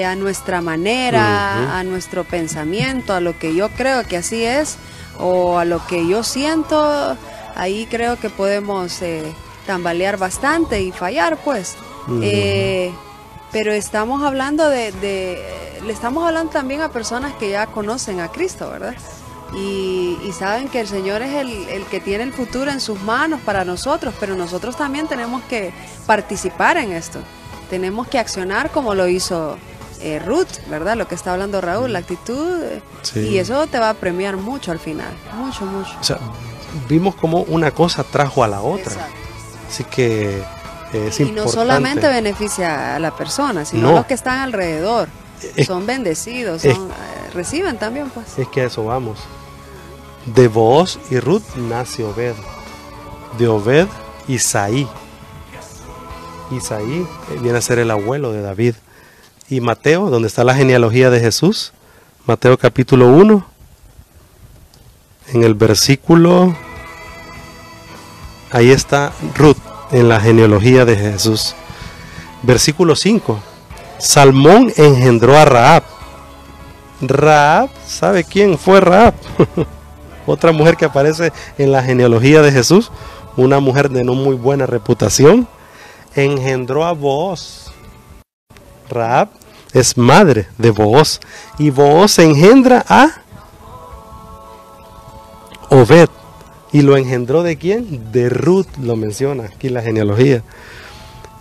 a 0.05 0.13
nuestra 0.15 0.61
manera, 0.61 1.80
a 1.80 1.84
nuestro 1.84 2.24
pensamiento, 2.24 3.13
a 3.15 3.19
lo 3.19 3.38
que 3.39 3.55
yo 3.55 3.69
creo 3.69 4.03
que 4.07 4.15
así 4.17 4.43
es, 4.43 4.78
o 5.19 5.57
a 5.57 5.65
lo 5.65 5.86
que 5.88 6.07
yo 6.07 6.24
siento, 6.24 7.17
ahí 7.55 7.88
creo 7.89 8.15
que 8.19 8.30
podemos 8.30 8.99
tambalear 9.65 10.17
bastante 10.17 10.82
y 10.82 10.91
fallar, 10.91 11.38
pues. 11.43 11.76
Pero 13.51 13.74
estamos 13.74 14.22
hablando 14.24 14.69
de, 14.69 14.91
de- 14.93 15.43
le 15.86 15.94
estamos 15.94 16.26
hablando 16.28 16.52
también 16.52 16.82
a 16.82 16.90
personas 16.90 17.34
que 17.34 17.50
ya 17.52 17.68
conocen 17.68 18.20
a 18.20 18.30
Cristo, 18.30 18.70
¿verdad? 18.70 18.96
Y, 19.54 20.18
y 20.26 20.32
saben 20.32 20.70
que 20.70 20.80
el 20.80 20.88
Señor 20.88 21.22
es 21.22 21.34
el, 21.36 21.50
el 21.70 21.84
que 21.86 22.00
tiene 22.00 22.24
el 22.24 22.32
futuro 22.34 22.72
en 22.72 22.80
sus 22.80 23.02
manos 23.02 23.42
para 23.42 23.66
nosotros, 23.66 24.14
pero 24.20 24.36
nosotros 24.36 24.78
también 24.78 25.08
tenemos 25.08 25.42
que 25.44 25.74
participar 26.06 26.78
en 26.78 26.92
esto. 26.94 27.20
Tenemos 27.70 28.08
que 28.08 28.18
accionar 28.20 28.72
como 28.72 28.96
lo 28.96 29.08
hizo 29.10 29.58
eh, 30.00 30.20
Ruth, 30.26 30.48
¿verdad? 30.70 30.96
Lo 30.96 31.08
que 31.08 31.16
está 31.16 31.34
hablando 31.34 31.60
Raúl, 31.62 31.92
la 31.94 32.00
actitud. 32.00 32.64
eh, 32.64 32.82
Sí. 33.02 33.20
Y 33.20 33.40
eso 33.40 33.68
te 33.68 33.78
va 33.80 33.90
a 33.90 33.94
premiar 33.94 34.38
mucho 34.38 34.72
al 34.72 34.80
final, 34.80 35.12
mucho, 35.36 35.66
mucho. 35.66 35.92
O 36.00 36.04
sea, 36.04 36.18
vimos 36.88 37.16
como 37.16 37.42
una 37.42 37.72
cosa 37.72 38.04
trajo 38.04 38.44
a 38.44 38.48
la 38.48 38.62
otra. 38.62 38.94
Exacto. 38.94 39.16
Así 39.70 39.84
que 39.86 40.38
eh, 40.94 41.08
es 41.08 41.20
y 41.20 41.24
importante. 41.24 41.34
no 41.34 41.48
solamente 41.48 42.08
beneficia 42.08 42.96
a 42.96 43.00
la 43.00 43.12
persona, 43.12 43.66
sino 43.66 43.84
No. 43.84 43.90
a 43.90 44.00
los 44.00 44.06
que 44.06 44.14
están 44.14 44.40
alrededor. 44.40 45.10
Es- 45.56 45.68
son 45.68 45.86
bendecidos, 45.86 46.66
es- 46.66 46.78
eh, 46.78 46.80
reciben 47.34 47.78
también, 47.78 48.10
pues. 48.10 48.38
Es 48.38 48.48
que 48.48 48.62
a 48.62 48.66
eso 48.66 48.84
vamos. 48.86 49.20
De 50.26 50.48
Booz 50.48 51.00
y 51.10 51.20
Ruth 51.20 51.44
nace 51.56 52.04
Obed. 52.04 52.36
De 53.38 53.48
Obed, 53.48 53.88
Isaí. 54.28 54.88
Isaí 56.52 57.08
eh, 57.32 57.38
viene 57.42 57.58
a 57.58 57.62
ser 57.62 57.80
el 57.80 57.89
abuelo 57.92 58.32
de 58.32 58.42
David. 58.42 58.76
Y 59.50 59.62
Mateo, 59.62 60.10
donde 60.10 60.28
está 60.28 60.44
la 60.44 60.54
genealogía 60.54 61.10
de 61.10 61.20
Jesús. 61.20 61.74
Mateo 62.26 62.58
capítulo 62.58 63.08
1. 63.08 63.46
En 65.34 65.44
el 65.44 65.56
versículo... 65.56 66.56
Ahí 68.52 68.70
está 68.72 69.14
Ruth 69.36 69.58
en 69.92 70.10
la 70.10 70.20
genealogía 70.20 70.84
de 70.86 70.98
Jesús. 70.98 71.56
Versículo 72.44 72.96
5. 72.98 73.39
Salmón 74.02 74.74
engendró 74.78 75.38
a 75.38 75.45
Raab. 75.45 75.84
Raab, 77.02 77.70
¿sabe 77.86 78.24
quién 78.24 78.58
fue 78.58 78.82
Raab? 78.82 79.14
Otra 80.26 80.52
mujer 80.52 80.76
que 80.76 80.86
aparece 80.86 81.32
en 81.60 81.72
la 81.72 81.84
genealogía 81.84 82.41
de 82.41 82.52
Jesús, 82.52 82.91
una 83.38 83.60
mujer 83.60 83.89
de 83.89 84.04
no 84.04 84.16
muy 84.16 84.36
buena 84.36 84.66
reputación, 84.66 85.47
engendró 86.16 86.86
a 86.86 86.93
Booz. 86.93 87.72
Raab 88.89 89.30
es 89.72 89.97
madre 89.97 90.47
de 90.58 90.72
Booz 90.72 91.20
y 91.60 91.70
Booz 91.70 92.18
engendra 92.18 92.84
a 92.88 93.22
Obed. 95.70 96.10
¿Y 96.74 96.82
lo 96.82 96.97
engendró 96.97 97.43
de 97.43 97.58
quién? 97.58 98.12
De 98.12 98.30
Ruth, 98.30 98.68
lo 98.82 98.95
menciona 98.95 99.43
aquí 99.45 99.70
la 99.70 99.82
genealogía. 99.82 100.43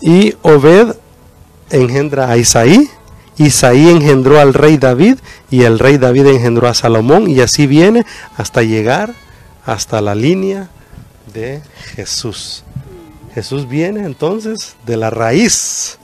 Y 0.00 0.34
Obed 0.42 0.96
engendra 1.70 2.30
a 2.30 2.36
Isaí, 2.36 2.88
Isaí 3.36 3.88
engendró 3.88 4.38
al 4.38 4.54
rey 4.54 4.76
David 4.76 5.16
y 5.50 5.62
el 5.62 5.78
rey 5.78 5.96
David 5.96 6.26
engendró 6.26 6.68
a 6.68 6.74
Salomón 6.74 7.30
y 7.30 7.40
así 7.40 7.66
viene 7.66 8.04
hasta 8.36 8.62
llegar 8.62 9.14
hasta 9.64 10.00
la 10.00 10.14
línea 10.14 10.68
de 11.32 11.62
Jesús. 11.94 12.64
Jesús 13.34 13.68
viene 13.68 14.04
entonces 14.04 14.76
de 14.84 14.96
la 14.96 15.10
raíz 15.10 15.98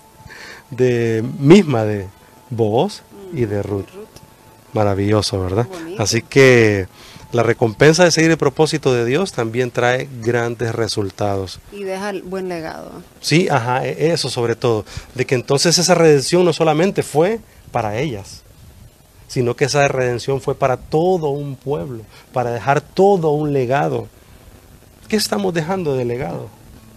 de 0.71 1.25
misma 1.39 1.85
de 1.85 2.07
Booz 2.51 3.03
y 3.33 3.45
de 3.45 3.63
Ruth. 3.63 3.89
Maravilloso, 4.73 5.41
¿verdad? 5.41 5.67
Así 5.99 6.23
que 6.23 6.87
la 7.33 7.43
recompensa 7.43 8.05
de 8.05 8.11
seguir 8.11 8.31
el 8.31 8.39
propósito 8.39 8.95
de 8.95 9.05
Dios 9.05 9.33
también 9.33 9.71
trae 9.71 10.09
grandes 10.23 10.75
resultados. 10.75 11.61
Y 11.73 11.85
deja 11.85 12.11
el 12.11 12.23
buen 12.23 12.49
legado. 12.49 13.03
Sí, 13.21 13.49
ajá, 13.51 13.87
e- 13.87 14.13
eso 14.13 14.31
sobre 14.31 14.57
todo. 14.57 14.85
De 15.15 15.27
que 15.27 15.35
entonces 15.35 15.79
esa 15.79 15.95
redención 15.95 16.45
no 16.45 16.53
solamente 16.53 17.03
fue 17.03 17.41
para 17.73 17.99
ellas, 17.99 18.43
sino 19.29 19.57
que 19.57 19.65
esa 19.65 19.87
redención 19.89 20.41
fue 20.41 20.55
para 20.55 20.77
todo 20.77 21.31
un 21.31 21.57
pueblo, 21.57 22.03
para 22.33 22.53
dejar 22.53 22.81
todo 22.81 23.31
un 23.31 23.53
legado. 23.53 24.07
¿Qué 25.09 25.17
estamos 25.17 25.53
dejando 25.53 25.97
de 25.97 26.05
legado 26.05 26.49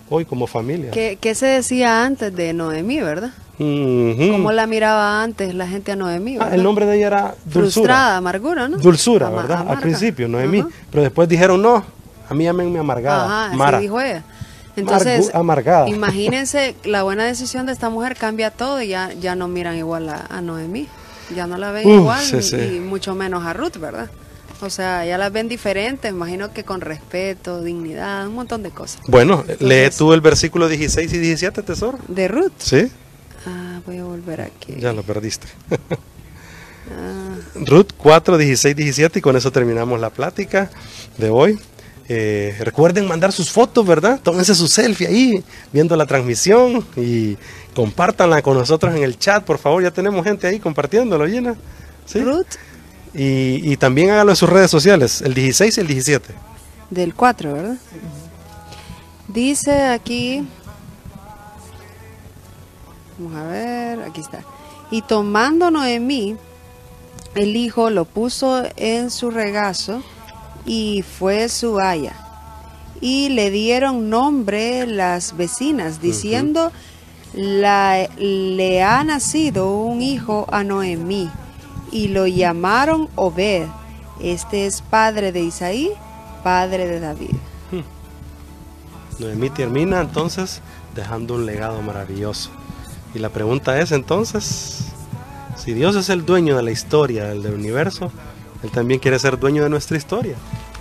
hoy 0.10 0.26
como 0.26 0.48
familia? 0.48 0.92
¿Qué, 0.92 1.18
qué 1.20 1.36
se 1.36 1.46
decía 1.46 2.04
antes 2.06 2.36
de 2.36 2.54
Noemí, 2.54 3.00
verdad? 3.02 3.32
Ujú. 3.60 4.32
¿Cómo 4.32 4.52
la 4.52 4.68
miraba 4.68 5.22
antes 5.22 5.54
la 5.54 5.68
gente 5.68 5.92
a 5.92 5.96
Noemí? 5.96 6.38
Ah, 6.40 6.50
el 6.54 6.64
nombre 6.64 6.86
de 6.86 6.96
ella 6.98 7.08
era 7.08 7.36
Dulzura. 7.46 7.62
Frustrada, 7.72 8.18
amargura, 8.18 8.68
¿no? 8.70 8.78
Dulzura, 8.78 9.28
Ama- 9.28 9.42
¿verdad? 9.42 9.66
Al 9.70 9.80
principio, 9.80 10.28
Noemí. 10.28 10.60
Ajá. 10.62 10.70
Pero 10.92 11.04
después 11.04 11.28
dijeron, 11.28 11.62
no, 11.62 11.84
a 12.30 12.34
mí 12.34 12.46
llámenme 12.46 12.80
amargada. 12.80 13.46
Ajá, 13.48 13.56
Mara. 13.56 13.78
así 13.78 13.86
dijo 13.88 14.00
ella. 14.00 14.24
Entonces, 14.76 15.32
amargada. 15.34 15.90
imagínense, 15.90 16.76
la 16.86 17.04
buena 17.04 17.26
decisión 17.26 17.66
de 17.66 17.74
esta 17.74 17.90
mujer 17.90 18.16
cambia 18.16 18.50
todo 18.50 18.82
y 18.82 18.88
ya, 18.90 19.12
ya 19.20 19.36
no 19.36 19.48
miran 19.50 19.76
igual 19.76 20.08
a, 20.08 20.26
a 20.30 20.40
Noemí. 20.42 20.88
Ya 21.36 21.46
no 21.46 21.58
la 21.58 21.72
ven 21.72 21.88
igual 21.88 22.24
sí, 22.24 22.42
sí. 22.42 22.56
y 22.56 22.80
mucho 22.80 23.14
menos 23.14 23.46
a 23.46 23.54
Ruth, 23.54 23.78
¿verdad? 23.78 24.10
O 24.62 24.70
sea, 24.70 25.06
ya 25.06 25.18
las 25.18 25.32
ven 25.32 25.48
diferentes, 25.48 26.12
imagino 26.12 26.52
que 26.52 26.64
con 26.64 26.82
respeto, 26.82 27.64
dignidad, 27.64 28.28
un 28.28 28.36
montón 28.36 28.62
de 28.62 28.72
cosas. 28.72 29.02
Bueno, 29.08 29.46
lee 29.60 29.90
tú 29.98 30.12
el 30.12 30.22
versículo 30.22 30.68
16 30.68 31.14
y 31.14 31.18
17, 31.18 31.64
tesoro. 31.64 31.98
De 32.08 32.28
Ruth. 32.28 32.52
¿Sí? 32.58 32.92
Ah, 33.46 33.80
voy 33.86 33.98
a 33.98 34.04
volver 34.04 34.42
aquí. 34.42 34.76
Ya 34.78 34.92
lo 34.92 35.04
perdiste. 35.04 35.48
Ah, 36.92 37.36
Ruth 37.54 37.92
4, 37.98 38.38
16, 38.38 38.76
17 38.76 39.20
y 39.20 39.22
con 39.22 39.36
eso 39.36 39.52
terminamos 39.52 40.00
la 40.00 40.10
plática 40.10 40.72
de 41.20 41.30
hoy. 41.30 41.60
Eh, 42.12 42.56
recuerden 42.62 43.08
mandar 43.08 43.32
sus 43.32 43.52
fotos, 43.52 43.86
¿verdad? 43.86 44.20
Tómense 44.24 44.56
su 44.56 44.68
selfie 44.68 45.06
ahí 45.06 45.44
viendo 45.72 45.96
la 45.96 46.08
transmisión 46.08 46.84
y 46.96 47.38
compártanla 47.76 48.42
con 48.42 48.58
nosotros 48.58 48.96
en 48.96 49.04
el 49.04 49.20
chat, 49.20 49.44
por 49.44 49.60
favor. 49.60 49.84
Ya 49.84 49.92
tenemos 49.92 50.26
gente 50.26 50.48
ahí 50.48 50.60
compartiéndolo, 50.60 51.28
Gina. 51.28 51.56
¿Sí? 52.08 52.22
Ruth 52.22 52.48
Y, 53.14 53.72
y 53.72 53.78
también 53.78 54.12
háganlo 54.12 54.32
en 54.32 54.36
sus 54.36 54.50
redes 54.50 54.70
sociales, 54.70 55.22
el 55.22 55.34
16 55.34 55.78
y 55.78 55.82
el 55.82 55.88
17. 55.88 56.34
del 56.90 57.16
4, 57.16 57.54
¿verdad? 57.54 57.78
Dice 59.28 59.88
aquí 59.88 60.46
Vamos 63.20 63.38
a 63.38 63.44
ver, 63.44 64.02
aquí 64.04 64.22
está. 64.22 64.44
Y 64.92 65.02
tomando 65.02 65.70
Noemí, 65.72 66.38
el 67.36 67.56
hijo 67.58 67.90
lo 67.90 68.06
puso 68.06 68.64
en 68.78 69.12
su 69.12 69.30
regazo 69.30 70.02
y 70.66 71.04
fue 71.04 71.50
su 71.50 71.80
haya. 71.80 72.14
Y 73.02 73.30
le 73.30 73.52
dieron 73.52 74.10
nombre 74.10 74.88
las 74.88 75.36
vecinas, 75.36 76.02
diciendo, 76.02 76.72
la, 77.34 78.08
le 78.18 78.84
ha 78.84 79.04
nacido 79.04 79.70
un 79.76 80.02
hijo 80.02 80.48
a 80.50 80.64
Noemí. 80.64 81.30
Y 81.92 82.10
lo 82.10 82.28
llamaron 82.28 83.10
Obed. 83.16 83.68
Este 84.20 84.66
es 84.66 84.82
padre 84.82 85.32
de 85.32 85.42
Isaí, 85.42 85.92
padre 86.44 86.88
de 86.88 87.00
David. 87.00 87.36
Noemí 89.20 89.50
termina 89.50 90.02
entonces 90.02 90.62
dejando 90.96 91.36
un 91.36 91.46
legado 91.46 91.82
maravilloso. 91.82 92.50
Y 93.14 93.20
la 93.20 93.30
pregunta 93.30 93.80
es 93.80 93.92
entonces, 93.92 94.86
si 95.58 95.74
Dios 95.74 95.96
es 95.96 96.10
el 96.10 96.26
dueño 96.26 96.56
de 96.56 96.64
la 96.64 96.72
historia, 96.72 97.26
del 97.26 97.54
universo, 97.54 98.12
Él 98.64 98.72
también 98.72 99.00
quiere 99.00 99.20
ser 99.20 99.40
dueño 99.40 99.64
de 99.64 99.70
nuestra 99.70 99.98
historia. 99.98 100.36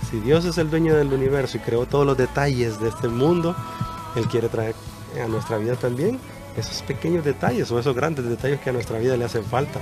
Si 0.09 0.19
Dios 0.19 0.45
es 0.45 0.57
el 0.57 0.69
dueño 0.69 0.95
del 0.95 1.13
universo 1.13 1.57
y 1.57 1.59
creó 1.59 1.85
todos 1.85 2.05
los 2.05 2.17
detalles 2.17 2.79
de 2.79 2.89
este 2.89 3.07
mundo, 3.07 3.55
Él 4.15 4.27
quiere 4.27 4.47
traer 4.49 4.75
a 5.23 5.27
nuestra 5.27 5.57
vida 5.57 5.75
también 5.75 6.19
esos 6.55 6.81
pequeños 6.83 7.25
detalles 7.25 7.71
o 7.71 7.79
esos 7.79 7.95
grandes 7.95 8.25
detalles 8.25 8.59
que 8.59 8.69
a 8.69 8.73
nuestra 8.73 8.99
vida 8.99 9.17
le 9.17 9.25
hacen 9.25 9.43
falta. 9.43 9.79